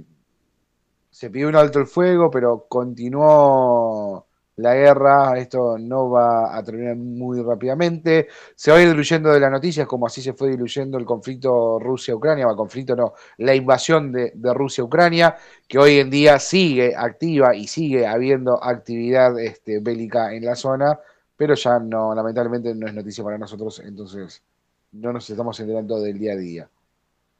Se 1.09 1.29
pidió 1.29 1.49
un 1.49 1.55
alto 1.55 1.79
el 1.79 1.87
fuego, 1.87 2.29
pero 2.31 2.67
continuó 2.69 4.27
la 4.57 4.75
guerra. 4.75 5.37
Esto 5.37 5.77
no 5.77 6.09
va 6.09 6.55
a 6.55 6.63
terminar 6.63 6.95
muy 6.95 7.41
rápidamente. 7.41 8.27
Se 8.55 8.71
va 8.71 8.77
a 8.77 8.81
ir 8.81 8.89
diluyendo 8.89 9.31
de 9.31 9.39
las 9.39 9.51
noticias, 9.51 9.87
como 9.87 10.07
así 10.07 10.21
se 10.21 10.33
fue 10.33 10.49
diluyendo 10.49 10.97
el 10.97 11.05
conflicto 11.05 11.79
Rusia-Ucrania. 11.79 12.47
Va, 12.47 12.55
conflicto 12.55 12.95
no, 12.95 13.13
la 13.37 13.55
invasión 13.55 14.11
de, 14.11 14.31
de 14.35 14.53
Rusia-Ucrania, 14.53 15.35
que 15.67 15.79
hoy 15.79 15.99
en 15.99 16.09
día 16.09 16.39
sigue 16.39 16.95
activa 16.95 17.55
y 17.55 17.67
sigue 17.67 18.05
habiendo 18.07 18.63
actividad 18.63 19.37
este, 19.39 19.79
bélica 19.79 20.33
en 20.33 20.45
la 20.45 20.55
zona, 20.55 20.99
pero 21.35 21.55
ya 21.55 21.79
no, 21.79 22.13
lamentablemente 22.13 22.75
no 22.75 22.87
es 22.87 22.93
noticia 22.93 23.23
para 23.23 23.37
nosotros, 23.37 23.81
entonces 23.83 24.43
no 24.91 25.13
nos 25.13 25.29
estamos 25.29 25.59
enterando 25.59 25.99
del 25.99 26.19
día 26.19 26.33
a 26.33 26.35
día. 26.35 26.69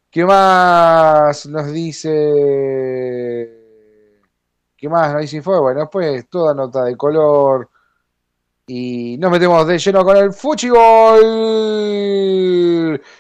¿Qué 0.09 0.25
más 0.25 1.45
nos 1.45 1.71
dice? 1.71 3.60
¿Qué 4.81 4.89
más 4.89 5.13
nos 5.13 5.21
dice 5.21 5.37
Info? 5.37 5.61
Bueno, 5.61 5.81
después 5.81 6.27
toda 6.27 6.55
nota 6.55 6.83
de 6.83 6.97
color. 6.97 7.69
Y 8.65 9.15
nos 9.19 9.31
metemos 9.31 9.67
de 9.67 9.77
lleno 9.77 10.03
con 10.03 10.17
el 10.17 10.33
Fuchigol. 10.33 11.21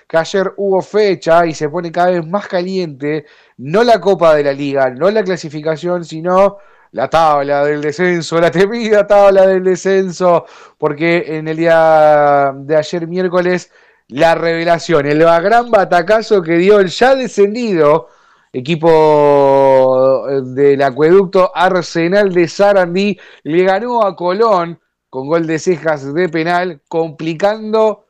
Que 0.07 0.17
ayer 0.17 0.53
hubo 0.57 0.81
fecha 0.81 1.45
y 1.45 1.53
se 1.53 1.69
pone 1.69 1.91
cada 1.91 2.09
vez 2.11 2.25
más 2.25 2.47
caliente. 2.47 3.27
No 3.57 3.83
la 3.83 4.01
Copa 4.01 4.33
de 4.35 4.43
la 4.43 4.53
Liga, 4.53 4.89
no 4.89 5.11
la 5.11 5.23
clasificación, 5.23 6.03
sino 6.03 6.57
la 6.93 7.07
tabla 7.09 7.63
del 7.63 7.81
descenso, 7.81 8.41
la 8.41 8.49
temida 8.49 9.05
tabla 9.05 9.45
del 9.45 9.63
descenso. 9.63 10.45
Porque 10.79 11.37
en 11.37 11.47
el 11.47 11.57
día 11.57 12.53
de 12.55 12.75
ayer 12.75 13.07
miércoles 13.07 13.71
la 14.07 14.33
revelación, 14.33 15.05
el 15.05 15.19
gran 15.19 15.69
batacazo 15.69 16.41
que 16.41 16.57
dio 16.57 16.79
el 16.79 16.87
ya 16.87 17.13
descendido 17.13 18.07
equipo 18.53 19.90
del 20.27 20.81
acueducto 20.81 21.51
Arsenal 21.55 22.33
de 22.33 22.47
Sarandí, 22.47 23.19
le 23.43 23.63
ganó 23.63 24.03
a 24.03 24.15
Colón 24.15 24.79
con 25.09 25.27
gol 25.27 25.45
de 25.45 25.59
cejas 25.59 26.13
de 26.13 26.29
penal, 26.29 26.81
complicando 26.87 28.05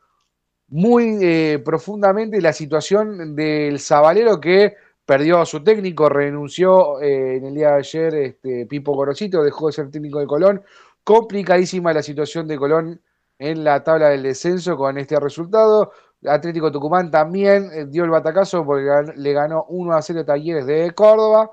muy 0.67 1.17
eh, 1.21 1.59
profundamente 1.65 2.39
la 2.41 2.53
situación 2.53 3.35
del 3.35 3.79
Zabalero 3.79 4.39
que 4.39 4.75
perdió 5.05 5.39
a 5.39 5.45
su 5.45 5.63
técnico, 5.63 6.07
renunció 6.09 7.01
eh, 7.01 7.37
en 7.37 7.45
el 7.45 7.55
día 7.55 7.71
de 7.71 7.79
ayer 7.79 8.15
este, 8.15 8.65
Pipo 8.67 8.93
Gorosito, 8.93 9.43
dejó 9.43 9.67
de 9.67 9.73
ser 9.73 9.91
técnico 9.91 10.19
de 10.19 10.27
Colón, 10.27 10.63
complicadísima 11.03 11.91
la 11.91 12.03
situación 12.03 12.47
de 12.47 12.57
Colón 12.57 13.01
en 13.37 13.63
la 13.63 13.83
tabla 13.83 14.09
del 14.09 14.23
descenso 14.23 14.77
con 14.77 14.97
este 14.97 15.19
resultado. 15.19 15.91
Atlético 16.25 16.71
Tucumán 16.71 17.09
también 17.09 17.69
eh, 17.73 17.85
dio 17.87 18.03
el 18.03 18.11
batacazo 18.11 18.63
porque 18.63 19.11
le 19.15 19.33
ganó 19.33 19.65
1 19.69 19.93
a 19.93 20.01
0 20.01 20.23
Talleres 20.23 20.65
de 20.67 20.91
Córdoba. 20.91 21.51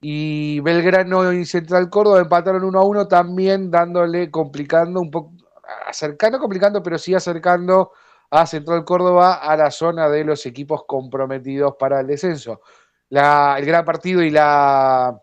Y 0.00 0.60
Belgrano 0.60 1.32
y 1.32 1.44
Central 1.44 1.90
Córdoba 1.90 2.20
empataron 2.20 2.62
1 2.64 2.78
a 2.78 2.84
1, 2.84 3.08
también 3.08 3.70
dándole, 3.70 4.30
complicando 4.30 5.00
un 5.00 5.10
poco, 5.10 5.32
acercando, 5.86 6.38
complicando, 6.38 6.82
pero 6.82 6.98
sí 6.98 7.14
acercando 7.14 7.92
a 8.30 8.46
Central 8.46 8.84
Córdoba 8.84 9.34
a 9.36 9.56
la 9.56 9.70
zona 9.70 10.08
de 10.08 10.24
los 10.24 10.46
equipos 10.46 10.84
comprometidos 10.86 11.74
para 11.78 12.00
el 12.00 12.06
descenso. 12.06 12.60
la- 13.10 13.56
el 13.58 13.64
gran 13.66 13.84
partido 13.86 14.22
y 14.22 14.30
la, 14.30 15.18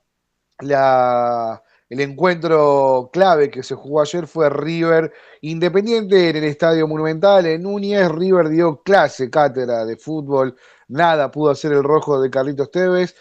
la- 0.60 1.62
el 1.90 2.00
encuentro 2.02 3.10
clave 3.14 3.50
que 3.52 3.62
se 3.64 3.76
jugó 3.76 4.02
ayer 4.02 4.26
fue 4.28 4.50
River 4.50 5.14
Independiente 5.42 6.30
en 6.30 6.36
el 6.38 6.44
Estadio 6.46 6.88
Monumental 6.88 7.46
en 7.46 7.62
Núñez. 7.64 8.10
River 8.12 8.50
dio 8.50 8.82
clase, 8.82 9.30
cátedra 9.30 9.86
de 9.86 9.98
fútbol. 9.98 10.56
Nada 10.88 11.30
pudo 11.32 11.52
hacer 11.52 11.74
el 11.74 11.84
rojo 11.84 12.20
de 12.22 12.30
Carlitos 12.32 12.72
Tevez. 12.72 13.16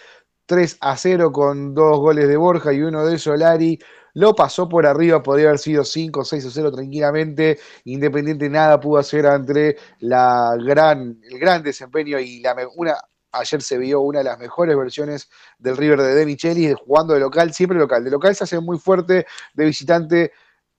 3 0.46 0.76
a 0.80 0.96
0 0.96 1.32
con 1.32 1.74
dos 1.74 1.98
goles 1.98 2.28
de 2.28 2.36
Borja 2.36 2.72
y 2.72 2.82
uno 2.82 3.04
de 3.06 3.18
Solari. 3.18 3.78
Lo 4.14 4.34
pasó 4.34 4.68
por 4.68 4.86
arriba, 4.86 5.22
podría 5.22 5.48
haber 5.48 5.58
sido 5.58 5.84
5 5.84 6.24
6 6.24 6.44
a 6.46 6.50
0 6.50 6.70
tranquilamente. 6.72 7.58
Independiente 7.84 8.48
nada 8.48 8.78
pudo 8.80 8.98
hacer 8.98 9.26
ante 9.26 9.76
la 10.00 10.56
gran, 10.64 11.18
el 11.22 11.38
gran 11.38 11.62
desempeño 11.62 12.18
y 12.20 12.40
la, 12.40 12.54
una, 12.76 12.94
ayer 13.32 13.60
se 13.62 13.78
vio 13.78 14.00
una 14.00 14.18
de 14.20 14.24
las 14.24 14.38
mejores 14.38 14.76
versiones 14.76 15.28
del 15.58 15.76
River 15.76 16.00
de 16.02 16.14
De 16.14 16.26
Michelis, 16.26 16.74
jugando 16.76 17.14
de 17.14 17.20
local, 17.20 17.52
siempre 17.52 17.78
local. 17.78 18.04
De 18.04 18.10
local 18.10 18.34
se 18.36 18.44
hace 18.44 18.60
muy 18.60 18.78
fuerte, 18.78 19.26
de 19.54 19.64
visitante 19.64 20.32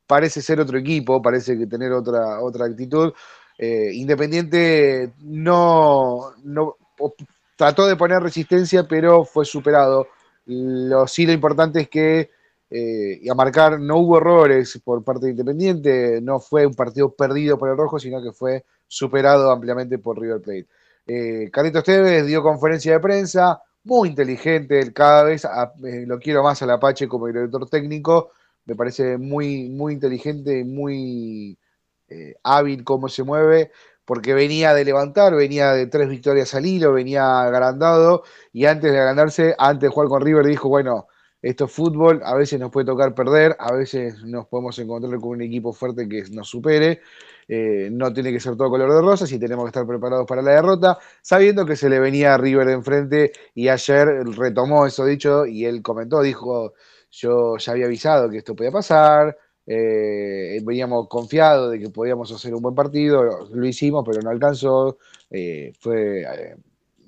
parece 0.08 0.42
ser 0.42 0.60
otro 0.60 0.78
equipo, 0.78 1.22
parece 1.22 1.58
que 1.58 1.68
tener 1.68 1.92
otra, 1.92 2.42
otra 2.42 2.66
actitud. 2.66 3.14
Eh, 3.58 3.92
Independiente 3.94 5.14
no, 5.20 6.32
no 6.44 6.76
o- 7.00 7.16
trató 7.56 7.88
de 7.88 7.96
poner 7.96 8.22
resistencia, 8.22 8.88
pero 8.88 9.26
fue 9.26 9.46
superado. 9.46 10.08
Lo, 10.46 11.08
sí, 11.08 11.26
lo 11.26 11.32
importante 11.34 11.82
es 11.82 11.90
que 11.90 12.30
eh, 12.70 13.22
a 13.30 13.34
marcar 13.36 13.80
no 13.80 13.98
hubo 13.98 14.18
errores 14.18 14.80
por 14.84 15.04
parte 15.04 15.26
de 15.28 15.32
Independiente, 15.32 16.20
no 16.22 16.40
fue 16.40 16.66
un 16.66 16.74
partido 16.74 17.14
perdido 17.16 17.58
por 17.58 17.70
el 17.70 17.78
rojo, 17.78 18.00
sino 18.00 18.22
que 18.22 18.32
fue 18.32 18.66
superado 18.88 19.52
ampliamente 19.52 19.98
por 20.00 20.20
River 20.20 20.42
Plate. 20.42 20.68
Eh, 21.08 21.50
Carlitos 21.52 21.84
Tevez 21.84 22.26
dio 22.26 22.42
conferencia 22.42 22.94
de 22.94 23.00
prensa, 23.00 23.62
muy 23.84 24.10
inteligente, 24.10 24.80
él 24.80 24.94
cada 24.94 25.24
vez 25.24 25.46
a- 25.46 25.72
eh, 25.84 26.06
lo 26.08 26.18
quiero 26.20 26.42
más 26.44 26.62
al 26.64 26.72
Apache 26.72 27.08
como 27.08 27.28
director 27.28 27.70
técnico, 27.70 28.32
me 28.66 28.76
parece 28.76 29.18
muy, 29.18 29.70
muy 29.70 29.94
inteligente, 29.94 30.64
muy 30.64 31.58
eh, 32.08 32.36
hábil 32.44 32.84
cómo 32.84 33.08
se 33.10 33.24
mueve, 33.24 33.72
porque 34.06 34.34
venía 34.34 34.74
de 34.74 34.86
levantar, 34.86 35.36
venía 35.36 35.74
de 35.74 35.88
tres 35.88 36.08
victorias 36.10 36.54
al 36.56 36.66
hilo, 36.66 36.94
venía 36.94 37.42
agrandado, 37.42 38.24
y 38.54 38.66
antes 38.66 38.92
de 38.92 39.00
agrandarse, 39.00 39.56
antes 39.58 39.90
de 39.90 39.94
jugar 39.94 40.10
con 40.10 40.22
River, 40.22 40.46
dijo, 40.46 40.70
bueno, 40.70 41.08
esto 41.42 41.66
es 41.66 41.72
fútbol, 41.72 42.22
a 42.24 42.34
veces 42.36 42.60
nos 42.60 42.72
puede 42.72 42.88
tocar 42.88 43.14
perder, 43.14 43.56
a 43.60 43.72
veces 43.72 44.24
nos 44.24 44.48
podemos 44.48 44.80
encontrar 44.80 45.20
con 45.20 45.30
un 45.30 45.42
equipo 45.44 45.74
fuerte 45.74 46.10
que 46.10 46.24
nos 46.32 46.50
supere, 46.50 47.02
eh, 47.48 47.90
no 47.92 48.12
tiene 48.12 48.32
que 48.32 48.40
ser 48.40 48.56
todo 48.58 48.70
color 48.72 48.92
de 48.92 49.02
rosas 49.02 49.32
y 49.32 49.38
tenemos 49.38 49.66
que 49.66 49.70
estar 49.70 49.86
preparados 49.86 50.26
para 50.26 50.42
la 50.42 50.54
derrota, 50.54 50.98
sabiendo 51.22 51.64
que 51.64 51.76
se 51.76 51.88
le 51.88 52.00
venía 52.00 52.34
a 52.34 52.38
River 52.40 52.66
de 52.66 52.74
enfrente 52.74 53.32
y 53.54 53.68
ayer 53.68 54.08
retomó 54.36 54.88
eso 54.88 55.06
dicho 55.06 55.46
y 55.46 55.66
él 55.66 55.84
comentó, 55.84 56.22
dijo, 56.22 56.74
yo 57.12 57.58
ya 57.58 57.74
había 57.74 57.86
avisado 57.86 58.28
que 58.30 58.38
esto 58.40 58.56
podía 58.56 58.72
pasar, 58.72 59.38
eh, 59.68 60.60
veníamos 60.64 61.08
confiados 61.08 61.72
de 61.72 61.80
que 61.80 61.90
podíamos 61.90 62.32
hacer 62.32 62.54
un 62.54 62.62
buen 62.62 62.76
partido, 62.76 63.48
lo 63.52 63.66
hicimos, 63.66 64.04
pero 64.08 64.22
no 64.22 64.30
alcanzó, 64.30 64.98
eh, 65.30 65.74
fue, 65.80 66.22
eh, 66.22 66.56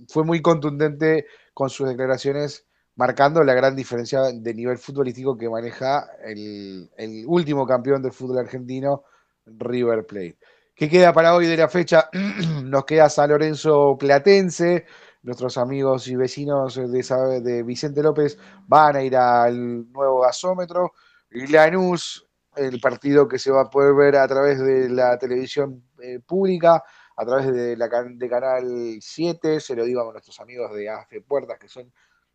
fue 0.08 0.24
muy 0.24 0.42
contundente 0.42 1.28
con 1.54 1.70
sus 1.70 1.88
declaraciones 1.88 2.66
marcando 2.96 3.44
la 3.44 3.54
gran 3.54 3.76
diferencia 3.76 4.22
de 4.34 4.54
nivel 4.54 4.78
futbolístico 4.80 5.38
que 5.38 5.50
maneja 5.50 6.10
el, 6.26 6.90
último 7.28 7.66
campeón 7.66 8.02
del 8.02 8.12
fútbol 8.12 8.40
argentino, 8.40 9.04
River 9.46 10.06
Plate. 10.06 10.38
¿Qué 10.76 10.90
queda 10.90 11.14
para 11.14 11.36
hoy 11.36 11.46
de 11.46 11.58
la 11.58 11.70
fecha? 11.70 12.10
Nos 12.64 12.86
queda 12.86 13.10
San 13.10 13.30
Lorenzo 13.30 13.96
Platense. 14.00 14.86
Nuestros 15.24 15.58
amigos 15.58 16.08
y 16.08 16.16
vecinos 16.16 16.76
de, 16.76 17.42
de 17.42 17.64
Vicente 17.64 18.02
López 18.02 18.38
van 18.68 18.96
a 18.96 19.04
ir 19.04 19.16
al 19.16 19.92
nuevo 19.92 20.22
gasómetro. 20.22 20.94
Lanús, 21.30 22.27
el 22.58 22.80
partido 22.80 23.28
que 23.28 23.40
se 23.40 23.52
va 23.52 23.62
a 23.62 23.70
poder 23.70 23.94
ver 23.94 24.16
a 24.18 24.28
través 24.28 24.60
de 24.60 24.90
la 24.90 25.18
televisión 25.18 25.84
eh, 26.00 26.20
pública, 26.20 26.84
a 27.16 27.26
través 27.26 27.52
de, 27.52 27.78
la, 27.78 27.88
de 27.88 28.30
Canal 28.30 28.98
7. 29.00 29.60
Se 29.60 29.76
lo 29.76 29.84
digo 29.86 30.02
a 30.02 30.12
nuestros 30.12 30.40
amigos 30.40 30.74
de 30.76 30.90
AFE 30.90 31.22
Puertas, 31.22 31.58
que 31.60 31.68
son 31.68 31.92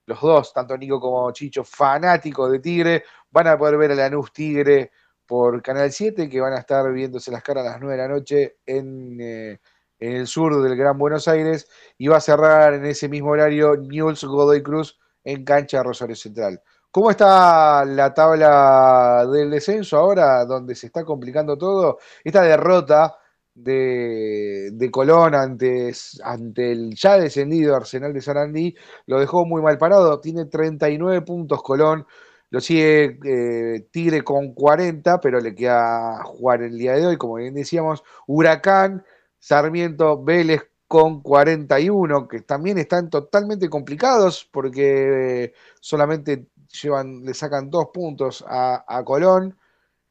los 0.06 0.20
dos, 0.20 0.52
tanto 0.52 0.76
Nico 0.76 1.00
como 1.00 1.30
Chicho, 1.32 1.64
fanáticos 1.64 2.50
de 2.50 2.58
Tigre. 2.58 3.04
Van 3.30 3.46
a 3.46 3.58
poder 3.58 3.76
ver 3.76 3.92
a 3.92 3.94
Lanús 3.94 4.32
Tigre 4.32 4.90
por 5.26 5.62
Canal 5.62 5.92
7, 5.92 6.28
que 6.28 6.40
van 6.40 6.52
a 6.52 6.58
estar 6.58 6.90
viéndose 6.92 7.30
las 7.30 7.42
caras 7.42 7.66
a 7.66 7.70
las 7.70 7.80
9 7.80 7.96
de 7.96 8.02
la 8.02 8.08
noche 8.08 8.56
en, 8.66 9.20
eh, 9.20 9.60
en 9.98 10.12
el 10.12 10.26
sur 10.26 10.60
del 10.62 10.76
Gran 10.76 10.98
Buenos 10.98 11.28
Aires, 11.28 11.68
y 11.96 12.08
va 12.08 12.16
a 12.16 12.20
cerrar 12.20 12.74
en 12.74 12.84
ese 12.86 13.08
mismo 13.08 13.30
horario 13.30 13.76
Newell's 13.76 14.24
Godoy 14.24 14.62
Cruz 14.62 14.98
en 15.24 15.44
cancha 15.44 15.82
Rosario 15.82 16.16
Central. 16.16 16.60
¿Cómo 16.92 17.10
está 17.10 17.86
la 17.86 18.12
tabla 18.12 19.26
del 19.32 19.50
descenso 19.50 19.96
ahora, 19.96 20.44
donde 20.44 20.74
se 20.74 20.88
está 20.88 21.04
complicando 21.06 21.56
todo? 21.56 21.98
Esta 22.22 22.42
derrota 22.42 23.16
de, 23.54 24.90
Colón 24.92 25.34
ante, 25.34 25.92
ante 26.22 26.72
el 26.72 26.94
ya 26.94 27.18
descendido 27.18 27.74
Arsenal 27.76 28.12
de 28.12 28.20
Sarandí 28.20 28.74
lo 29.06 29.20
dejó 29.20 29.46
muy 29.46 29.62
mal 29.62 29.78
parado. 29.78 30.20
Tiene 30.20 30.44
39 30.44 31.22
puntos 31.22 31.62
Colón, 31.62 32.06
lo 32.50 32.60
sigue 32.60 33.18
eh, 33.24 33.88
Tigre 33.90 34.22
con 34.22 34.52
40, 34.52 35.18
pero 35.18 35.40
le 35.40 35.54
queda 35.54 36.22
jugar 36.24 36.62
el 36.62 36.76
día 36.76 36.92
de 36.94 37.06
hoy, 37.06 37.16
como 37.16 37.36
bien 37.36 37.54
decíamos, 37.54 38.04
Huracán, 38.26 39.02
Sarmiento, 39.38 40.22
Vélez 40.22 40.60
con 40.92 41.22
41, 41.22 42.28
que 42.28 42.42
también 42.42 42.76
están 42.76 43.08
totalmente 43.08 43.70
complicados 43.70 44.46
porque 44.52 45.44
eh, 45.44 45.54
solamente 45.80 46.48
llevan, 46.72 47.24
le 47.24 47.34
sacan 47.34 47.70
dos 47.70 47.88
puntos 47.92 48.44
a, 48.48 48.84
a 48.86 49.04
Colón. 49.04 49.58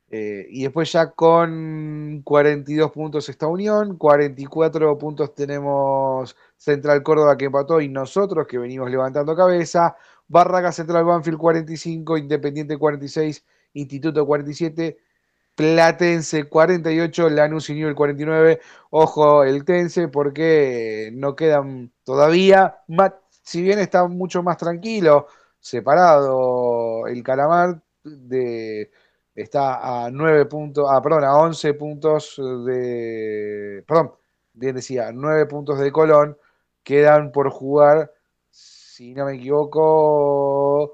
eh, 0.10 0.46
y 0.50 0.64
después 0.64 0.92
ya 0.92 1.12
con 1.12 2.22
42 2.24 2.92
puntos 2.92 3.30
esta 3.30 3.48
Unión, 3.48 3.98
44 3.98 4.98
puntos 4.98 5.34
tenemos 5.36 6.36
Central 6.58 7.02
Córdoba 7.04 7.38
que 7.38 7.46
empató 7.46 7.80
y 7.82 7.88
nosotros 7.90 8.46
que 8.48 8.58
venimos 8.58 8.90
levantando 8.92 9.36
cabeza. 9.36 9.96
Barraca 10.28 10.72
Central 10.72 11.06
Banfield 11.06 11.38
45, 11.38 12.18
Independiente 12.18 12.78
46, 12.78 13.46
Instituto 13.74 14.26
47, 14.26 14.98
Platense 15.56 16.46
48, 16.50 17.30
Lanús 17.30 17.70
y 17.70 17.76
Newell 17.76 17.96
49. 17.96 18.60
Ojo 18.92 19.44
el 19.44 19.64
Tense 19.66 20.08
porque 20.10 21.12
no 21.14 21.36
quedan 21.36 21.92
todavía, 22.04 22.78
si 23.44 23.62
bien 23.62 23.80
está 23.80 24.08
mucho 24.08 24.44
más 24.44 24.58
tranquilo, 24.58 25.28
separado 25.62 27.08
el 27.08 27.24
Calamar 27.24 27.82
de 28.04 28.92
está 29.36 30.06
a 30.06 30.12
9 30.12 30.46
puntos, 30.46 30.88
ah, 30.90 31.02
perdón, 31.02 31.24
a 31.24 31.38
11 31.38 31.74
puntos 31.76 32.36
de, 32.66 33.84
perdón, 33.88 34.14
bien 34.54 34.76
decía, 34.76 35.12
9 35.14 35.46
puntos 35.46 35.80
de 35.80 35.92
Colón, 35.92 36.38
quedan 36.84 37.32
por 37.32 37.50
jugar, 37.50 38.12
si 38.50 39.14
no 39.14 39.26
me 39.26 39.36
equivoco, 39.36 40.94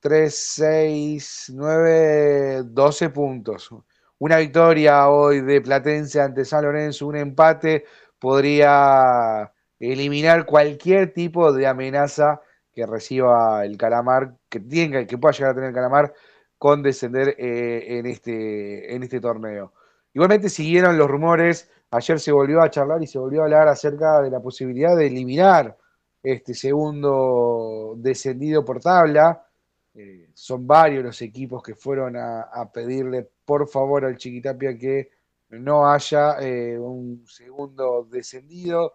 3, 0.00 0.34
6, 0.34 1.52
9, 1.54 2.62
12 2.64 3.10
puntos. 3.10 3.70
Una 4.18 4.38
victoria 4.38 5.08
hoy 5.08 5.40
de 5.40 5.60
Platense 5.60 6.20
ante 6.20 6.44
San 6.44 6.64
Lorenzo, 6.64 7.06
un 7.06 7.16
empate, 7.16 7.84
podría 8.18 9.52
eliminar 9.80 10.46
cualquier 10.46 11.12
tipo 11.12 11.52
de 11.52 11.66
amenaza 11.66 12.40
que 12.72 12.86
reciba 12.86 13.64
el 13.64 13.76
Calamar, 13.76 14.34
que 14.48 14.60
tenga, 14.60 15.06
que 15.06 15.18
pueda 15.18 15.32
llegar 15.32 15.50
a 15.50 15.54
tener 15.54 15.68
el 15.70 15.74
Calamar 15.74 16.14
con 16.58 16.82
descender 16.82 17.34
eh, 17.38 17.98
en, 17.98 18.06
este, 18.06 18.94
en 18.94 19.02
este 19.02 19.20
torneo. 19.20 19.72
Igualmente 20.14 20.48
siguieron 20.48 20.96
los 20.96 21.10
rumores, 21.10 21.70
ayer 21.90 22.20
se 22.20 22.32
volvió 22.32 22.60
a 22.62 22.70
charlar 22.70 23.02
y 23.02 23.06
se 23.06 23.18
volvió 23.18 23.40
a 23.40 23.44
hablar 23.44 23.68
acerca 23.68 24.20
de 24.20 24.30
la 24.30 24.40
posibilidad 24.40 24.96
de 24.96 25.06
eliminar 25.06 25.76
este 26.22 26.54
segundo 26.54 27.94
descendido 27.96 28.64
por 28.64 28.80
tabla. 28.80 29.46
Eh, 29.94 30.30
son 30.34 30.66
varios 30.66 31.04
los 31.04 31.20
equipos 31.22 31.62
que 31.62 31.74
fueron 31.74 32.16
a, 32.16 32.70
pedirle 32.72 33.28
por 33.44 33.68
favor 33.68 34.04
al 34.04 34.16
Chiquitapia 34.16 34.78
que 34.78 35.10
no 35.50 35.90
haya 35.90 36.36
eh, 36.40 36.78
un 36.78 37.26
segundo 37.26 38.06
descendido. 38.10 38.94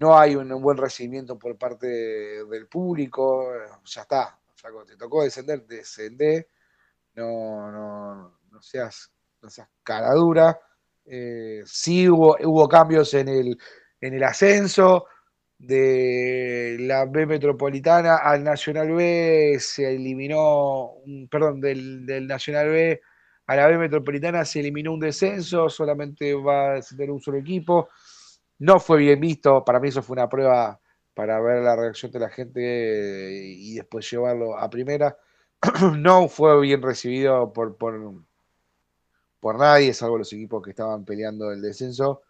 No 0.00 0.18
hay 0.18 0.34
un, 0.34 0.48
buen 0.62 0.78
recibimiento 0.78 1.38
por 1.38 1.56
parte 1.58 1.86
de- 1.86 2.44
del 2.46 2.66
público. 2.68 3.52
Ya 3.84 4.02
está, 4.02 4.38
flaco, 4.54 4.84
te 4.84 4.96
tocó 4.96 5.22
descender, 5.22 5.66
descendé. 5.66 6.48
No, 7.14 7.70
no, 7.72 8.38
no 8.50 8.62
seas, 8.62 9.12
no 9.42 9.50
seas 9.50 9.68
cara 9.82 10.12
dura. 10.14 10.58
Eh, 11.06 11.62
sí 11.66 12.08
hubo, 12.08 12.36
hubo 12.44 12.68
cambios 12.68 13.14
en 13.14 13.28
el, 13.28 13.58
en 14.00 14.14
el 14.14 14.24
ascenso 14.24 15.06
de 15.58 16.76
la 16.80 17.04
B 17.06 17.26
Metropolitana 17.26 18.16
al 18.18 18.42
Nacional 18.44 18.92
B, 18.92 19.58
se 19.60 19.94
eliminó, 19.94 20.94
perdón, 21.30 21.60
del, 21.60 22.06
del 22.06 22.26
Nacional 22.26 22.68
B 22.70 23.00
a 23.46 23.56
la 23.56 23.66
B 23.66 23.78
Metropolitana 23.78 24.44
se 24.44 24.60
eliminó 24.60 24.92
un 24.92 25.00
descenso, 25.00 25.68
solamente 25.68 26.34
va 26.34 26.72
a 26.72 26.74
descender 26.76 27.10
un 27.10 27.20
solo 27.20 27.38
equipo. 27.38 27.88
No 28.60 28.78
fue 28.78 28.98
bien 28.98 29.20
visto, 29.20 29.64
para 29.64 29.80
mí 29.80 29.88
eso 29.88 30.02
fue 30.02 30.14
una 30.14 30.28
prueba 30.28 30.80
para 31.14 31.40
ver 31.40 31.62
la 31.62 31.76
reacción 31.76 32.12
de 32.12 32.20
la 32.20 32.28
gente 32.30 32.60
y 33.56 33.74
después 33.74 34.10
llevarlo 34.10 34.56
a 34.58 34.68
primera. 34.70 35.18
no 35.98 36.28
fue 36.28 36.60
bien 36.60 36.82
recibido 36.82 37.52
por, 37.52 37.76
por, 37.76 38.22
por 39.40 39.58
nadie, 39.58 39.94
salvo 39.94 40.18
los 40.18 40.32
equipos 40.32 40.62
que 40.62 40.70
estaban 40.70 41.04
peleando 41.04 41.50
el 41.52 41.62
descenso. 41.62 42.22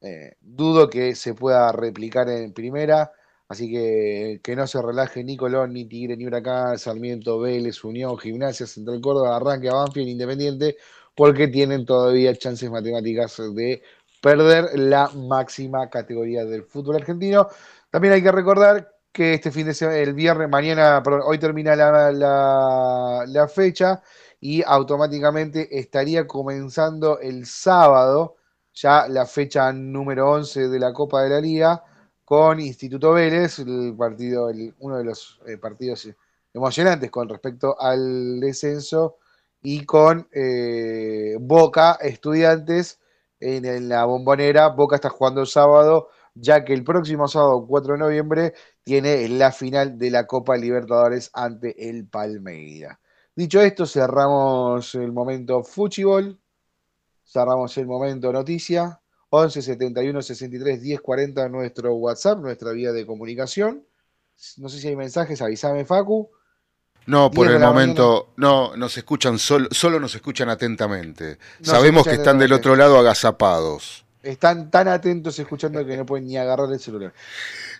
Eh, 0.00 0.36
dudo 0.40 0.88
que 0.90 1.14
se 1.14 1.34
pueda 1.34 1.72
replicar 1.72 2.28
en 2.30 2.52
primera, 2.52 3.12
así 3.48 3.70
que 3.70 4.40
que 4.42 4.56
no 4.56 4.66
se 4.66 4.82
relaje 4.82 5.22
ni 5.24 5.36
Colón, 5.36 5.72
ni 5.74 5.86
Tigre, 5.86 6.16
ni 6.16 6.26
Huracán, 6.26 6.78
Sarmiento, 6.78 7.38
Vélez, 7.40 7.84
Unión, 7.84 8.18
Gimnasia, 8.18 8.66
Central 8.66 9.00
Córdoba, 9.00 9.36
Arranque, 9.36 9.70
Banfield, 9.70 10.08
Independiente, 10.08 10.76
porque 11.14 11.48
tienen 11.48 11.84
todavía 11.84 12.34
chances 12.34 12.70
matemáticas 12.70 13.36
de 13.54 13.82
perder 14.20 14.78
la 14.78 15.08
máxima 15.14 15.88
categoría 15.90 16.44
del 16.44 16.64
fútbol 16.64 16.96
argentino. 16.96 17.48
También 17.90 18.14
hay 18.14 18.22
que 18.22 18.32
recordar 18.32 18.94
que 19.12 19.34
este 19.34 19.50
fin 19.50 19.66
de 19.66 19.74
semana, 19.74 19.98
el 19.98 20.14
viernes, 20.14 20.48
mañana, 20.48 21.02
perdón, 21.02 21.22
hoy 21.24 21.38
termina 21.38 21.74
la, 21.74 22.12
la, 22.12 23.48
fecha 23.48 24.02
y 24.40 24.62
automáticamente 24.64 25.78
estaría 25.78 26.26
comenzando 26.26 27.18
el 27.20 27.46
sábado 27.46 28.36
ya 28.72 29.08
la 29.08 29.26
fecha 29.26 29.72
número 29.72 30.30
11 30.30 30.68
de 30.68 30.78
la 30.78 30.92
Copa 30.92 31.22
de 31.22 31.30
la 31.30 31.40
Liga 31.40 31.84
con 32.24 32.60
Instituto 32.60 33.12
Vélez, 33.12 33.58
el 33.58 33.94
partido, 33.98 34.48
el- 34.50 34.74
uno 34.78 34.96
de 34.98 35.04
los 35.04 35.40
eh, 35.46 35.58
partidos 35.58 36.08
emocionantes 36.54 37.10
con 37.10 37.28
respecto 37.28 37.80
al 37.80 38.38
descenso 38.40 39.18
y 39.62 39.84
con 39.84 40.28
eh, 40.32 41.36
Boca 41.40 41.98
Estudiantes 42.00 43.00
en, 43.40 43.88
la 43.88 44.04
bombonera. 44.04 44.68
Boca 44.68 44.96
está 44.96 45.08
jugando 45.08 45.40
el 45.40 45.46
sábado, 45.46 46.08
ya 46.34 46.64
que 46.64 46.74
el 46.74 46.84
próximo 46.84 47.28
sábado, 47.28 47.66
4 47.66 47.94
de 47.94 47.98
noviembre, 47.98 48.54
tiene 48.84 49.28
la 49.28 49.52
final 49.52 49.98
de 49.98 50.10
la 50.10 50.26
Copa 50.26 50.56
Libertadores 50.56 51.30
ante 51.34 51.88
el 51.88 52.06
Palmeiras. 52.06 52.98
Dicho 53.34 53.60
esto, 53.60 53.86
cerramos 53.86 54.94
el 54.94 55.12
momento 55.12 55.62
Fuchibol, 55.62 56.38
cerramos 57.24 57.76
el 57.78 57.86
momento 57.86 58.32
noticia. 58.32 59.00
11 59.32 59.62
71 59.62 60.22
63 60.22 60.82
10 60.82 61.00
40 61.00 61.48
nuestro 61.48 61.94
WhatsApp, 61.94 62.40
nuestra 62.40 62.72
vía 62.72 62.90
de 62.92 63.06
comunicación. 63.06 63.86
No 64.56 64.68
sé 64.68 64.80
si 64.80 64.88
hay 64.88 64.96
mensajes, 64.96 65.40
avísame 65.40 65.84
Facu. 65.84 66.30
No, 67.10 67.28
por 67.28 67.48
10 67.48 67.58
de 67.58 67.66
el 67.66 67.72
momento, 67.72 68.28
no, 68.36 68.76
nos 68.76 68.96
escuchan, 68.96 69.36
solo, 69.36 69.66
solo 69.72 69.98
nos 69.98 70.14
escuchan 70.14 70.48
atentamente. 70.48 71.38
Nos 71.58 71.68
Sabemos 71.68 72.06
que 72.06 72.14
están 72.14 72.38
del 72.38 72.52
otro 72.52 72.76
lado 72.76 73.00
agazapados. 73.00 74.04
Están 74.22 74.70
tan 74.70 74.86
atentos 74.86 75.36
escuchando 75.40 75.84
que 75.84 75.96
no 75.96 76.06
pueden 76.06 76.28
ni 76.28 76.36
agarrar 76.36 76.72
el 76.72 76.78
celular. 76.78 77.12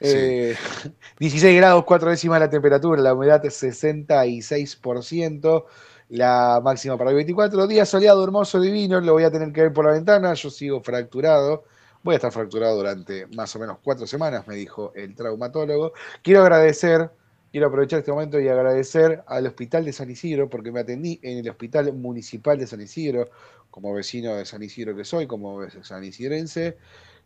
Eh, 0.00 0.56
16 1.20 1.56
grados, 1.56 1.84
4 1.84 2.10
décimas 2.10 2.40
la 2.40 2.50
temperatura, 2.50 3.00
la 3.00 3.14
humedad 3.14 3.44
es 3.46 3.62
66%, 3.62 5.64
la 6.08 6.60
máxima 6.64 6.98
para 6.98 7.10
el 7.10 7.16
24. 7.16 7.68
Día 7.68 7.86
soleado, 7.86 8.24
hermoso, 8.24 8.60
divino, 8.60 9.00
lo 9.00 9.12
voy 9.12 9.22
a 9.22 9.30
tener 9.30 9.52
que 9.52 9.62
ver 9.62 9.72
por 9.72 9.84
la 9.84 9.92
ventana, 9.92 10.34
yo 10.34 10.50
sigo 10.50 10.80
fracturado. 10.80 11.62
Voy 12.02 12.14
a 12.14 12.16
estar 12.16 12.32
fracturado 12.32 12.74
durante 12.74 13.28
más 13.28 13.54
o 13.54 13.60
menos 13.60 13.78
cuatro 13.80 14.08
semanas, 14.08 14.48
me 14.48 14.56
dijo 14.56 14.90
el 14.96 15.14
traumatólogo. 15.14 15.92
Quiero 16.20 16.42
agradecer, 16.42 17.12
quiero 17.50 17.68
aprovechar 17.68 18.00
este 18.00 18.12
momento 18.12 18.40
y 18.40 18.48
agradecer 18.48 19.22
al 19.26 19.46
Hospital 19.46 19.84
de 19.84 19.92
San 19.92 20.10
Isidro, 20.10 20.48
porque 20.48 20.72
me 20.72 20.80
atendí 20.80 21.18
en 21.22 21.38
el 21.38 21.48
Hospital 21.48 21.92
Municipal 21.92 22.58
de 22.58 22.66
San 22.66 22.80
Isidro, 22.80 23.28
como 23.70 23.92
vecino 23.94 24.34
de 24.36 24.44
San 24.44 24.62
Isidro 24.62 24.96
que 24.96 25.04
soy, 25.04 25.26
como 25.26 25.60
san 25.82 26.04
isidrense. 26.04 26.76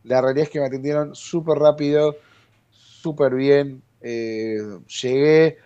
La 0.05 0.20
realidad 0.20 0.45
es 0.45 0.51
que 0.51 0.61
me 0.61 0.66
atendieron 0.66 1.14
súper 1.14 1.59
rápido, 1.59 2.16
súper 2.70 3.35
bien. 3.35 3.83
eh, 4.03 4.59
llegué, 5.03 5.59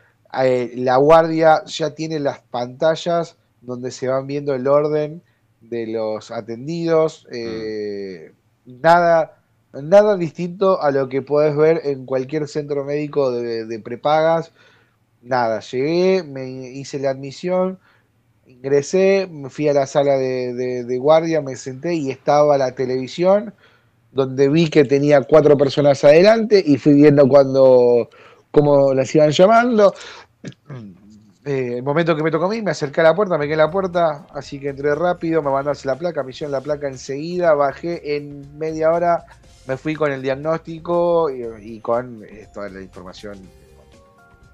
eh, 0.44 0.72
la 0.76 0.96
guardia 0.96 1.64
ya 1.66 1.94
tiene 1.94 2.20
las 2.20 2.40
pantallas 2.40 3.36
donde 3.60 3.90
se 3.90 4.06
van 4.08 4.26
viendo 4.26 4.54
el 4.54 4.68
orden 4.68 5.22
de 5.60 5.88
los 5.88 6.30
atendidos. 6.30 7.26
eh, 7.32 8.32
Nada, 8.64 9.37
nada 9.72 10.16
distinto 10.16 10.80
a 10.80 10.90
lo 10.90 11.08
que 11.08 11.22
podés 11.22 11.56
ver 11.56 11.80
en 11.84 12.06
cualquier 12.06 12.48
centro 12.48 12.84
médico 12.84 13.30
de, 13.32 13.80
prepagas. 13.80 14.52
Nada, 15.22 15.60
llegué, 15.60 16.22
me 16.22 16.48
hice 16.48 16.98
la 17.00 17.10
admisión, 17.10 17.78
ingresé, 18.46 19.28
me 19.30 19.50
fui 19.50 19.68
a 19.68 19.72
la 19.74 19.86
sala 19.86 20.16
de, 20.16 20.54
de- 20.84 20.98
guardia, 20.98 21.42
me 21.42 21.56
senté 21.56 21.94
y 21.94 22.10
estaba 22.10 22.58
la 22.58 22.74
televisión, 22.74 23.54
donde 24.12 24.48
vi 24.48 24.70
que 24.70 24.84
tenía 24.84 25.22
cuatro 25.22 25.56
personas 25.56 26.04
adelante 26.04 26.62
y 26.64 26.78
fui 26.78 26.94
viendo 26.94 27.28
cuando 27.28 28.08
cómo 28.50 28.94
las 28.94 29.14
iban 29.14 29.30
llamando. 29.30 29.94
Eh, 31.44 31.76
el 31.78 31.82
momento 31.82 32.14
que 32.14 32.22
me 32.22 32.30
tocó 32.30 32.44
a 32.44 32.48
mí, 32.50 32.60
me 32.60 32.72
acerqué 32.72 33.00
a 33.00 33.04
la 33.04 33.14
puerta, 33.14 33.38
me 33.38 33.46
quedé 33.46 33.54
en 33.54 33.58
la 33.60 33.70
puerta, 33.70 34.26
así 34.34 34.60
que 34.60 34.68
entré 34.68 34.94
rápido, 34.94 35.40
me 35.40 35.50
mandaron 35.50 35.80
la 35.84 35.96
placa, 35.96 36.22
me 36.22 36.32
hicieron 36.32 36.52
la 36.52 36.60
placa 36.60 36.88
enseguida, 36.88 37.54
bajé 37.54 38.16
en 38.16 38.58
media 38.58 38.92
hora, 38.92 39.24
me 39.68 39.76
fui 39.76 39.94
con 39.94 40.10
el 40.10 40.22
diagnóstico 40.22 41.28
y, 41.30 41.44
y 41.74 41.80
con 41.80 42.24
eh, 42.24 42.48
toda 42.52 42.70
la 42.70 42.80
información, 42.80 43.38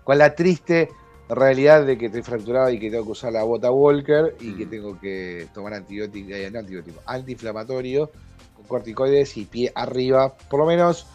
con 0.03 0.19
la 0.19 0.35
triste 0.35 0.91
realidad 1.29 1.87
de 1.87 1.97
que 1.97 2.07
estoy 2.07 2.23
fracturado 2.23 2.69
y 2.71 2.79
que 2.81 2.91
tengo 2.91 3.05
que 3.05 3.13
usar 3.13 3.33
la 3.33 3.45
bota 3.45 3.71
Walker 3.71 4.37
y 4.41 4.55
que 4.57 4.67
tengo 4.67 4.99
que 5.01 5.47
tomar 5.55 5.73
antibiótico, 5.75 6.31
eh, 6.35 6.51
no 6.51 6.59
antibiótico, 6.59 7.01
antiinflamatorio 7.07 8.11
con 8.57 8.65
corticoides 8.67 9.37
y 9.37 9.45
pie 9.45 9.71
arriba, 9.75 10.35
por 10.51 10.61
lo 10.61 10.67
menos 10.67 11.07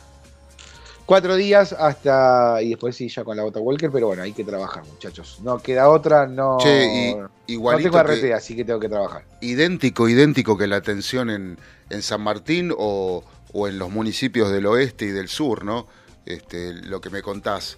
cuatro 1.06 1.36
días 1.36 1.74
hasta 1.74 2.62
y 2.62 2.70
después 2.70 2.96
sí 2.96 3.10
ya 3.10 3.24
con 3.26 3.36
la 3.36 3.44
bota 3.44 3.60
Walker, 3.60 3.92
pero 3.92 4.08
bueno, 4.08 4.24
hay 4.24 4.32
que 4.32 4.44
trabajar, 4.46 4.86
muchachos. 4.86 5.40
No 5.44 5.58
queda 5.60 5.90
otra, 5.90 6.26
no. 6.26 6.58
Che, 6.60 6.86
y 6.86 7.16
no 7.16 7.30
igualito 7.48 7.92
tengo 7.92 8.06
que- 8.06 8.16
RT, 8.16 8.34
así 8.34 8.56
que 8.56 8.64
tengo 8.64 8.80
que 8.80 8.90
trabajar. 8.90 9.26
idéntico, 9.42 10.08
idéntico 10.08 10.58
que 10.58 10.68
la 10.68 10.78
atención 10.78 11.30
en, 11.30 11.58
en 11.90 12.02
San 12.02 12.22
Martín 12.22 12.74
o, 12.78 13.24
o 13.54 13.68
en 13.68 13.80
los 13.80 13.90
municipios 13.90 14.52
del 14.52 14.66
oeste 14.66 15.06
y 15.06 15.10
del 15.10 15.28
sur, 15.30 15.64
¿no? 15.64 15.88
Este, 16.26 16.74
lo 16.74 17.02
que 17.02 17.10
me 17.10 17.22
contás. 17.22 17.78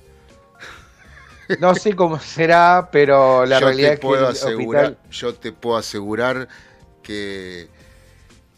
No 1.59 1.76
sé 1.76 1.95
cómo 1.95 2.19
será, 2.19 2.89
pero 2.91 3.45
la 3.45 3.59
yo 3.59 3.65
realidad 3.67 3.89
te 3.89 3.93
es 3.95 3.99
que 3.99 4.07
puedo 4.07 4.26
el 4.26 4.32
asegurar, 4.32 4.86
hospital. 4.86 5.09
yo 5.11 5.34
te 5.36 5.51
puedo 5.51 5.78
asegurar 5.78 6.47
que, 7.03 7.69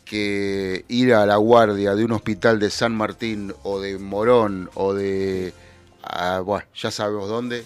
que 0.05 0.85
ir 0.87 1.13
a 1.13 1.25
la 1.25 1.37
guardia 1.37 1.95
de 1.95 2.05
un 2.05 2.11
hospital 2.11 2.59
de 2.59 2.69
San 2.69 2.95
Martín 2.95 3.53
o 3.63 3.79
de 3.79 3.97
Morón 3.97 4.69
o 4.75 4.93
de 4.93 5.53
ah, 6.03 6.41
bueno, 6.45 6.65
ya 6.75 6.91
sabemos 6.91 7.29
dónde, 7.29 7.65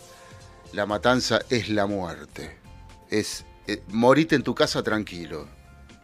la 0.74 0.86
matanza 0.86 1.40
es 1.50 1.70
la 1.70 1.86
muerte. 1.88 2.58
Es 3.10 3.46
eh, 3.68 3.82
morite 3.90 4.36
en 4.36 4.44
tu 4.44 4.56
casa 4.56 4.84
tranquilo. 4.84 5.48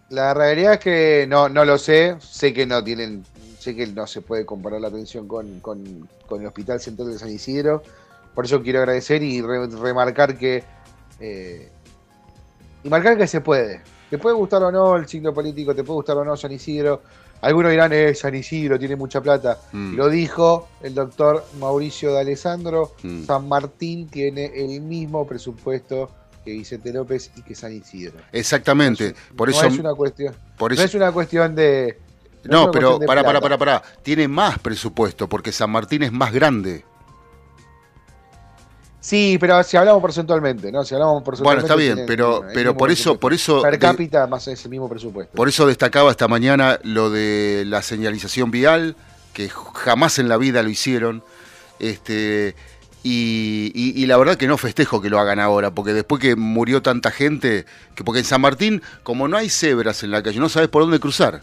La 0.10 0.34
realidad 0.34 0.74
es 0.74 0.80
que 0.80 1.26
no, 1.28 1.50
no 1.50 1.66
lo 1.66 1.78
sé. 1.78 2.18
Sé 2.20 2.54
que 2.54 2.66
no 2.66 2.84
tienen. 2.84 3.26
Sé 3.64 3.74
que 3.76 3.88
no 3.88 4.06
se 4.08 4.20
puede 4.22 4.46
comparar 4.46 4.82
la 4.82 4.90
atención 4.90 5.26
con, 5.26 5.62
con- 5.62 6.10
con 6.28 6.42
el 6.42 6.48
Hospital 6.48 6.82
Central 6.82 7.12
de 7.14 7.18
San 7.18 7.30
Isidro. 7.30 7.82
Por 8.36 8.44
eso 8.44 8.62
quiero 8.62 8.80
agradecer 8.80 9.24
y 9.24 9.42
re- 9.42 9.68
remarcar 9.68 10.38
que. 10.38 10.64
eh, 11.22 11.70
y 12.84 12.90
marcar 12.90 13.18
que 13.18 13.26
se 13.26 13.40
puede. 13.40 13.82
Te 14.10 14.18
puede 14.18 14.36
gustar 14.36 14.62
o 14.64 14.72
no 14.72 14.98
el 14.98 15.08
signo 15.08 15.34
político, 15.34 15.74
te 15.74 15.84
puede 15.86 15.96
gustar 15.96 16.18
o 16.18 16.26
no 16.26 16.36
San 16.36 16.52
Isidro. 16.52 17.02
Algunos 17.40 17.72
dirán, 17.72 17.94
eh, 17.94 18.14
San 18.14 18.36
Isidro 18.36 18.78
tiene 18.78 18.98
mucha 18.98 19.22
plata. 19.22 19.58
Mm. 19.72 19.96
Lo 19.96 20.10
dijo 20.10 20.68
el 20.82 20.94
doctor 20.94 21.46
Mauricio 21.60 22.12
de 22.14 22.20
Alessandro. 22.20 22.92
Mm. 23.04 23.24
San 23.24 23.48
Martín 23.48 24.08
tiene 24.10 24.52
el 24.56 24.82
mismo 24.82 25.26
presupuesto 25.26 26.10
que 26.44 26.52
Vicente 26.52 26.92
López 26.92 27.32
y 27.38 27.42
que 27.44 27.56
San 27.56 27.72
Isidro. 27.72 28.20
Exactamente. 28.34 29.16
Por 29.38 29.50
no 29.50 29.56
eso, 29.56 29.68
es 29.68 29.80
una 29.80 29.94
cuestión. 29.94 30.36
por 30.58 30.76
No 30.76 30.82
es 30.82 30.94
una 30.96 31.12
cuestión 31.14 31.56
de. 31.56 31.98
No, 32.46 32.72
pero 32.72 33.00
para, 33.00 33.24
plata. 33.24 33.42
para, 33.42 33.58
para. 33.58 33.82
Tiene 34.04 34.28
más 34.28 34.60
presupuesto 34.60 35.28
porque 35.30 35.52
San 35.52 35.70
Martín 35.72 36.04
es 36.04 36.12
más 36.12 36.32
grande. 36.34 36.84
Sí, 39.00 39.38
pero 39.40 39.62
si 39.64 39.76
hablamos 39.76 40.02
porcentualmente, 40.02 40.72
¿no? 40.72 40.86
Si 40.86 40.94
hablamos 40.96 41.16
Bueno, 41.16 41.26
porcentualmente. 41.26 41.66
está 41.66 41.76
bien, 41.76 41.94
tienen 41.96 42.08
pero, 42.08 42.44
pero 42.54 42.78
por 42.78 42.90
eso, 42.90 43.20
por 43.20 43.34
eso, 43.34 43.62
Per 43.62 43.74
de- 43.74 43.80
cápita 43.80 44.28
más 44.28 44.48
es 44.48 44.64
el 44.64 44.72
mismo 44.72 44.88
presupuesto. 44.88 45.36
por 45.36 45.50
eso 45.50 45.68
destacaba 45.68 46.10
esta 46.10 46.30
mañana 46.30 46.80
lo 46.84 47.10
de 47.10 47.64
la 47.68 47.82
señalización 47.82 48.50
vial, 48.50 48.96
que 49.34 49.50
jamás 49.50 50.20
en 50.20 50.30
la 50.30 50.38
vida 50.38 50.64
lo 50.64 50.70
hicieron. 50.70 51.22
Este, 51.80 52.56
y, 53.04 53.74
y- 53.76 54.02
y 54.02 54.06
la 54.06 54.16
verdad 54.16 54.38
que 54.38 54.48
no 54.48 54.58
festejo 54.58 55.02
que 55.02 55.10
lo 55.10 55.20
hagan 55.20 55.42
ahora, 55.42 55.72
porque 55.72 55.92
después 55.92 56.22
que 56.22 56.38
murió 56.38 56.82
tanta 56.82 57.12
gente, 57.12 57.66
que 57.96 58.06
porque 58.06 58.20
en 58.20 58.26
San 58.26 58.40
Martín, 58.40 58.82
como 59.04 59.28
no 59.28 59.36
hay 59.36 59.50
cebras 59.50 60.04
en 60.04 60.12
la 60.12 60.24
calle, 60.24 60.40
no 60.40 60.48
sabes 60.48 60.70
por 60.70 60.82
dónde 60.84 61.02
cruzar. 61.02 61.42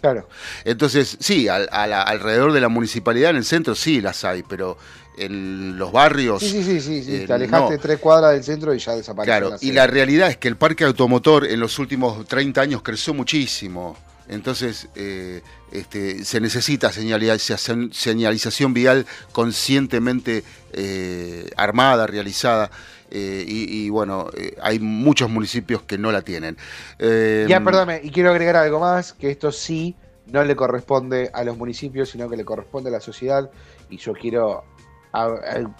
Claro. 0.00 0.28
Entonces, 0.64 1.16
sí, 1.20 1.48
al- 1.48 1.68
a 1.72 1.86
la- 1.86 2.02
alrededor 2.02 2.52
de 2.52 2.60
la 2.60 2.68
municipalidad, 2.68 3.30
en 3.30 3.36
el 3.36 3.44
centro, 3.44 3.74
sí 3.74 4.00
las 4.00 4.24
hay, 4.24 4.42
pero 4.42 4.76
en 5.18 5.78
los 5.78 5.92
barrios. 5.92 6.40
Sí, 6.42 6.50
sí, 6.50 6.62
sí, 6.62 6.80
sí, 6.80 7.02
sí. 7.04 7.14
eh, 7.16 7.24
Te 7.26 7.32
alejaste 7.32 7.74
no. 7.76 7.80
tres 7.80 7.98
cuadras 7.98 8.32
del 8.32 8.44
centro 8.44 8.74
y 8.74 8.78
ya 8.78 8.92
desapareció. 8.94 9.48
Claro, 9.48 9.56
y 9.60 9.72
la 9.72 9.86
realidad 9.86 10.28
es 10.28 10.36
que 10.36 10.48
el 10.48 10.56
parque 10.56 10.84
automotor 10.84 11.46
en 11.46 11.58
los 11.60 11.78
últimos 11.78 12.26
30 12.26 12.60
años 12.60 12.82
creció 12.82 13.14
muchísimo. 13.14 13.96
Entonces, 14.28 14.88
eh, 14.96 15.40
este, 15.72 16.24
se 16.24 16.40
necesita 16.40 16.90
señalización, 16.92 17.92
señalización 17.94 18.74
vial 18.74 19.06
conscientemente 19.32 20.44
eh, 20.72 21.48
armada, 21.56 22.06
realizada. 22.06 22.70
Eh, 23.10 23.44
y, 23.46 23.84
y, 23.86 23.90
bueno, 23.90 24.28
eh, 24.36 24.56
hay 24.62 24.78
muchos 24.78 25.30
municipios 25.30 25.82
que 25.82 25.98
no 25.98 26.12
la 26.12 26.22
tienen. 26.22 26.56
Eh, 26.98 27.46
Ya, 27.48 27.62
perdóname, 27.62 28.00
y 28.02 28.10
quiero 28.10 28.30
agregar 28.30 28.56
algo 28.56 28.80
más, 28.80 29.12
que 29.12 29.30
esto 29.30 29.52
sí 29.52 29.94
no 30.26 30.42
le 30.44 30.56
corresponde 30.56 31.30
a 31.32 31.44
los 31.44 31.56
municipios, 31.56 32.10
sino 32.10 32.28
que 32.28 32.36
le 32.36 32.44
corresponde 32.44 32.88
a 32.90 32.92
la 32.92 33.00
sociedad, 33.00 33.50
y 33.90 33.96
yo 33.98 34.12
quiero 34.12 34.64
a- 35.12 35.24
a- 35.26 35.74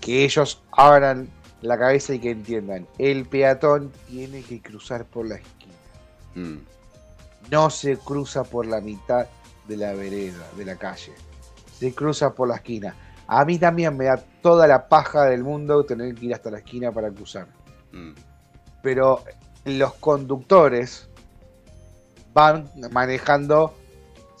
que 0.00 0.24
ellos 0.24 0.62
abran 0.72 1.28
la 1.60 1.78
cabeza 1.78 2.14
y 2.14 2.18
que 2.18 2.30
entiendan, 2.30 2.88
el 2.98 3.26
peatón 3.26 3.92
tiene 4.08 4.42
que 4.42 4.60
cruzar 4.60 5.04
por 5.04 5.28
la 5.28 5.36
esquina, 5.36 5.74
mm, 6.34 6.56
no 7.50 7.70
se 7.70 7.96
cruza 7.98 8.42
por 8.44 8.66
la 8.66 8.80
mitad 8.80 9.26
de 9.68 9.76
la 9.76 9.92
vereda, 9.92 10.48
de 10.56 10.64
la 10.64 10.76
calle, 10.76 11.12
se 11.78 11.94
cruza 11.94 12.34
por 12.34 12.48
la 12.48 12.56
esquina. 12.56 12.96
A 13.26 13.44
mí 13.44 13.58
también 13.58 13.96
me 13.96 14.06
da 14.06 14.16
toda 14.42 14.66
la 14.66 14.88
paja 14.88 15.24
del 15.24 15.42
mundo 15.42 15.84
tener 15.84 16.14
que 16.14 16.26
ir 16.26 16.34
hasta 16.34 16.50
la 16.50 16.58
esquina 16.58 16.92
para 16.92 17.10
cruzar 17.10 17.46
mm. 17.92 18.12
pero 18.82 19.22
los 19.64 19.94
conductores 19.94 21.08
van 22.34 22.70
manejando 22.90 23.74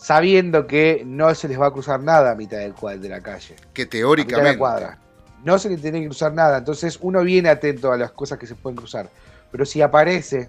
sabiendo 0.02 0.66
que 0.66 1.04
no 1.06 1.32
se 1.34 1.46
les 1.46 1.60
va 1.60 1.68
a 1.68 1.70
cruzar 1.70 2.00
nada 2.00 2.32
a 2.32 2.34
mitad 2.34 2.58
del 2.58 2.74
de 3.00 3.08
la 3.08 3.20
calle, 3.20 3.54
que 3.72 3.82
a 3.82 3.84
mitad 3.84 3.92
de 3.92 3.98
teóricamente. 3.98 4.52
la 4.52 4.58
cuadra. 4.58 4.98
No 5.44 5.58
se 5.58 5.70
le 5.70 5.76
tiene 5.76 6.00
que 6.00 6.06
cruzar 6.06 6.32
nada, 6.32 6.58
entonces 6.58 6.98
uno 7.00 7.22
viene 7.22 7.48
atento 7.48 7.92
a 7.92 7.96
las 7.96 8.10
cosas 8.10 8.38
que 8.38 8.46
se 8.46 8.56
pueden 8.56 8.76
cruzar. 8.76 9.08
Pero 9.50 9.64
si 9.64 9.80
aparece 9.80 10.48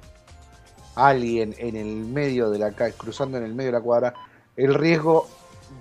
alguien 0.95 1.53
en 1.57 1.75
el 1.75 2.05
medio 2.05 2.49
de 2.49 2.59
la 2.59 2.71
calle, 2.71 2.95
cruzando 2.97 3.38
en 3.38 3.43
el 3.43 3.53
medio 3.53 3.71
de 3.71 3.77
la 3.77 3.84
cuadra, 3.84 4.13
el 4.55 4.73
riesgo 4.73 5.27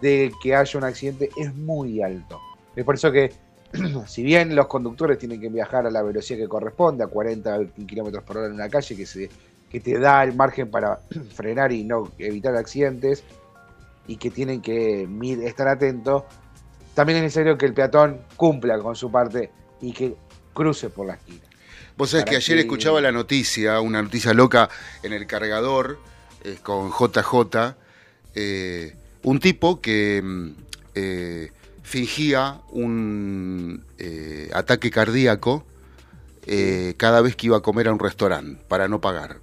de 0.01 0.32
que 0.43 0.55
haya 0.55 0.78
un 0.78 0.84
accidente 0.84 1.30
es 1.36 1.55
muy 1.55 2.03
alto. 2.03 2.40
Es 2.74 2.84
por 2.84 2.95
eso 2.95 3.12
que, 3.12 3.32
si 4.07 4.22
bien 4.22 4.55
los 4.55 4.66
conductores 4.66 5.18
tienen 5.18 5.40
que 5.40 5.49
viajar 5.49 5.86
a 5.86 5.90
la 5.90 6.03
velocidad 6.03 6.38
que 6.38 6.49
corresponde, 6.49 7.05
a 7.05 7.07
40 7.07 7.59
kilómetros 7.86 8.24
por 8.24 8.38
hora 8.38 8.47
en 8.47 8.55
una 8.55 8.68
calle, 8.68 8.97
que, 8.97 9.07
se, 9.07 9.28
que 9.70 9.80
te 9.80 9.99
da 9.99 10.22
el 10.24 10.34
margen 10.34 10.70
para 10.70 11.01
frenar 11.34 11.72
y 11.72 11.84
no 11.84 12.11
evitar 12.18 12.55
accidentes, 12.57 13.24
y 14.07 14.16
que 14.16 14.30
tienen 14.30 14.61
que 14.61 15.09
estar 15.45 15.68
atentos, 15.68 16.24
también 16.95 17.18
es 17.18 17.22
necesario 17.24 17.57
que 17.57 17.66
el 17.66 17.72
peatón 17.74 18.20
cumpla 18.36 18.78
con 18.80 18.97
su 18.97 19.11
parte 19.11 19.51
y 19.80 19.93
que 19.93 20.14
cruce 20.53 20.90
por 20.90 21.07
la 21.07 21.14
esquina. 21.14 21.40
Vos 21.97 22.11
sabés 22.11 22.24
que 22.26 22.36
ayer 22.36 22.57
que- 22.57 22.62
escuchaba 22.62 23.01
la 23.01 23.12
noticia, 23.12 23.80
una 23.80 24.03
noticia 24.03 24.34
loca 24.34 24.68
en 25.03 25.12
el 25.12 25.26
cargador 25.26 25.99
eh, 26.43 26.57
con 26.62 26.90
JJ, 26.90 27.76
eh, 28.34 28.97
un 29.25 29.41
tipo 29.41 29.81
que 29.81 30.20
mm, 30.23 30.51
eh, 30.95 31.53
fingía 31.83 32.61
un 32.70 33.85
eh, 33.99 34.51
ataque 34.55 34.91
cardíaco 34.91 35.64
eh, 36.47 36.95
cada 36.97 37.20
vez 37.20 37.37
que 37.37 37.47
iba 37.47 37.57
a 37.57 37.61
comer 37.61 37.89
a 37.89 37.93
un 37.93 37.99
restaurante 37.99 38.62
para 38.68 38.89
no 38.89 39.01
pagar. 39.01 39.39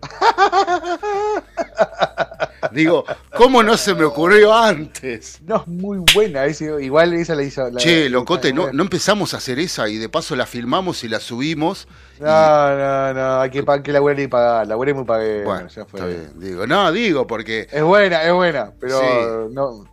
Digo, 2.72 3.04
¿cómo 3.36 3.62
no 3.62 3.76
se 3.76 3.94
me 3.94 4.04
ocurrió 4.04 4.54
antes? 4.54 5.40
No 5.42 5.56
es 5.56 5.66
muy 5.66 5.98
buena, 6.14 6.44
ese- 6.46 6.82
igual 6.82 7.14
esa 7.14 7.34
la 7.34 7.42
hizo. 7.42 7.68
la- 7.70 7.78
Che, 7.80 8.08
locote, 8.08 8.52
no, 8.52 8.66
la- 8.66 8.72
no 8.72 8.82
empezamos 8.82 9.34
a 9.34 9.38
hacer 9.38 9.58
esa 9.58 9.88
y 9.88 9.96
de 9.98 10.08
paso 10.08 10.36
la 10.36 10.46
filmamos 10.46 11.04
y 11.04 11.08
la 11.08 11.20
subimos. 11.20 11.86
y- 12.18 12.22
No, 12.22 12.76
no, 12.76 13.14
no, 13.14 13.40
hay 13.40 13.50
que, 13.50 13.62
pa- 13.62 13.82
que 13.82 13.92
y 14.22 14.26
pagar, 14.28 14.66
la 14.66 14.74
buena 14.74 14.90
y 14.92 14.94
muy 14.94 15.04
pagué. 15.04 15.44
Bueno, 15.44 15.68
ya 15.68 15.84
fue. 15.84 16.00
está 16.00 16.06
bien. 16.06 16.32
Digo, 16.40 16.66
no, 16.66 16.90
digo, 16.92 17.26
porque 17.26 17.66
Es 17.70 17.82
buena, 17.82 18.22
es 18.24 18.32
buena, 18.32 18.72
pero 18.80 18.98
Sí. 19.00 19.06
no, 19.52 19.84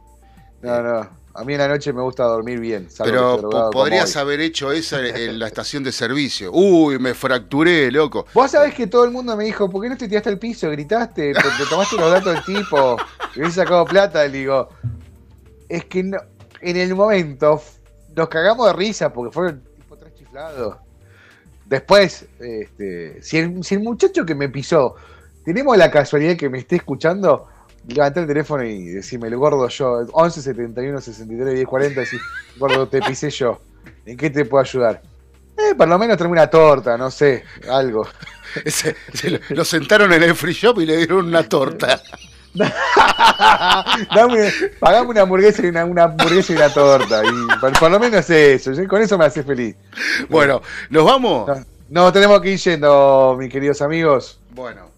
no, 0.61 0.82
no. 0.84 1.24
A 1.38 1.43
mí 1.43 1.53
en 1.53 1.59
la 1.59 1.67
noche 1.67 1.91
me 1.91 2.01
gusta 2.01 2.23
dormir 2.23 2.59
bien. 2.59 2.88
Pero 3.03 3.49
podrías 3.71 4.15
haber 4.15 4.39
hecho 4.39 4.71
eso 4.71 4.97
en, 5.03 5.38
la 5.38 5.47
estación 5.47 5.83
de 5.83 5.91
servicio. 5.91 6.49
Uy, 6.53 6.97
me 6.97 7.13
fracturé, 7.13 7.91
loco. 7.91 8.25
Vos 8.33 8.51
sabés 8.51 8.73
que 8.73 8.88
todo 8.88 9.03
el 9.03 9.11
mundo 9.11 9.36
me 9.36 9.43
dijo, 9.43 9.69
¿por 9.69 9.81
qué 9.83 9.89
no 9.89 9.97
te 9.97 10.07
tiraste 10.07 10.29
al 10.29 10.39
piso? 10.39 10.69
Gritaste, 10.71 11.33
te, 11.33 11.41
te 11.41 11.65
tomaste 11.69 11.97
los 11.97 12.09
datos 12.09 12.33
del 12.36 12.43
tipo, 12.45 12.95
y 13.36 13.39
hubiese 13.39 13.55
sacado 13.55 13.83
plata. 13.83 14.25
Le 14.25 14.38
digo, 14.38 14.69
es 15.67 15.83
que 15.86 16.03
no, 16.03 16.17
en 16.61 16.77
el 16.77 16.95
momento 16.95 17.61
nos 18.15 18.29
cagamos 18.29 18.67
de 18.67 18.73
risa 18.73 19.11
porque 19.11 19.33
fueron 19.33 19.61
tipo 19.75 19.97
tres 19.97 20.13
chiflados. 20.15 20.77
Después, 21.65 22.27
este, 22.39 23.21
si, 23.21 23.38
el, 23.39 23.61
si 23.61 23.75
el 23.75 23.81
muchacho 23.81 24.25
que 24.25 24.36
me 24.36 24.47
pisó, 24.47 24.95
tenemos 25.43 25.77
la 25.77 25.91
casualidad 25.91 26.38
que 26.38 26.49
me 26.49 26.59
esté 26.59 26.77
escuchando, 26.77 27.49
levanté 27.88 28.19
el 28.21 28.27
teléfono 28.27 28.63
y 28.63 28.86
decime, 28.86 29.27
el 29.27 29.38
gordo 29.38 29.67
yo, 29.67 30.05
11 30.11 30.41
71 30.41 31.01
63 31.01 31.53
10 31.55 31.67
40, 31.67 31.99
decís, 32.01 32.21
gordo, 32.57 32.88
te 32.88 33.01
pisé 33.01 33.29
yo. 33.29 33.59
¿En 34.05 34.17
qué 34.17 34.29
te 34.29 34.45
puedo 34.45 34.61
ayudar? 34.63 35.01
Eh, 35.57 35.73
por 35.75 35.88
lo 35.88 35.97
menos 35.97 36.17
traeme 36.17 36.33
una 36.33 36.47
torta, 36.49 36.97
no 36.97 37.09
sé, 37.11 37.43
algo. 37.69 38.07
Ese- 38.65 38.95
se 39.13 39.39
lo, 39.49 39.65
sentaron 39.65 40.11
en 40.13 40.23
el 40.23 40.36
free 40.36 40.53
shop 40.53 40.79
y 40.81 40.86
le 40.86 40.97
dieron 40.97 41.25
una 41.27 41.43
torta. 41.47 42.01
Dame, 44.15 44.51
pagame 44.79 45.09
una 45.09 45.21
hamburguesa 45.21 45.61
y 45.63 45.67
una, 45.67 45.83
una 45.86 46.03
hamburguesa 46.03 46.53
y 46.53 46.55
una 46.55 46.73
torta. 46.73 47.21
Y 47.25 47.59
por, 47.59 47.77
por 47.79 47.91
lo 47.91 47.99
menos 47.99 48.29
eso. 48.29 48.71
yo- 48.73 48.88
Con 48.88 49.01
eso 49.01 49.17
me 49.17 49.25
hace 49.25 49.43
feliz. 49.43 49.75
Bueno, 50.29 50.61
¿nos 50.89 51.05
vamos? 51.05 51.47
No, 51.47 51.65
no, 51.89 52.13
tenemos 52.13 52.39
que 52.41 52.51
ir 52.51 52.59
yendo, 52.59 53.36
mis 53.39 53.51
queridos 53.51 53.81
amigos. 53.81 54.39
Bueno. 54.51 54.89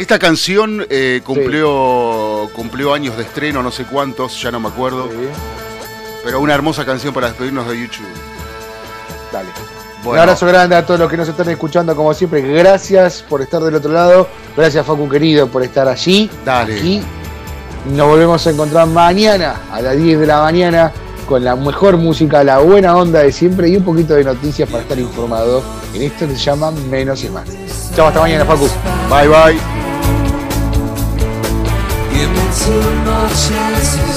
Esta 0.00 0.18
canción 0.18 0.86
eh, 0.88 1.20
cumplió, 1.22 2.48
cumplió 2.54 2.94
años 2.94 3.18
de 3.18 3.22
estreno, 3.24 3.62
no 3.62 3.70
sé 3.70 3.84
cuántos, 3.84 4.40
ya 4.40 4.50
no 4.50 4.58
me 4.58 4.68
acuerdo. 4.68 5.10
Sí, 5.10 5.28
Pero 6.24 6.40
una 6.40 6.54
hermosa 6.54 6.86
canción 6.86 7.12
para 7.12 7.26
despedirnos 7.26 7.68
de 7.68 7.78
YouTube. 7.82 8.06
dale. 9.30 9.50
Un 10.02 10.18
abrazo 10.18 10.46
grande 10.46 10.74
a 10.74 10.86
todos 10.86 10.98
los 10.98 11.10
que 11.10 11.18
nos 11.18 11.28
están 11.28 11.50
escuchando, 11.50 11.94
como 11.94 12.14
siempre. 12.14 12.40
Gracias 12.40 13.22
por 13.28 13.42
estar 13.42 13.60
del 13.62 13.74
otro 13.74 13.92
lado. 13.92 14.26
Gracias, 14.56 14.86
Facu 14.86 15.06
querido, 15.06 15.48
por 15.48 15.62
estar 15.62 15.86
allí. 15.86 16.30
Dale. 16.46 16.78
Aquí. 16.78 17.02
Nos 17.94 18.08
volvemos 18.08 18.46
a 18.46 18.50
encontrar 18.50 18.86
mañana 18.86 19.60
a 19.70 19.82
las 19.82 19.98
10 19.98 20.18
de 20.20 20.26
la 20.26 20.40
mañana 20.40 20.92
con 21.26 21.44
la 21.44 21.56
mejor 21.56 21.98
música, 21.98 22.42
la 22.42 22.58
buena 22.60 22.96
onda 22.96 23.18
de 23.18 23.32
siempre 23.32 23.68
y 23.68 23.76
un 23.76 23.84
poquito 23.84 24.14
de 24.14 24.24
noticias 24.24 24.66
para 24.66 24.82
estar 24.82 24.98
informado 24.98 25.62
en 25.92 26.00
esto 26.04 26.26
que 26.26 26.32
se 26.36 26.40
llama 26.40 26.70
Menos 26.70 27.22
y 27.22 27.28
Más. 27.28 27.44
Chao, 27.94 28.06
hasta 28.08 28.20
mañana, 28.20 28.46
Facu. 28.46 28.66
bye 29.10 29.28
bye. 29.28 29.79
too 32.52 32.80
much 33.04 33.50
as 33.52 34.09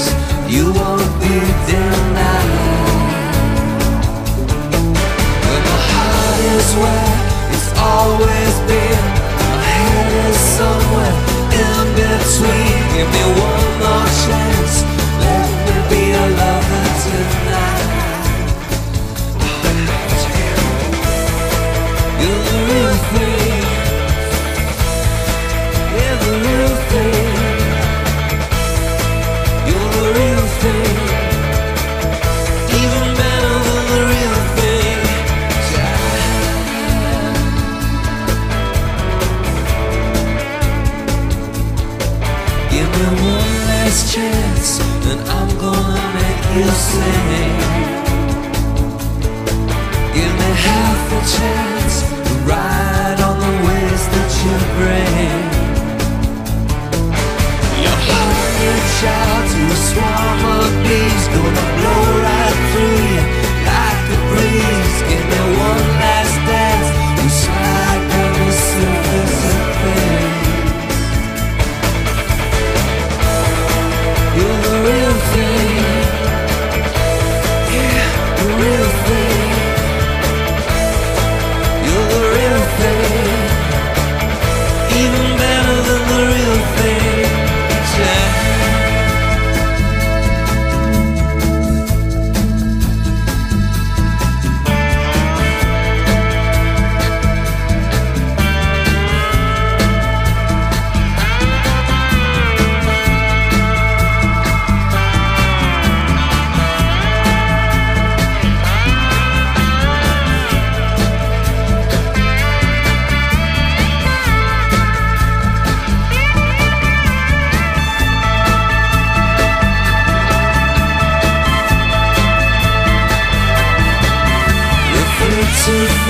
to 125.64 126.03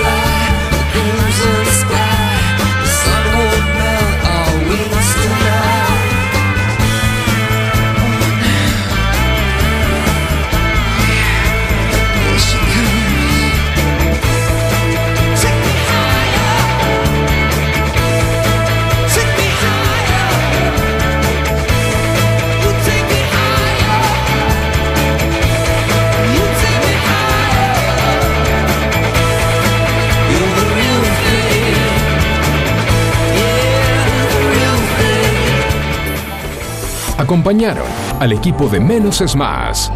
acompañaron 37.44 37.86
al 38.20 38.32
equipo 38.32 38.68
de 38.68 38.80
Menos 38.80 39.20
es 39.20 39.36
Más. 39.36 39.92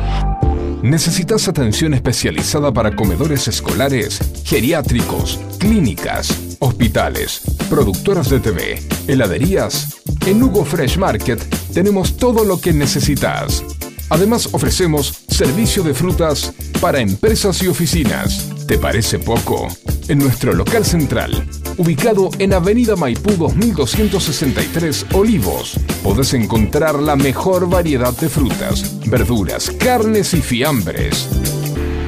¿Necesitas 0.82 1.48
atención 1.48 1.94
especializada 1.94 2.70
para 2.74 2.94
comedores 2.94 3.48
escolares, 3.48 4.20
geriátricos, 4.44 5.40
clínicas, 5.58 6.56
hospitales, 6.58 7.40
productoras 7.70 8.28
de 8.28 8.40
TV, 8.40 8.82
heladerías? 9.06 9.96
En 10.26 10.42
Hugo 10.42 10.66
Fresh 10.66 10.98
Market 10.98 11.42
tenemos 11.72 12.18
todo 12.18 12.44
lo 12.44 12.60
que 12.60 12.74
necesitas. 12.74 13.64
Además 14.10 14.50
ofrecemos 14.52 15.24
servicio 15.28 15.82
de 15.82 15.94
frutas 15.94 16.52
para 16.82 17.00
empresas 17.00 17.62
y 17.62 17.68
oficinas. 17.68 18.50
¿Te 18.66 18.76
parece 18.76 19.18
poco? 19.18 19.68
En 20.08 20.18
nuestro 20.18 20.52
local 20.52 20.84
central, 20.84 21.48
ubicado 21.78 22.28
en 22.38 22.52
Avenida 22.52 22.96
Maipú 22.96 23.30
2263 23.32 25.06
Olivos, 25.12 25.78
podés 26.08 26.32
encontrar 26.32 26.94
la 26.94 27.16
mejor 27.16 27.68
variedad 27.68 28.16
de 28.16 28.30
frutas, 28.30 28.98
verduras, 29.10 29.70
carnes 29.72 30.32
y 30.32 30.40
fiambres. 30.40 31.28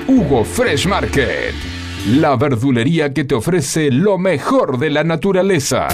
Hugo 0.09 0.43
Fresh 0.43 0.87
Market, 0.87 1.55
la 2.07 2.35
verdulería 2.37 3.13
que 3.13 3.25
te 3.25 3.35
ofrece 3.35 3.91
lo 3.91 4.17
mejor 4.17 4.79
de 4.79 4.89
la 4.89 5.05
naturaleza. 5.05 5.87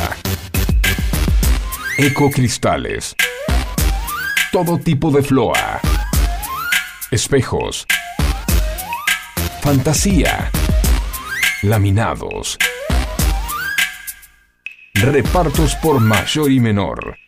Ecocristales. 1.99 3.17
Todo 4.53 4.79
tipo 4.79 5.11
de 5.11 5.25
floa. 5.25 5.81
Espejos. 7.11 7.89
Fantasía. 9.63 10.53
Laminados. 11.65 12.57
Repartos 14.95 15.75
por 15.83 15.99
mayor 15.99 16.53
y 16.53 16.61
menor. 16.61 17.26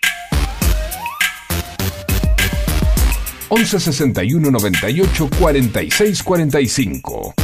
11 3.48 3.80
61 3.80 4.50
98 4.50 5.28
46 5.38 6.22
45. 6.22 7.34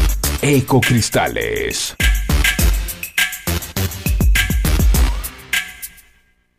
Ecocristales. 0.43 1.97